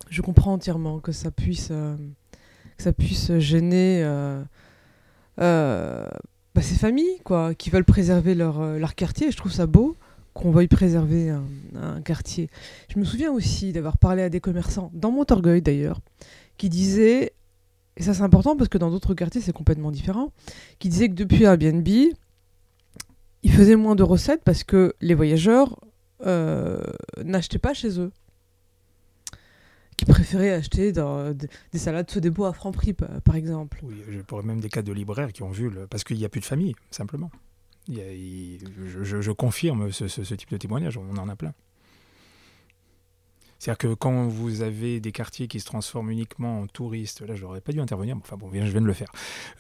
je 0.10 0.24
comprends 0.24 0.54
entièrement 0.54 1.00
que 1.00 1.12
ça 1.12 1.30
puisse, 1.30 1.68
que 1.68 2.84
ça 2.84 2.92
puisse 2.92 3.38
gêner 3.38 4.04
ces 6.62 6.76
familles 6.76 7.20
quoi, 7.24 7.54
qui 7.54 7.70
veulent 7.70 7.86
préserver 7.86 8.36
leur, 8.36 8.62
euh, 8.62 8.80
leur 8.80 8.96
quartier. 8.96 9.32
je 9.32 9.38
trouve 9.38 9.52
ça 9.52 9.66
beau 9.66 9.98
qu'on 10.34 10.52
veuille 10.52 10.68
préserver 10.68 11.30
un, 11.30 12.02
quartier. 12.02 12.50
Je 12.94 13.00
me 13.00 13.04
souviens 13.04 13.32
aussi 13.32 13.74
d'avoir 13.74 13.98
parlé 13.98 14.22
à 14.22 14.30
des 14.30 14.40
commerçants, 14.40 14.90
dans 14.94 15.12
Montorgueil 15.12 15.62
d'ailleurs, 15.62 16.00
qui 16.58 16.70
disaient, 16.70 17.34
et 17.98 18.04
ça 18.04 18.14
c'est 18.14 18.22
important 18.22 18.56
parce 18.56 18.70
que 18.70 18.78
dans 18.78 18.90
d'autres 18.90 19.16
quartiers 19.16 19.42
c'est 19.42 19.52
complètement 19.52 19.92
différent, 19.92 20.32
qui 20.78 20.88
disaient 20.88 21.10
que 21.10 21.16
depuis 21.16 21.44
Airbnb, 21.44 21.88
ils 21.88 23.52
faisaient 23.52 23.76
moins 23.76 23.96
de 23.96 24.04
recettes 24.04 24.42
parce 24.46 24.64
que 24.64 24.94
les 25.02 25.16
voyageurs 25.16 25.78
euh, 26.26 26.80
n'achetaient 27.24 27.60
pas 27.60 27.74
chez 27.74 28.00
eux 28.00 28.12
qui 30.00 30.06
préféraient 30.06 30.52
acheter 30.54 30.94
des 30.94 31.78
salades 31.78 32.10
feu 32.10 32.22
des 32.22 32.30
bois 32.30 32.50
à 32.50 32.54
franc 32.54 32.72
prix, 32.72 32.94
par 32.94 33.36
exemple. 33.36 33.82
Oui, 33.84 33.96
je 34.10 34.22
pourrais 34.22 34.44
même 34.44 34.62
des 34.62 34.70
cas 34.70 34.82
de 34.82 34.94
libraires 34.94 35.34
qui 35.34 35.44
ont 35.44 35.52
vu, 35.52 35.70
le... 35.70 35.88
parce 35.88 36.06
qu'il 36.06 36.18
n'y 36.18 36.26
a 36.26 36.30
plus 36.30 36.40
de 36.40 36.46
famille, 36.46 36.74
simplement. 36.90 37.30
je, 37.90 39.32
confirme 39.32 39.92
ce, 39.92 40.34
type 40.36 40.52
de 40.52 40.58
témoignage, 40.58 40.98
on 40.98 41.18
en 41.18 41.28
a 41.28 41.36
plein. 41.36 41.54
C'est-à-dire 43.60 43.78
que 43.78 43.94
quand 43.94 44.28
vous 44.28 44.62
avez 44.62 45.00
des 45.00 45.12
quartiers 45.12 45.48
qui 45.48 45.60
se 45.60 45.66
transforment 45.66 46.12
uniquement 46.12 46.62
en 46.62 46.68
touristes, 46.68 47.22
là 47.22 47.36
je 47.36 47.44
n'aurais 47.44 47.62
pas 47.62 47.74
dû 47.74 47.82
intervenir, 47.82 48.16
mais 48.16 48.22
enfin 48.24 48.38
bon, 48.38 48.50
je 48.52 48.60
viens 48.60 48.82
de 48.82 48.86
le 48.86 48.94
faire. 48.94 49.12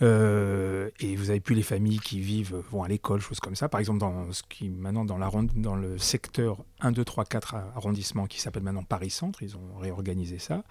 Euh, 0.01 0.89
et 0.99 1.15
vous 1.15 1.25
n'avez 1.25 1.41
plus 1.41 1.53
les 1.53 1.63
familles 1.63 1.99
qui 1.99 2.19
vivent, 2.21 2.63
vont 2.71 2.83
à 2.83 2.87
l'école, 2.87 3.19
choses 3.19 3.39
comme 3.41 3.55
ça. 3.55 3.67
Par 3.67 3.79
exemple, 3.79 3.99
dans 3.99 4.31
ce 4.31 4.41
qui 4.43 4.69
maintenant 4.69 5.03
dans, 5.03 5.17
la, 5.17 5.29
dans 5.55 5.75
le 5.75 5.97
secteur 5.97 6.63
1, 6.79 6.93
2, 6.93 7.03
3, 7.03 7.25
4 7.25 7.55
arrondissements 7.75 8.25
qui 8.25 8.39
s'appelle 8.39 8.63
maintenant 8.63 8.83
Paris 8.83 9.09
Centre, 9.09 9.43
ils 9.43 9.57
ont 9.57 9.77
réorganisé 9.77 10.39
ça. 10.39 10.63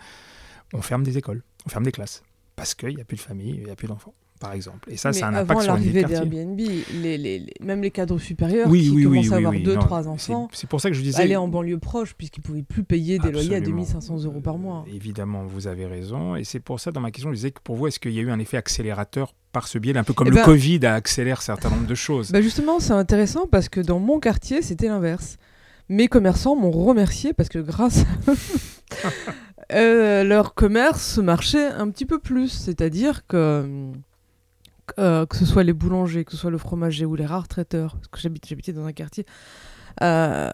On 0.72 0.82
ferme 0.82 1.02
des 1.02 1.18
écoles, 1.18 1.42
on 1.66 1.68
ferme 1.68 1.84
des 1.84 1.92
classes 1.92 2.22
parce 2.56 2.74
qu'il 2.74 2.94
n'y 2.94 3.00
a 3.00 3.04
plus 3.04 3.16
de 3.16 3.20
famille, 3.20 3.54
il 3.54 3.64
n'y 3.64 3.70
a 3.70 3.76
plus 3.76 3.88
d'enfants 3.88 4.14
par 4.38 4.52
exemple. 4.52 4.90
Et 4.90 4.96
ça, 4.96 5.12
c'est 5.12 5.22
un 5.22 5.34
impact 5.34 5.62
sur 5.62 5.72
l'arrivée 5.72 6.04
d'Airbnb, 6.04 6.58
les, 6.58 7.18
les, 7.18 7.46
même 7.60 7.82
les 7.82 7.90
cadres 7.90 8.18
supérieurs 8.18 8.70
qui 8.70 9.02
commencent 9.02 9.32
à 9.32 9.36
avoir 9.36 9.52
deux, 9.52 9.76
trois 9.76 10.08
enfants, 10.08 10.48
c'est 10.52 10.68
pour 10.68 10.80
ça 10.80 10.90
que 10.90 10.96
je 10.96 11.02
disais 11.02 11.22
aller 11.22 11.36
en 11.36 11.48
banlieue 11.48 11.78
proche 11.78 12.14
puisqu'ils 12.14 12.40
pouvaient 12.40 12.62
plus 12.62 12.84
payer 12.84 13.18
des 13.18 13.30
loyers 13.30 13.56
à 13.56 13.60
2500 13.60 14.24
euros 14.24 14.40
par 14.40 14.58
mois. 14.58 14.84
Euh, 14.88 14.94
évidemment, 14.94 15.44
vous 15.44 15.66
avez 15.66 15.86
raison, 15.86 16.36
et 16.36 16.44
c'est 16.44 16.60
pour 16.60 16.80
ça 16.80 16.90
dans 16.90 17.00
ma 17.00 17.10
question, 17.10 17.30
je 17.30 17.36
disais 17.36 17.50
que 17.50 17.60
pour 17.62 17.76
vous, 17.76 17.86
est-ce 17.86 17.98
qu'il 17.98 18.12
y 18.12 18.18
a 18.18 18.22
eu 18.22 18.30
un 18.30 18.38
effet 18.38 18.56
accélérateur 18.56 19.34
par 19.52 19.66
ce 19.66 19.78
biais, 19.78 19.96
un 19.96 20.04
peu 20.04 20.12
comme 20.12 20.26
eh 20.28 20.30
le 20.30 20.36
ben 20.36 20.44
Covid 20.44 20.84
a 20.84 20.94
accéléré 20.94 21.36
un 21.38 21.40
certain 21.40 21.70
nombre 21.70 21.86
de 21.86 21.94
choses. 21.94 22.30
Bah 22.30 22.42
justement, 22.42 22.80
c'est 22.80 22.92
intéressant 22.92 23.46
parce 23.50 23.68
que 23.68 23.80
dans 23.80 23.98
mon 23.98 24.20
quartier, 24.20 24.62
c'était 24.62 24.88
l'inverse. 24.88 25.38
Mes 25.88 26.08
commerçants 26.08 26.54
m'ont 26.54 26.70
remercié 26.70 27.32
parce 27.32 27.48
que 27.48 27.58
grâce 27.58 28.04
à 29.04 29.08
euh, 29.72 30.24
leur 30.24 30.54
commerce 30.54 31.18
marchait 31.18 31.66
un 31.66 31.90
petit 31.90 32.04
peu 32.04 32.18
plus, 32.18 32.48
c'est-à-dire 32.48 33.26
que 33.26 33.90
euh, 34.98 35.26
que 35.26 35.36
ce 35.36 35.44
soit 35.44 35.64
les 35.64 35.72
boulangers, 35.72 36.24
que 36.24 36.32
ce 36.32 36.36
soit 36.36 36.50
le 36.50 36.58
fromager 36.58 37.04
ou 37.04 37.14
les 37.14 37.26
rares 37.26 37.48
traiteurs, 37.48 37.96
parce 37.96 38.08
que 38.08 38.18
j'habitais 38.20 38.72
dans 38.72 38.84
un 38.84 38.92
quartier 38.92 39.26
euh, 40.02 40.50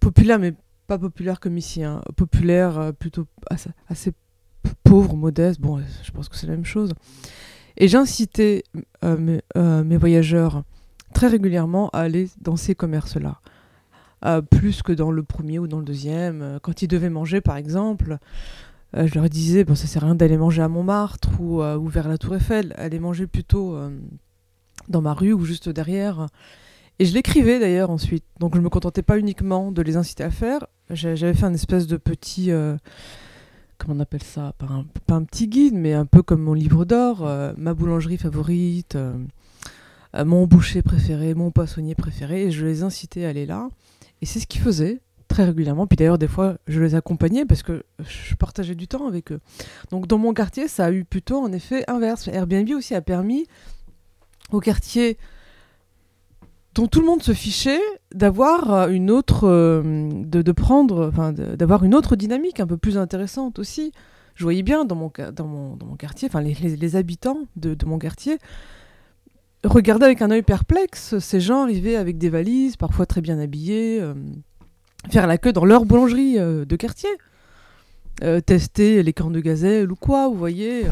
populaire, 0.00 0.38
mais 0.38 0.54
pas 0.86 0.98
populaire 0.98 1.40
comme 1.40 1.56
ici, 1.56 1.82
hein, 1.82 2.02
populaire 2.16 2.78
euh, 2.78 2.92
plutôt 2.92 3.26
assez, 3.88 4.12
pauvre, 4.82 5.16
modeste, 5.16 5.60
bon, 5.60 5.82
je 6.02 6.10
pense 6.10 6.28
que 6.28 6.36
c'est 6.36 6.46
la 6.46 6.54
même 6.54 6.64
chose. 6.64 6.92
Et 7.76 7.88
j'incitais 7.88 8.64
mes, 9.02 9.40
mes, 9.56 9.96
voyageurs 9.96 10.62
très 11.14 11.28
régulièrement 11.28 11.88
à 11.90 12.00
aller 12.00 12.28
dans 12.38 12.56
ces 12.56 12.74
commerces-là. 12.74 13.40
plus 14.50 14.82
que 14.82 14.92
dans 14.92 15.10
le 15.10 15.22
premier 15.22 15.58
ou 15.58 15.66
dans 15.66 15.78
le 15.78 15.84
deuxième. 15.84 16.58
Quand 16.62 16.82
ils 16.82 16.88
devaient 16.88 17.08
manger, 17.08 17.40
par 17.40 17.56
exemple, 17.56 18.18
euh, 18.96 19.06
je 19.06 19.14
leur 19.14 19.28
disais, 19.28 19.64
bon, 19.64 19.74
ça 19.74 19.86
sert 19.86 20.04
à 20.04 20.06
rien 20.06 20.14
d'aller 20.14 20.36
manger 20.36 20.62
à 20.62 20.68
Montmartre 20.68 21.30
ou, 21.40 21.62
euh, 21.62 21.78
vers 21.86 22.08
la 22.08 22.18
Tour 22.18 22.36
Eiffel, 22.36 22.74
aller 22.76 22.98
manger 22.98 23.26
plutôt 23.26 23.74
euh, 23.74 23.90
dans 24.88 25.00
ma 25.00 25.14
rue 25.14 25.32
ou 25.32 25.44
juste 25.44 25.68
derrière. 25.68 26.26
Et 26.98 27.06
je 27.06 27.14
l'écrivais 27.14 27.58
d'ailleurs 27.58 27.90
ensuite. 27.90 28.24
Donc 28.38 28.54
je 28.54 28.58
ne 28.58 28.64
me 28.64 28.68
contentais 28.68 29.02
pas 29.02 29.18
uniquement 29.18 29.72
de 29.72 29.82
les 29.82 29.96
inciter 29.96 30.24
à 30.24 30.30
faire. 30.30 30.66
J'avais 30.90 31.34
fait 31.34 31.46
un 31.46 31.54
espèce 31.54 31.86
de 31.86 31.96
petit. 31.96 32.50
comment 33.78 33.96
on 33.96 34.00
appelle 34.00 34.22
ça? 34.22 34.52
Pas 34.58 34.66
un, 34.66 34.84
pas 35.06 35.14
un, 35.14 35.24
petit 35.24 35.48
guide, 35.48 35.74
mais 35.74 35.94
un 35.94 36.04
peu 36.04 36.22
comme 36.22 36.42
mon 36.42 36.52
livre 36.52 36.84
d'or. 36.84 37.26
ma 37.56 37.72
boulangerie 37.72 38.18
favorite, 38.18 38.98
mon 40.14 40.46
boucher 40.46 40.82
préféré, 40.82 41.32
mon 41.34 41.50
poissonnier 41.50 41.94
préféré. 41.94 42.44
Et 42.44 42.50
je 42.50 42.66
les 42.66 42.82
incitais 42.82 43.24
à 43.24 43.30
aller 43.30 43.46
là. 43.46 43.68
Et 44.20 44.26
c'est 44.26 44.38
ce 44.38 44.46
qu'ils 44.46 44.60
faisaient 44.60 45.00
très 45.32 45.44
régulièrement. 45.44 45.86
Puis 45.86 45.96
d'ailleurs, 45.96 46.18
des 46.18 46.28
fois, 46.28 46.56
je 46.66 46.80
les 46.80 46.94
accompagnais 46.94 47.44
parce 47.44 47.62
que 47.62 47.84
je 48.06 48.34
partageais 48.34 48.74
du 48.74 48.86
temps 48.86 49.08
avec 49.08 49.32
eux. 49.32 49.40
Donc 49.90 50.06
dans 50.06 50.18
mon 50.18 50.34
quartier, 50.34 50.68
ça 50.68 50.86
a 50.86 50.92
eu 50.92 51.04
plutôt 51.04 51.44
un 51.44 51.52
effet 51.52 51.84
inverse. 51.88 52.28
Airbnb 52.28 52.68
aussi 52.76 52.94
a 52.94 53.00
permis 53.00 53.46
au 54.50 54.60
quartier 54.60 55.16
dont 56.74 56.86
tout 56.86 57.00
le 57.00 57.06
monde 57.06 57.22
se 57.22 57.32
fichait 57.32 57.80
d'avoir 58.14 58.88
une 58.88 59.10
autre, 59.10 59.48
de, 59.82 60.42
de, 60.42 60.52
prendre, 60.52 61.08
enfin, 61.08 61.32
d'avoir 61.32 61.84
une 61.84 61.94
autre 61.94 62.16
dynamique 62.16 62.60
un 62.60 62.66
peu 62.66 62.76
plus 62.76 62.96
intéressante 62.98 63.58
aussi. 63.58 63.92
Je 64.34 64.44
voyais 64.44 64.62
bien 64.62 64.84
dans 64.84 64.96
mon, 64.96 65.12
dans 65.34 65.46
mon, 65.46 65.76
dans 65.76 65.86
mon 65.86 65.96
quartier, 65.96 66.28
enfin 66.28 66.40
les, 66.40 66.96
habitants 66.96 67.40
de, 67.56 67.76
mon 67.84 67.98
quartier, 67.98 68.38
regardaient 69.64 70.06
avec 70.06 70.22
un 70.22 70.30
œil 70.30 70.42
perplexe 70.42 71.18
ces 71.18 71.40
gens 71.40 71.62
arriver 71.62 71.96
avec 71.96 72.16
des 72.16 72.30
valises, 72.30 72.76
parfois 72.76 73.04
très 73.04 73.20
bien 73.20 73.38
habillés, 73.38 74.02
faire 75.10 75.26
la 75.26 75.38
queue 75.38 75.52
dans 75.52 75.64
leur 75.64 75.84
boulangerie 75.84 76.36
de 76.36 76.76
quartier. 76.76 77.10
Euh, 78.22 78.40
tester 78.40 79.02
les 79.02 79.12
cornes 79.12 79.32
de 79.32 79.40
gazelle 79.40 79.90
ou 79.90 79.96
quoi, 79.96 80.28
vous 80.28 80.36
voyez. 80.36 80.86
Euh. 80.86 80.90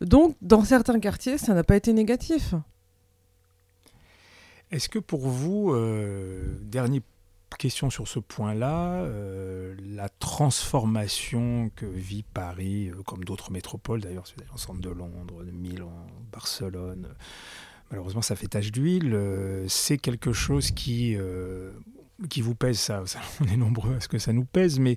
Donc, 0.00 0.36
dans 0.40 0.64
certains 0.64 0.98
quartiers, 1.00 1.36
ça 1.36 1.52
n'a 1.52 1.64
pas 1.64 1.76
été 1.76 1.92
négatif. 1.92 2.54
Est-ce 4.70 4.88
que 4.88 4.98
pour 4.98 5.28
vous, 5.28 5.72
euh, 5.72 6.56
dernière 6.62 7.02
question 7.58 7.90
sur 7.90 8.08
ce 8.08 8.18
point-là, 8.18 9.06
la 9.84 10.08
transformation 10.08 11.70
que 11.76 11.84
vit 11.84 12.22
Paris, 12.22 12.90
comme 13.04 13.24
d'autres 13.24 13.52
métropoles 13.52 14.00
d'ailleurs, 14.00 14.24
centre 14.56 14.80
de 14.80 14.88
Londres, 14.88 15.44
de 15.44 15.50
Milan, 15.50 15.92
Barcelone, 16.32 17.08
malheureusement 17.90 18.22
ça 18.22 18.36
fait 18.36 18.48
tache 18.48 18.72
d'huile, 18.72 19.14
c'est 19.68 19.98
quelque 19.98 20.32
chose 20.32 20.70
qui 20.70 21.14
qui 22.28 22.40
vous 22.40 22.54
pèse, 22.54 22.78
ça, 22.78 23.02
on 23.40 23.44
est 23.44 23.56
nombreux 23.56 23.96
à 23.96 24.00
ce 24.00 24.08
que 24.08 24.18
ça 24.18 24.32
nous 24.32 24.44
pèse, 24.44 24.78
mais 24.78 24.96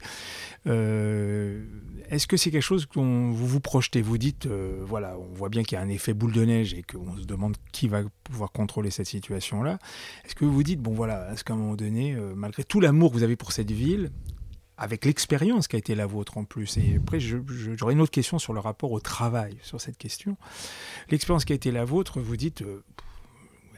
euh, 0.68 1.66
est-ce 2.10 2.28
que 2.28 2.38
c'est 2.38 2.52
quelque 2.52 2.62
chose 2.62 2.86
qu'on 2.86 3.32
vous 3.32 3.48
vous 3.48 3.60
projetez 3.60 4.02
Vous 4.02 4.18
dites, 4.18 4.46
euh, 4.46 4.82
voilà, 4.86 5.18
on 5.18 5.34
voit 5.34 5.50
bien 5.50 5.64
qu'il 5.64 5.78
y 5.78 5.80
a 5.80 5.82
un 5.82 5.90
effet 5.90 6.14
boule 6.14 6.34
de 6.34 6.46
neige 6.46 6.74
et 6.74 6.84
qu'on 6.84 7.18
se 7.18 7.26
demande 7.26 7.56
qui 7.72 7.88
va 7.88 8.04
pouvoir 8.24 8.52
contrôler 8.52 8.90
cette 8.90 9.08
situation-là. 9.08 9.80
Est-ce 10.26 10.36
que 10.36 10.46
vous 10.46 10.54
vous 10.54 10.64
dites, 10.64 10.82
bon 10.82 10.94
voilà, 10.94 11.32
est-ce 11.32 11.44
qu'à 11.44 11.54
un 11.54 11.58
moment 11.58 11.76
donné, 11.76 12.14
euh, 12.14 12.34
malgré 12.36 12.64
tout 12.64 12.80
l'amour 12.80 13.12
que 13.12 13.18
vous 13.18 13.24
avez 13.24 13.36
pour 13.36 13.52
cette 13.52 13.72
ville, 13.72 14.12
avec 14.78 15.06
l'expérience 15.06 15.70
qui 15.70 15.78
a 15.78 15.80
été 15.80 15.96
la 15.96 16.06
vôtre 16.06 16.38
en 16.38 16.44
plus. 16.44 16.78
Et 16.78 16.98
après, 16.98 17.20
j'aurais 17.22 17.94
une 17.94 18.02
autre 18.02 18.12
question 18.12 18.40
sur 18.40 18.52
le 18.52 18.60
rapport 18.60 18.92
au 18.92 19.00
travail, 19.00 19.58
sur 19.62 19.80
cette 19.80 19.98
question. 19.98 20.36
L'expérience 21.10 21.46
qui 21.46 21.54
a 21.54 21.56
été 21.56 21.72
la 21.72 21.86
vôtre, 21.86 22.20
vous 22.20 22.36
dites, 22.36 22.62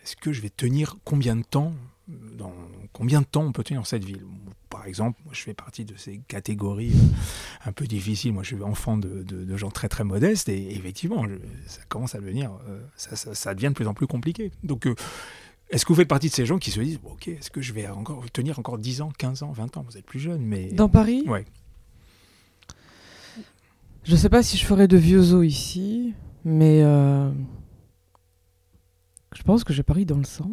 est-ce 0.07 0.15
que 0.15 0.31
je 0.31 0.41
vais 0.41 0.49
tenir 0.49 0.95
combien 1.03 1.35
de 1.35 1.43
temps 1.43 1.73
dans 2.07 2.53
combien 2.97 3.21
de 3.21 3.27
temps 3.27 3.43
on 3.43 3.51
peut 3.51 3.63
tenir 3.63 3.81
dans 3.81 3.85
cette 3.85 4.03
ville? 4.03 4.23
Par 4.69 4.87
exemple, 4.87 5.19
moi, 5.23 5.33
je 5.35 5.41
fais 5.41 5.53
partie 5.53 5.85
de 5.85 5.95
ces 5.95 6.17
catégories 6.27 6.93
euh, 6.93 7.69
un 7.69 7.71
peu 7.71 7.85
difficiles. 7.85 8.33
Moi, 8.33 8.41
je 8.41 8.55
suis 8.55 8.63
enfant 8.63 8.97
de, 8.97 9.55
gens 9.55 9.69
très 9.69 9.87
très 9.87 10.03
modestes 10.03 10.49
et, 10.49 10.75
effectivement, 10.75 11.23
ça 11.67 11.81
commence 11.89 12.15
à 12.15 12.19
devenir, 12.19 12.57
euh, 12.67 12.81
ça, 12.95 13.53
devient 13.53 13.67
de 13.67 13.73
plus 13.73 13.87
en 13.87 13.93
plus 13.93 14.07
compliqué. 14.07 14.51
Donc, 14.63 14.87
euh, 14.87 14.95
est-ce 15.69 15.85
que 15.85 15.89
vous 15.89 15.99
faites 15.99 16.07
partie 16.07 16.29
de 16.29 16.33
ces 16.33 16.47
gens 16.47 16.57
qui 16.57 16.71
se 16.71 16.79
disent, 16.79 16.99
ok, 17.03 17.27
est-ce 17.27 17.51
que 17.51 17.61
je 17.61 17.71
vais 17.71 17.87
encore 17.87 18.25
tenir 18.31 18.57
encore 18.57 18.79
10 18.79 19.01
ans, 19.01 19.11
15 19.15 19.43
ans, 19.43 19.51
20 19.51 19.77
ans? 19.77 19.85
Vous 19.87 19.97
êtes 19.97 20.05
plus 20.05 20.19
jeune, 20.19 20.41
mais... 20.41 20.71
Dans 20.71 20.89
Paris? 20.89 21.23
Ouais. 21.27 21.45
Je 24.03 24.13
ne 24.13 24.17
sais 24.17 24.29
pas 24.29 24.41
si 24.41 24.57
je 24.57 24.65
ferai 24.65 24.87
de 24.87 24.97
vieux 24.97 25.33
os 25.33 25.45
ici, 25.45 26.15
mais 26.43 26.81
je 26.81 27.31
pense 29.43 29.63
que 29.63 29.73
j'ai 29.73 29.83
Paris 29.83 30.05
dans 30.05 30.17
le 30.17 30.23
sang 30.23 30.49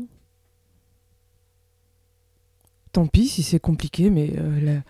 tant 2.94 3.06
pis 3.06 3.26
si 3.28 3.42
c'est 3.42 3.58
compliqué, 3.58 4.08
mais 4.08 4.32
euh, 4.38 4.80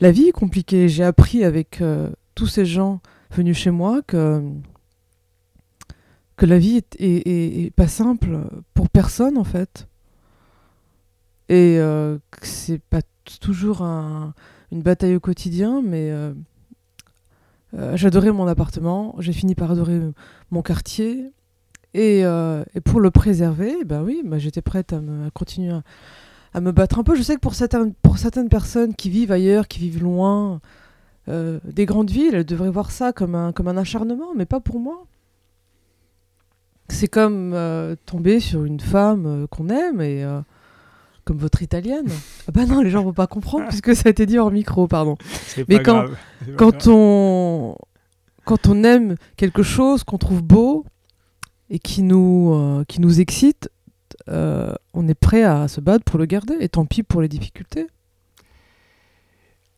la, 0.00 0.10
vie 0.10 0.28
est 0.28 0.32
compliquée. 0.32 0.88
J'ai 0.88 1.04
appris 1.04 1.44
avec 1.44 1.80
euh, 1.80 2.08
tous 2.34 2.46
ces 2.46 2.64
gens 2.64 3.00
venus 3.30 3.56
chez 3.56 3.70
moi 3.70 4.00
que, 4.02 4.42
que 6.36 6.46
la 6.46 6.58
vie 6.58 6.80
est, 6.98 7.74
pas 7.76 7.86
simple 7.86 8.40
pour 8.74 8.88
personne 8.88 9.36
en 9.36 9.44
fait. 9.44 9.86
Et 11.50 11.78
euh, 11.78 12.18
c'est 12.42 12.80
pas 12.80 13.02
toujours 13.40 13.82
une 13.82 14.82
bataille 14.82 15.16
au 15.16 15.20
quotidien, 15.20 15.82
mais 15.84 16.10
j'adorais 17.94 18.32
mon 18.32 18.46
appartement, 18.46 19.14
j'ai 19.18 19.32
fini 19.34 19.54
par 19.54 19.70
adorer 19.70 20.00
mon 20.50 20.62
quartier. 20.62 21.30
Et, 21.92 22.24
pour 22.84 23.00
le 23.00 23.10
préserver, 23.10 23.84
ben 23.84 24.02
oui, 24.02 24.22
bah, 24.24 24.38
j'étais 24.38 24.62
prête 24.62 24.94
à, 24.94 24.96
à 24.96 25.30
continuer 25.34 25.72
à, 25.72 25.82
à 26.52 26.60
me 26.60 26.72
battre 26.72 26.98
un 26.98 27.02
peu. 27.02 27.14
Je 27.14 27.22
sais 27.22 27.34
que 27.34 27.40
pour 27.40 27.54
certaines, 27.54 27.94
pour 27.94 28.18
certaines 28.18 28.48
personnes 28.48 28.94
qui 28.94 29.10
vivent 29.10 29.32
ailleurs, 29.32 29.68
qui 29.68 29.78
vivent 29.78 30.02
loin 30.02 30.60
euh, 31.28 31.60
des 31.64 31.86
grandes 31.86 32.10
villes, 32.10 32.34
elles 32.34 32.44
devraient 32.44 32.70
voir 32.70 32.90
ça 32.90 33.12
comme 33.12 33.34
un, 33.34 33.52
comme 33.52 33.68
un 33.68 33.76
acharnement, 33.76 34.30
mais 34.36 34.46
pas 34.46 34.60
pour 34.60 34.80
moi. 34.80 35.06
C'est 36.88 37.08
comme 37.08 37.52
euh, 37.54 37.94
tomber 38.04 38.40
sur 38.40 38.64
une 38.64 38.80
femme 38.80 39.26
euh, 39.26 39.46
qu'on 39.46 39.68
aime 39.68 40.00
et 40.00 40.26
comme 41.24 41.38
votre 41.38 41.62
italienne. 41.62 42.08
ah 42.48 42.52
bah 42.52 42.66
non, 42.66 42.80
les 42.80 42.90
gens 42.90 43.04
vont 43.04 43.12
pas 43.12 43.28
comprendre 43.28 43.68
puisque 43.68 43.94
ça 43.94 44.04
a 44.06 44.10
été 44.10 44.26
dit 44.26 44.38
hors 44.38 44.50
micro, 44.50 44.88
pardon. 44.88 45.16
Mais 45.68 45.82
quand, 45.82 46.06
quand 46.56 46.88
on 46.88 47.76
quand 48.44 48.66
on 48.66 48.82
aime 48.82 49.14
quelque 49.36 49.62
chose 49.62 50.02
qu'on 50.02 50.18
trouve 50.18 50.42
beau 50.42 50.84
et 51.68 51.78
qui 51.78 52.02
nous 52.02 52.84
qui 52.88 53.00
nous 53.00 53.20
excite, 53.20 53.70
euh, 54.28 54.74
on 54.94 55.08
est 55.08 55.14
prêt 55.14 55.42
à 55.42 55.68
se 55.68 55.80
battre 55.80 56.04
pour 56.04 56.18
le 56.18 56.26
garder, 56.26 56.56
et 56.60 56.68
tant 56.68 56.86
pis 56.86 57.02
pour 57.02 57.22
les 57.22 57.28
difficultés. 57.28 57.86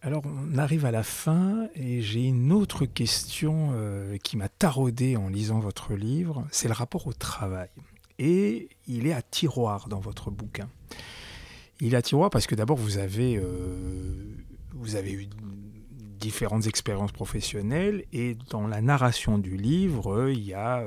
Alors 0.05 0.23
on 0.25 0.59
arrive 0.59 0.85
à 0.85 0.91
la 0.91 1.05
fin 1.05 1.69
et 1.77 2.03
j'ai 2.03 2.25
une 2.25 2.51
autre 2.51 2.87
question 2.87 3.71
euh, 3.73 4.17
qui 4.19 4.37
m'a 4.37 4.49
taraudé 4.49 5.17
en 5.17 5.29
lisant 5.29 5.61
votre 5.61 5.95
livre, 5.95 6.45
c'est 6.51 6.67
le 6.67 6.75
rapport 6.75 7.07
au 7.07 7.13
travail. 7.13 7.69
Et 8.19 8.69
il 8.89 9.07
est 9.07 9.13
à 9.13 9.23
tiroir 9.23 9.89
dans 9.89 10.01
votre 10.01 10.33
bouquin. 10.33 10.69
Il 11.81 11.95
est 11.95 11.97
à 11.97 12.03
tiroir 12.03 12.31
parce 12.31 12.49
que 12.49 12.57
d'abord 12.57 12.77
vous 12.77 12.99
avez, 12.99 13.37
euh, 13.37 14.35
vous 14.73 14.97
avez 14.97 15.13
eu 15.13 15.29
différentes 16.19 16.67
expériences 16.67 17.13
professionnelles 17.13 18.05
et 18.13 18.37
dans 18.51 18.67
la 18.67 18.81
narration 18.81 19.39
du 19.39 19.57
livre, 19.57 20.31
il 20.31 20.43
y 20.43 20.55
a, 20.55 20.85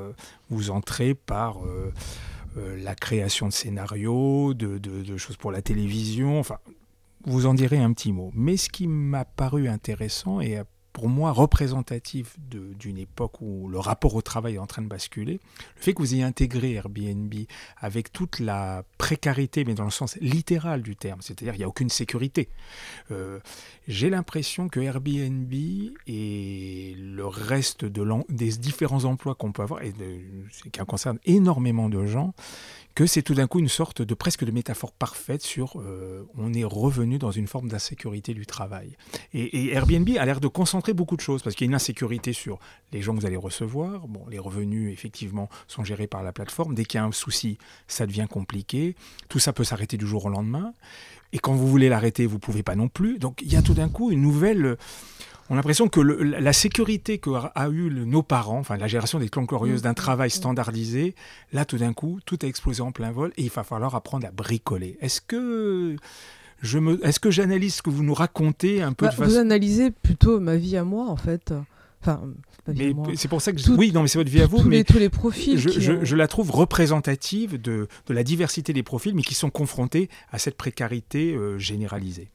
vous 0.50 0.72
entrez 0.72 1.14
par 1.14 1.60
la 2.56 2.96
création 2.96 3.48
de 3.48 3.54
scénarios, 3.54 4.54
de, 4.54 5.18
choses 5.18 5.38
pour 5.38 5.52
la 5.52 5.62
télévision, 5.62 6.40
enfin, 6.40 6.58
vous 7.26 7.46
en 7.46 7.54
direz 7.54 7.78
un 7.78 7.94
petit 7.94 8.12
mot. 8.12 8.32
Mais 8.34 8.58
ce 8.58 8.70
qui 8.70 8.88
m'a 8.88 9.26
paru 9.26 9.68
intéressant 9.68 10.42
et 10.42 10.62
pour 10.96 11.10
moi 11.10 11.34
représentatif 11.34 12.38
d'une 12.40 12.98
époque 12.98 13.42
où 13.42 13.68
le 13.68 13.80
rapport 13.80 14.16
au 14.16 14.22
travail 14.22 14.56
est 14.56 14.60
en 14.60 14.66
train 14.66 14.82
de 14.82 14.88
basculer, 14.88 15.42
le 15.76 15.82
fait 15.82 15.94
que 15.94 16.00
vous 16.00 16.14
ayez 16.14 16.24
intégré 16.24 16.72
Airbnb 16.72 17.34
avec 17.76 18.14
toute 18.14 18.40
la 18.40 18.86
précarité, 18.98 19.66
mais 19.66 19.74
dans 19.74 19.84
le 19.84 19.92
sens 19.92 20.16
littéral 20.22 20.82
du 20.82 20.96
terme, 20.96 21.20
c'est-à-dire 21.22 21.54
il 21.54 21.58
n'y 21.58 21.64
a 21.66 21.68
aucune 21.68 21.90
sécurité. 21.90 22.48
Euh, 23.12 23.40
j'ai 23.90 24.10
l'impression 24.10 24.70
que 24.70 24.80
Airbnb 24.80 25.54
et 26.08 26.96
le 26.98 27.28
reste 27.28 27.84
de 27.84 28.06
des 28.30 28.52
différents 28.52 29.04
emplois 29.04 29.36
qu'on 29.36 29.52
peut 29.52 29.64
avoir, 29.64 29.82
et 29.82 29.94
qui 30.72 30.80
concerne 30.80 31.20
énormément 31.26 31.90
de 31.90 32.06
gens, 32.06 32.34
que 32.96 33.06
c'est 33.06 33.22
tout 33.22 33.34
d'un 33.34 33.46
coup 33.46 33.60
une 33.60 33.68
sorte 33.68 34.02
de 34.02 34.14
presque 34.14 34.46
de 34.46 34.52
métaphore 34.52 34.94
parfaite 34.94 35.42
sur 35.42 35.82
euh, 35.82 36.24
on 36.38 36.54
est 36.54 36.64
revenu 36.64 37.18
dans 37.18 37.32
une 37.32 37.46
forme 37.46 37.68
d'insécurité 37.68 38.34
du 38.34 38.46
travail. 38.46 38.96
Et, 39.34 39.74
Airbnb 39.74 40.10
a 40.18 40.26
l'air 40.26 40.40
de 40.40 40.48
concentrer 40.48 40.85
beaucoup 40.94 41.16
de 41.16 41.22
choses 41.22 41.42
parce 41.42 41.56
qu'il 41.56 41.66
y 41.66 41.68
a 41.68 41.72
une 41.72 41.76
insécurité 41.76 42.34
sur 42.34 42.60
les 42.92 43.02
gens 43.02 43.16
que 43.16 43.22
vous 43.22 43.26
allez 43.26 43.38
recevoir. 43.38 44.08
Bon, 44.08 44.26
les 44.30 44.40
revenus 44.40 44.92
effectivement 44.92 45.50
sont 45.68 45.84
gérés 45.84 46.08
par 46.08 46.24
la 46.24 46.32
plateforme. 46.32 46.76
Dès 46.76 46.86
qu'il 46.86 47.00
y 47.00 47.02
a 47.02 47.06
un 47.06 47.12
souci, 47.12 47.58
ça 47.88 48.06
devient 48.06 48.28
compliqué. 48.30 48.96
Tout 49.30 49.40
ça 49.40 49.54
peut 49.54 49.64
s'arrêter 49.64 49.98
du 49.98 50.08
jour 50.08 50.26
au 50.26 50.30
lendemain. 50.30 50.74
Et 51.34 51.40
quand 51.40 51.54
vous 51.54 51.68
voulez 51.68 51.90
l'arrêter, 51.90 52.26
vous 52.26 52.40
pouvez 52.40 52.64
pas 52.64 52.76
non 52.76 52.88
plus. 52.88 53.20
Donc 53.20 53.42
il 53.42 53.52
y 53.52 53.56
a 53.56 53.62
tout 53.62 53.74
d'un 53.74 53.90
coup 53.90 54.12
une 54.12 54.22
nouvelle 54.22 54.78
on 55.50 55.54
a 55.54 55.58
l'impression 55.58 55.90
que 55.90 56.02
la 56.02 56.54
sécurité 56.54 57.20
qu'a 57.20 57.52
a 57.54 57.70
eu 57.70 57.92
nos 57.92 58.24
parents, 58.24 58.58
enfin 58.58 58.78
la 58.78 58.88
génération 58.88 59.20
des 59.20 59.30
clans 59.30 59.44
glorieuses 59.44 59.84
d'un 59.84 59.92
mmh. 59.92 59.96
travail 59.96 60.32
standardisé, 60.32 61.14
là 61.54 61.66
tout 61.66 61.78
d'un 61.78 61.94
coup, 61.94 62.20
tout 62.26 62.40
a 62.42 62.48
explosé 62.48 62.82
en 62.82 62.92
plein 62.92 63.12
vol 63.12 63.32
et 63.38 63.44
il 63.44 63.52
va 63.52 63.64
falloir 63.64 63.94
apprendre 63.94 64.26
à 64.26 64.32
bricoler. 64.32 64.98
Est-ce 65.02 65.22
que 65.22 65.98
je 66.62 66.80
me, 66.80 67.06
est-ce 67.06 67.20
que 67.20 67.32
j'analyse 67.32 67.76
ce 67.76 67.82
que 67.82 67.90
vous 67.90 68.04
nous 68.04 68.14
racontez 68.14 68.82
un 68.82 68.94
peu 68.94 69.08
bah, 69.08 69.14
Vous 69.18 69.38
analysez 69.38 69.92
plutôt 69.92 70.40
ma 70.40 70.56
vie 70.56 70.78
à 70.78 70.84
moi 70.84 71.08
en 71.08 71.18
fait. 71.18 71.54
Enfin, 72.02 72.22
c'est 73.16 73.28
pour 73.28 73.42
ça 73.42 73.52
que 73.52 73.72
oui, 73.72 73.92
non, 73.92 74.02
mais 74.02 74.08
c'est 74.08 74.18
votre 74.18 74.30
vie 74.30 74.42
à 74.42 74.48
vous. 74.48 74.64
mais 74.64 74.84
tous 74.84 74.98
les 74.98 75.10
profils. 75.10 75.58
Je, 75.58 76.16
la 76.16 76.28
trouve 76.28 76.52
représentative 76.52 77.62
de, 77.62 77.88
la 78.10 78.24
diversité 78.24 78.74
des 78.74 78.84
profils, 78.84 79.14
mais 79.14 79.22
qui 79.22 79.36
sont 79.36 79.50
confrontés 79.50 80.10
à 80.32 80.40
cette 80.40 80.58
précarité 80.58 81.34
euh, 81.36 81.58
généralisée. 81.58 82.30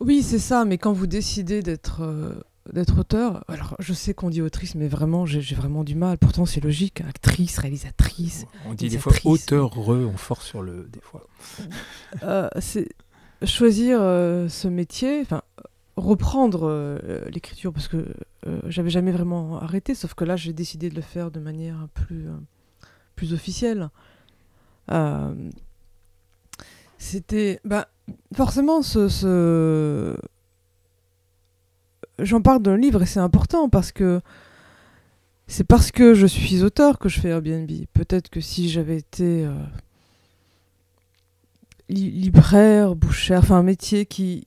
Oui, 0.00 0.22
c'est 0.22 0.38
ça, 0.38 0.64
mais 0.64 0.78
quand 0.78 0.92
vous 0.92 1.06
décidez 1.06 1.62
d'être 1.62 2.02
euh, 2.02 2.34
d'être 2.72 2.98
auteur, 2.98 3.44
alors 3.48 3.76
je 3.78 3.92
sais 3.92 4.14
qu'on 4.14 4.30
dit 4.30 4.40
autrice, 4.40 4.74
mais 4.74 4.88
vraiment, 4.88 5.26
j'ai 5.26 5.54
vraiment 5.54 5.84
du 5.84 5.94
mal. 5.94 6.18
Pourtant, 6.18 6.46
c'est 6.46 6.62
logique, 6.62 7.00
actrice, 7.02 7.58
réalisatrice. 7.58 8.46
On 8.66 8.74
dit 8.74 8.88
des 8.88 8.98
fois 8.98 9.12
auteur, 9.24 9.76
on 9.76 10.16
force 10.16 10.46
sur 10.46 10.62
le 10.62 10.88
des 10.92 11.00
fois. 11.00 11.26
Euh, 12.22 12.48
c'est 12.60 12.88
choisir 13.42 13.98
euh, 14.00 14.48
ce 14.48 14.68
métier, 14.68 15.20
enfin 15.20 15.42
reprendre 15.96 16.98
l'écriture 17.30 17.72
parce 17.72 17.88
que 17.88 18.14
j'avais 18.66 18.90
jamais 18.90 19.12
vraiment 19.12 19.60
arrêté, 19.60 19.94
sauf 19.94 20.14
que 20.14 20.24
là, 20.24 20.36
j'ai 20.36 20.52
décidé 20.52 20.88
de 20.88 20.94
le 20.94 21.02
faire 21.02 21.30
de 21.30 21.40
manière 21.40 21.88
plus 21.94 22.26
plus 23.16 23.32
officielle. 23.32 23.90
C'était. 27.04 27.60
Bah, 27.64 27.88
forcément, 28.34 28.80
ce. 28.80 29.08
ce... 29.08 30.16
J'en 32.18 32.40
parle 32.40 32.62
dans 32.62 32.72
le 32.72 32.76
livre 32.78 33.02
et 33.02 33.06
c'est 33.06 33.20
important 33.20 33.68
parce 33.68 33.90
que 33.90 34.20
c'est 35.46 35.64
parce 35.64 35.90
que 35.90 36.14
je 36.14 36.26
suis 36.26 36.62
auteur 36.62 36.98
que 36.98 37.08
je 37.08 37.20
fais 37.20 37.28
Airbnb. 37.28 37.70
Peut-être 37.92 38.30
que 38.30 38.40
si 38.40 38.68
j'avais 38.68 38.96
été 38.96 39.44
euh, 39.44 39.52
libraire, 41.88 42.94
bouchère, 42.94 43.40
enfin 43.40 43.56
un 43.56 43.62
métier 43.62 44.06
qui 44.06 44.46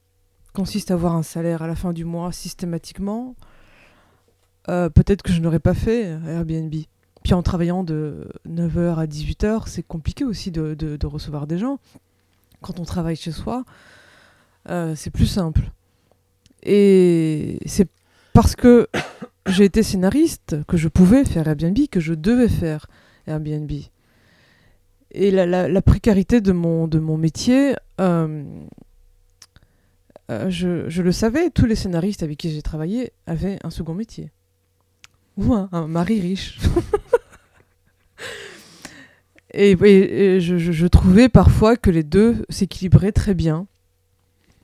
consiste 0.53 0.89
à 0.89 0.95
avoir 0.95 1.15
un 1.15 1.23
salaire 1.23 1.61
à 1.61 1.67
la 1.67 1.75
fin 1.75 1.93
du 1.93 2.03
mois 2.03 2.31
systématiquement, 2.31 3.35
euh, 4.69 4.89
peut-être 4.89 5.21
que 5.21 5.31
je 5.31 5.41
n'aurais 5.41 5.59
pas 5.59 5.73
fait 5.75 6.17
Airbnb. 6.27 6.73
Puis 7.23 7.33
en 7.33 7.43
travaillant 7.43 7.83
de 7.83 8.29
9h 8.47 8.95
à 8.95 9.05
18h, 9.05 9.63
c'est 9.67 9.83
compliqué 9.83 10.23
aussi 10.23 10.49
de, 10.49 11.05
recevoir 11.05 11.45
des 11.45 11.57
gens. 11.57 11.77
Quand 12.61 12.79
on 12.79 12.85
travaille 12.85 13.17
chez 13.17 13.31
soi, 13.31 13.65
euh, 14.69 14.95
c'est 14.95 15.11
plus 15.11 15.27
simple. 15.27 15.71
Et 16.63 17.59
c'est 17.65 17.87
parce 18.33 18.55
que 18.55 18.87
j'ai 19.47 19.65
été 19.65 19.83
scénariste 19.83 20.57
que 20.67 20.77
je 20.77 20.87
pouvais 20.87 21.25
faire 21.25 21.47
Airbnb, 21.47 21.77
que 21.89 21.99
je 21.99 22.13
devais 22.13 22.49
faire 22.49 22.87
Airbnb. 23.27 23.71
Et 25.11 25.31
la, 25.31 25.81
précarité 25.81 26.41
de 26.41 26.51
mon, 26.51 26.87
de 26.87 26.99
mon 26.99 27.17
métier, 27.17 27.75
euh, 28.01 28.43
euh, 30.29 30.49
je, 30.49 31.01
le 31.01 31.11
savais, 31.11 31.49
tous 31.49 31.65
les 31.65 31.75
scénaristes 31.75 32.23
avec 32.23 32.37
qui 32.37 32.51
j'ai 32.51 32.61
travaillé 32.61 33.13
avaient 33.25 33.57
un 33.63 33.69
second 33.69 33.93
métier. 33.93 34.31
Ou 35.37 35.53
un, 35.53 35.87
mari 35.87 36.19
riche. 36.19 36.59
et, 39.53 39.75
je, 40.39 40.87
trouvais 40.87 41.29
parfois 41.29 41.77
que 41.77 41.89
les 41.89 42.03
deux 42.03 42.45
s'équilibraient 42.49 43.13
très 43.13 43.33
bien. 43.33 43.67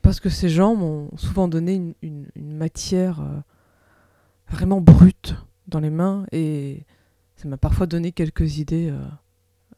Parce 0.03 0.19
que 0.19 0.29
ces 0.29 0.49
gens 0.49 0.75
m'ont 0.75 1.09
souvent 1.15 1.47
donné 1.47 1.95
une, 2.01 2.27
matière 2.35 3.21
euh, 3.21 3.39
vraiment 4.49 4.81
brute 4.81 5.35
dans 5.67 5.79
les 5.79 5.89
mains 5.89 6.25
et 6.33 6.85
ça 7.37 7.47
m'a 7.47 7.55
parfois 7.55 7.87
donné 7.87 8.11
quelques 8.11 8.57
idées 8.57 8.89
euh, 8.91 8.99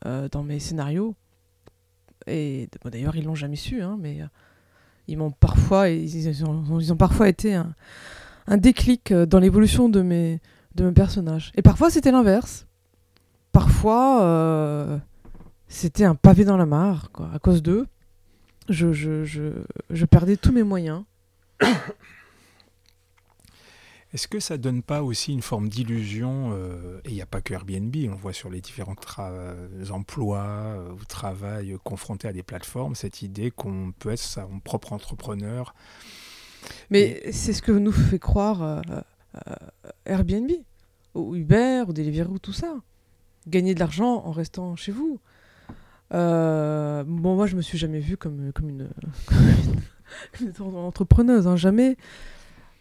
euh, 0.08 0.30
dans 0.30 0.42
mes 0.42 0.60
scénarios. 0.60 1.16
Et 2.26 2.70
d'ailleurs, 2.84 3.16
ils 3.16 3.24
l'ont 3.24 3.36
jamais 3.36 3.56
su, 3.56 3.84
hein, 3.84 3.98
mais 4.00 4.20
ils 5.08 5.16
m'ont 5.16 5.30
parfois, 5.30 5.90
ils 5.90 6.44
ont, 6.44 6.98
parfois 6.98 7.30
été 7.30 7.54
un, 7.54 7.76
un 8.48 8.58
déclic 8.58 9.14
dans 9.14 9.38
l'évolution 9.38 9.90
de 9.90 10.02
mes, 10.02 10.42
de 10.74 10.86
mes 10.86 10.92
personnages. 10.92 11.52
Et 11.56 11.62
parfois, 11.62 11.92
c'était 11.92 12.12
l'inverse. 12.12 12.66
Parfois, 13.52 15.00
c'était 15.68 16.04
un 16.04 16.16
pavé 16.16 16.46
dans 16.46 16.58
la 16.58 16.66
mare, 16.66 17.12
quoi, 17.12 17.30
à 17.32 17.38
cause 17.38 17.62
d'eux 17.62 17.86
je, 18.70 18.94
je, 18.94 19.26
je, 19.26 19.52
je 19.90 20.06
perdais 20.06 20.38
tous 20.38 20.52
mes 20.52 20.64
moyens. 20.64 21.04
Est-ce 24.14 24.30
que 24.30 24.40
ça 24.40 24.58
donne 24.58 24.82
pas 24.82 25.04
aussi 25.04 25.34
une 25.34 25.42
forme 25.42 25.68
d'illusion 25.68 26.52
euh, 26.54 27.02
Et 27.04 27.10
il 27.10 27.16
n'y 27.16 27.22
a 27.22 27.26
pas 27.26 27.42
que 27.42 27.54
Airbnb, 27.54 27.94
on 28.10 28.16
voit 28.16 28.32
sur 28.32 28.50
les 28.50 28.62
différents 28.62 28.96
emplois 29.92 30.46
euh, 30.46 30.92
ou 30.94 31.04
travail 31.04 31.76
confrontés 31.84 32.30
à 32.30 32.32
des 32.32 32.42
plateformes, 32.42 32.96
cette 32.96 33.24
idée 33.24 33.52
qu'on 33.52 33.92
peut 33.92 34.12
être 34.12 34.20
son 34.20 34.62
propre 34.62 34.94
entrepreneur. 34.94 35.76
Mais 36.90 37.30
c'est 37.34 37.52
ce 37.52 37.62
que 37.62 37.74
nous 37.74 37.92
fait 37.92 38.20
croire 38.20 38.62
euh, 38.62 38.82
Airbnb, 40.06 40.50
ou 41.14 41.36
Uber, 41.36 41.84
ou 41.86 41.92
Deliveroo, 41.92 42.40
tout 42.40 42.54
ça. 42.54 42.78
Gagner 43.48 43.76
de 43.76 43.80
l'argent 43.82 44.24
en 44.26 44.32
restant 44.32 44.78
chez 44.78 44.94
vous. 44.94 45.20
Euh, 46.14 47.04
bon, 47.06 47.36
moi, 47.36 47.48
je 47.48 47.56
me 47.56 47.62
suis 47.62 47.78
jamais 47.78 48.00
vue 48.00 48.18
comme, 48.18 48.52
comme, 48.54 48.70
une, 48.70 48.90
entrepreneuse, 50.60 51.48
hein, 51.48 51.56
jamais. 51.56 51.98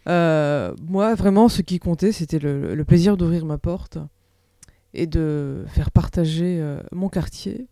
Euh, 0.07 0.75
moi, 0.81 1.15
vraiment, 1.15 1.49
ce 1.49 1.61
qui 1.61 1.79
comptait, 1.79 2.11
c'était 2.11 2.39
le, 2.39 2.83
plaisir 2.85 3.17
d'ouvrir 3.17 3.45
ma 3.45 3.57
porte 3.57 3.97
et 4.93 5.07
de 5.07 5.65
faire 5.67 5.91
partager 5.91 6.59
euh, 6.61 6.81
mon 6.91 7.09
quartier, 7.09 7.67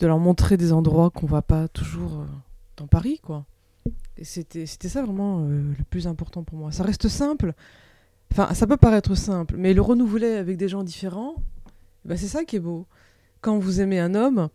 de 0.00 0.06
leur 0.06 0.18
montrer 0.18 0.56
des 0.56 0.72
endroits 0.72 1.10
qu'on 1.10 1.26
va 1.26 1.42
pas 1.42 1.68
toujours 1.68 2.24
dans 2.76 2.86
Paris, 2.86 3.20
quoi. 3.22 3.44
C'était 4.22 4.66
ça 4.66 5.02
vraiment 5.02 5.40
le 5.40 5.84
plus 5.88 6.06
important 6.06 6.42
pour 6.42 6.58
moi. 6.58 6.72
Ça 6.72 6.82
reste 6.82 7.08
simple. 7.08 7.54
Enfin, 8.32 8.52
ça 8.54 8.66
peut 8.66 8.76
paraître 8.76 9.14
simple, 9.14 9.56
mais 9.56 9.72
le 9.72 9.80
renouveler 9.80 10.34
avec 10.34 10.56
des 10.56 10.68
gens 10.68 10.84
différents, 10.84 11.36
bah, 12.04 12.16
c'est 12.16 12.28
ça 12.28 12.44
qui 12.44 12.56
est 12.56 12.60
beau 12.60 12.86
quand 13.40 13.58
vous 13.58 13.80
aimez 13.80 13.98
un 13.98 14.14
homme, 14.14 14.48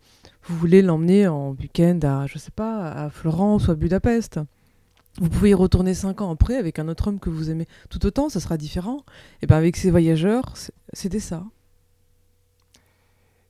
vous 0.44 0.56
voulez 0.56 0.82
l'emmener 0.82 1.26
en 1.26 1.50
week-end 1.52 1.98
à, 2.02 2.26
je 2.26 2.38
sais 2.38 2.50
pas, 2.50 2.90
à 2.90 3.10
Florence 3.10 3.68
ou 3.68 3.72
à 3.72 3.74
Budapest. 3.74 4.40
Vous 5.18 5.30
pouvez 5.30 5.50
y 5.50 5.54
retourner 5.54 5.94
cinq 5.94 6.20
ans 6.20 6.30
après 6.30 6.56
avec 6.56 6.78
un 6.78 6.88
autre 6.88 7.08
homme 7.08 7.18
que 7.18 7.30
vous 7.30 7.50
aimez 7.50 7.66
tout 7.88 8.04
autant, 8.04 8.28
ça 8.28 8.38
sera 8.40 8.56
différent. 8.56 9.04
Et 9.42 9.46
bien 9.46 9.56
avec 9.56 9.76
ces 9.76 9.90
voyageurs, 9.90 10.54
c'était 10.92 11.20
ça. 11.20 11.44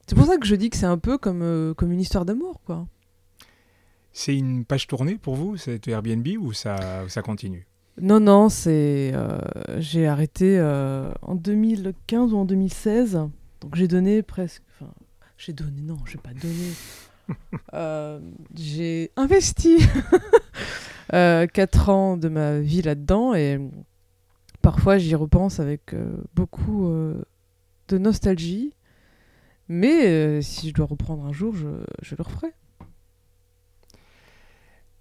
C'est 0.07 0.14
pour 0.14 0.26
ça 0.26 0.37
que 0.39 0.47
je 0.47 0.55
dis 0.55 0.70
que 0.70 0.76
c'est 0.76 0.87
un 0.87 0.99
peu 0.99 1.18
comme, 1.18 1.43
euh, 1.43 1.74
comme 1.74 1.91
une 1.91 2.01
histoire 2.01 2.24
d'amour, 2.24 2.61
quoi. 2.64 2.87
C'est 4.12 4.37
une 4.37 4.64
page 4.64 4.87
tournée 4.87 5.18
pour 5.18 5.34
vous, 5.34 5.57
cet 5.57 5.89
Airbnb, 5.89 6.26
ou 6.39 6.53
ça, 6.53 7.05
ça 7.09 7.20
continue? 7.22 7.66
Non, 8.01 8.20
non, 8.20 8.49
c'est. 8.49 9.11
Euh, 9.14 9.39
j'ai 9.78 10.07
arrêté 10.07 10.59
euh, 10.59 11.11
en 11.22 11.34
2015 11.34 12.32
ou 12.32 12.37
en 12.39 12.45
2016. 12.45 13.18
Donc 13.61 13.74
j'ai 13.74 13.89
donné 13.89 14.22
presque. 14.22 14.62
J'ai 15.39 15.53
donné, 15.53 15.82
non, 15.82 15.99
j'ai 16.07 16.18
pas 16.18 16.32
donné. 16.32 16.72
Euh, 17.74 18.20
j'ai 18.55 19.11
investi 19.16 19.78
4 21.11 21.12
euh, 21.12 21.93
ans 21.93 22.16
de 22.16 22.28
ma 22.28 22.61
vie 22.61 22.82
là-dedans 22.82 23.34
et 23.34 23.59
parfois 24.62 24.99
j'y 24.99 25.16
repense 25.16 25.59
avec 25.59 25.93
euh, 25.93 26.16
beaucoup 26.34 26.89
de 27.89 27.99
nostalgie. 27.99 28.72
Mais 29.68 30.41
si 30.43 30.68
je 30.68 30.74
dois 30.74 30.87
reprendre 30.87 31.24
un 31.24 31.32
jour, 31.32 31.55
je, 31.55 31.66
je 32.03 32.14
le 32.14 32.22
referai. 32.22 32.53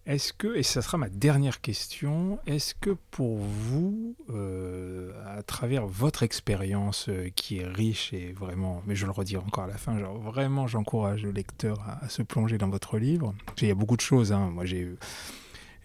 Est-ce 0.05 0.33
que, 0.33 0.55
et 0.55 0.61
ça 0.61 0.83
sera 0.83 0.99
ma 0.99 1.09
dernière 1.09 1.61
question, 1.61 2.37
est-ce 2.45 2.75
que 2.75 2.91
pour 3.09 3.37
vous, 3.37 4.15
euh, 4.29 5.11
à 5.25 5.41
travers 5.41 5.87
votre 5.87 6.21
expérience 6.21 7.09
euh, 7.09 7.29
qui 7.35 7.57
est 7.57 7.65
riche 7.65 8.13
et 8.13 8.31
vraiment, 8.31 8.83
mais 8.85 8.95
je 8.95 9.07
le 9.07 9.11
redis 9.11 9.35
encore 9.35 9.63
à 9.63 9.67
la 9.67 9.77
fin, 9.77 9.97
genre 9.97 10.19
vraiment 10.19 10.67
j'encourage 10.67 11.23
le 11.23 11.31
lecteur 11.31 11.83
à, 11.87 12.07
se 12.07 12.21
plonger 12.21 12.59
dans 12.59 12.69
votre 12.69 12.99
livre. 12.99 13.33
Il 13.59 13.67
y 13.67 13.71
a 13.71 13.75
beaucoup 13.75 13.95
de 13.95 14.01
choses, 14.01 14.31
hein. 14.31 14.51
moi 14.53 14.65
j'ai 14.65 14.93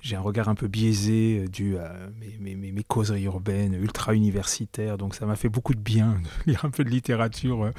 j'ai 0.03 0.17
un 0.17 0.21
regard 0.21 0.51
un 0.51 0.55
peu 0.55 0.69
biaisé 0.69 1.45
euh, 1.45 1.49
dû 1.49 1.79
à 1.79 1.95
mes, 2.41 2.57
mes, 2.57 2.85
causeries 2.85 3.25
urbaines 3.25 3.73
ultra 3.73 4.15
universitaires, 4.15 4.99
donc 4.99 5.15
ça 5.15 5.25
m'a 5.25 5.37
fait 5.37 5.49
beaucoup 5.49 5.75
de 5.75 5.81
bien 5.81 6.21
de 6.45 6.51
lire 6.51 6.67
un 6.67 6.71
peu 6.71 6.85
de 6.85 6.91
littérature 6.91 7.71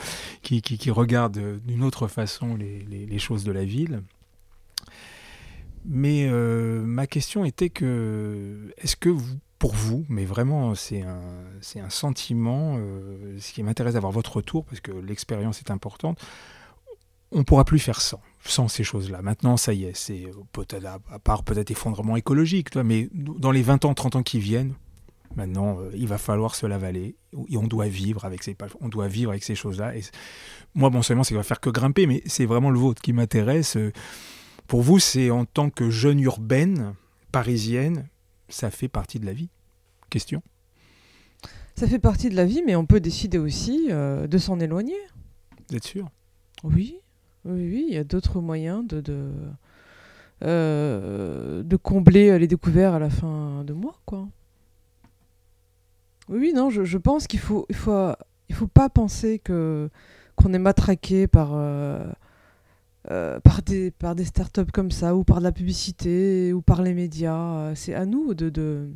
qui, 0.41 0.63
qui, 0.63 0.89
regarde 0.89 1.59
d'une 1.63 1.83
autre 1.83 2.07
façon 2.07 2.55
les, 2.55 2.83
les 2.83 3.19
choses 3.19 3.43
de 3.43 3.51
la 3.51 3.63
ville. 3.63 4.01
Mais 5.86 6.27
euh, 6.29 6.82
ma 6.84 7.07
question 7.07 7.43
était 7.45 7.69
que, 7.69 8.71
est-ce 8.77 8.95
que 8.95 9.09
vous, 9.09 9.38
pour 9.57 9.73
vous, 9.73 10.05
mais 10.09 10.25
vraiment 10.25 10.75
c'est 10.75 11.01
un, 11.01 11.21
c'est 11.61 11.79
un 11.79 11.89
sentiment, 11.89 12.77
euh, 12.77 13.38
ce 13.39 13.51
qui 13.53 13.63
m'intéresse 13.63 13.95
d'avoir 13.95 14.11
votre 14.11 14.38
retour, 14.38 14.65
parce 14.65 14.79
que 14.79 14.91
l'expérience 14.91 15.59
est 15.59 15.71
importante, 15.71 16.19
on 17.32 17.39
ne 17.39 17.43
pourra 17.43 17.63
plus 17.63 17.79
faire 17.79 18.01
sans, 18.01 18.21
sans 18.43 18.67
ces 18.67 18.84
choses-là. 18.84 19.21
Maintenant, 19.21 19.57
ça 19.57 19.73
y 19.73 19.86
est, 19.86 19.95
c'est 19.95 20.25
peut-être, 20.51 20.86
à 20.86 21.19
part 21.19 21.43
peut-être 21.43 21.71
effondrement 21.71 22.15
écologique, 22.15 22.75
mais 22.75 23.09
dans 23.13 23.51
les 23.51 23.61
20 23.61 23.86
ans, 23.86 23.93
30 23.93 24.17
ans 24.17 24.23
qui 24.23 24.39
viennent, 24.39 24.73
maintenant, 25.36 25.79
euh, 25.79 25.91
il 25.93 26.07
va 26.07 26.17
falloir 26.17 26.55
se 26.55 26.65
lavaler, 26.65 27.15
et 27.47 27.57
on 27.57 27.67
doit 27.67 27.88
vivre 27.88 28.25
avec 28.25 28.43
ces, 28.43 28.55
on 28.82 28.89
doit 28.89 29.07
vivre 29.07 29.32
avec 29.32 29.43
ces 29.43 29.55
choses-là. 29.55 29.93
Moi, 30.75 30.89
bon, 30.89 31.01
seulement, 31.01 31.23
ça 31.23 31.34
va 31.34 31.43
faire 31.43 31.59
que 31.59 31.69
grimper, 31.69 32.05
mais 32.05 32.21
c'est 32.25 32.45
vraiment 32.45 32.69
le 32.69 32.79
vôtre 32.79 33.01
qui 33.01 33.13
m'intéresse. 33.13 33.77
Pour 34.72 34.84
vous, 34.84 34.99
c'est 34.99 35.32
en 35.32 35.43
tant 35.43 35.69
que 35.69 35.89
jeune 35.89 36.22
urbaine 36.22 36.93
parisienne, 37.34 38.07
ça 38.47 38.72
fait 38.72 38.88
partie 38.88 39.19
de 39.19 39.26
la 39.26 39.34
vie? 39.34 39.49
Question? 40.09 40.41
Ça 41.76 41.88
fait 41.88 41.99
partie 41.99 42.30
de 42.30 42.38
la 42.38 42.45
vie, 42.45 42.63
mais 42.65 42.78
on 42.78 42.86
peut 42.86 43.01
décider 43.01 43.38
aussi 43.38 43.88
euh, 43.89 44.28
de 44.28 44.38
s'en 44.38 44.61
éloigner. 44.61 44.95
Vous 45.67 45.76
êtes 45.76 45.84
sûr? 45.84 46.07
Oui, 46.63 46.95
oui, 47.43 47.69
oui, 47.69 47.86
il 47.89 47.93
y 47.93 47.97
a 47.97 48.05
d'autres 48.05 48.39
moyens 48.39 48.88
de, 48.88 49.01
de, 49.01 49.32
euh, 50.45 51.63
de 51.63 51.76
combler 51.76 52.39
les 52.39 52.47
découvertes 52.47 52.95
à 52.95 52.99
la 52.99 53.09
fin 53.09 53.65
de 53.65 53.74
mois, 53.74 53.99
quoi. 54.05 54.30
Oui, 56.30 56.53
non, 56.55 56.69
je, 56.69 56.97
pense 56.97 57.28
qu'il 57.28 57.41
faut, 57.41 57.65
il 57.67 57.76
faut, 57.76 58.13
il 58.47 58.55
faut 58.55 58.67
pas 58.67 58.88
penser 58.88 59.38
que 59.38 59.89
qu'on 60.38 60.53
est 60.53 60.59
matraqué 60.59 61.28
par 61.28 61.49
euh, 61.55 62.09
euh, 63.10 63.39
par, 63.39 63.64
des, 63.64 63.89
par 63.89 64.14
des 64.14 64.26
startups 64.26 64.72
comme 64.72 64.91
ça, 64.91 65.16
ou 65.16 65.24
par 65.24 65.39
de 65.39 65.43
la 65.43 65.52
publicité, 65.52 66.54
ou 66.54 66.62
par 66.62 66.84
les 66.84 66.93
médias. 66.93 67.56
Euh, 67.56 67.76
c'est 67.76 67.95
à 67.95 68.06
nous 68.06 68.36
de, 68.36 68.89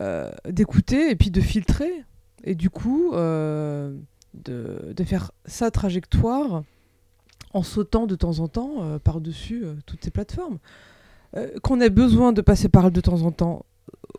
euh, 0.00 0.30
d'écouter 0.48 1.10
et 1.10 1.16
puis 1.16 1.30
de 1.30 1.40
filtrer. 1.40 2.04
Et 2.44 2.54
du 2.54 2.68
coup, 2.68 3.12
de, 3.14 3.96
de, 4.34 5.04
faire 5.04 5.32
sa 5.46 5.70
trajectoire 5.70 6.62
en 7.54 7.62
sautant 7.62 8.06
de 8.06 8.16
temps 8.16 8.40
en 8.40 8.48
temps 8.48 8.98
par-dessus 9.02 9.64
toutes 9.86 10.04
ces 10.04 10.10
plateformes. 10.10 10.58
Qu'on 11.62 11.80
ait 11.80 11.88
besoin 11.88 12.34
de 12.34 12.42
passer 12.42 12.68
par 12.68 12.90
de 12.90 13.00
temps 13.00 13.22
en 13.22 13.32
temps, 13.32 13.64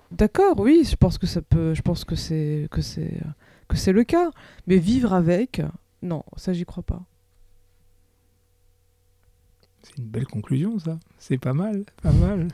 d'accord, 0.09 0.59
oui, 0.59 0.87
je 0.89 0.95
pense 0.95 1.19
que 1.19 1.27
ça 1.27 1.43
peut, 1.43 1.75
je 1.75 1.83
pense 1.83 2.03
que 2.03 2.15
c'est 2.15 2.67
que 2.71 2.81
c'est 2.81 3.21
que 3.67 3.77
c'est 3.77 3.93
le 3.93 4.03
cas. 4.03 4.31
Mais 4.65 4.77
vivre 4.77 5.13
avec, 5.13 5.61
non, 6.01 6.23
ça 6.35 6.51
j'y 6.51 6.65
crois 6.65 6.81
pas. 6.81 7.03
C'est 9.85 10.01
une 10.01 10.07
belle 10.07 10.25
conclusion, 10.25 10.79
ça. 10.79 10.97
C'est 11.19 11.37
pas 11.37 11.53
mal, 11.53 11.83
pas 12.01 12.11
mal. 12.11 12.47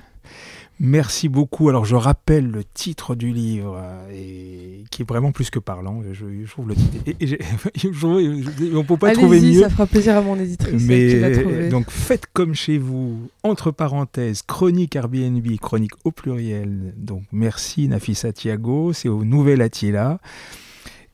Merci 0.81 1.29
beaucoup. 1.29 1.69
Alors, 1.69 1.85
je 1.85 1.95
rappelle 1.95 2.49
le 2.49 2.63
titre 2.63 3.15
du 3.15 3.31
livre, 3.31 3.79
euh, 3.81 4.11
et, 4.11 4.83
qui 4.89 5.03
est 5.03 5.05
vraiment 5.07 5.31
plus 5.31 5.49
que 5.49 5.59
parlant. 5.59 6.01
Je, 6.11 6.45
trouve 6.47 6.69
le 6.69 6.75
titre. 6.75 6.97
on 8.03 8.79
ne 8.79 8.83
peut 8.83 8.97
pas 8.97 9.13
trouver 9.13 9.39
mieux. 9.39 9.61
Ça 9.61 9.69
fera 9.69 9.85
plaisir 9.85 10.17
à 10.17 10.21
mon 10.21 10.37
éditrice. 10.39 10.83
Mais 10.83 11.69
donc, 11.69 11.89
faites 11.89 12.25
comme 12.33 12.55
chez 12.55 12.77
vous. 12.77 13.29
Entre 13.43 13.71
parenthèses, 13.71 14.41
chronique 14.41 14.95
Airbnb, 14.95 15.45
chronique 15.61 15.93
au 16.03 16.11
pluriel. 16.11 16.93
Donc, 16.97 17.23
merci 17.31 17.87
Nafisa 17.87 18.33
Thiago. 18.33 18.91
C'est 18.91 19.09
au 19.09 19.23
Nouvel 19.23 19.61
Attila. 19.61 20.19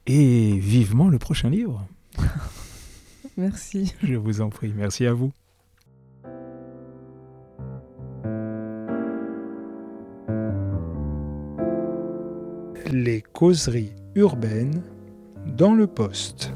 Et 0.07 0.57
vivement 0.57 1.09
le 1.09 1.19
prochain 1.19 1.49
livre. 1.49 1.85
merci. 3.37 3.93
Je 4.01 4.15
vous 4.15 4.41
en 4.41 4.49
prie. 4.49 4.73
Merci 4.75 5.05
à 5.05 5.13
vous. 5.13 5.31
Les 12.89 13.21
causeries 13.21 13.93
urbaines 14.15 14.81
dans 15.45 15.73
le 15.73 15.87
poste. 15.87 16.51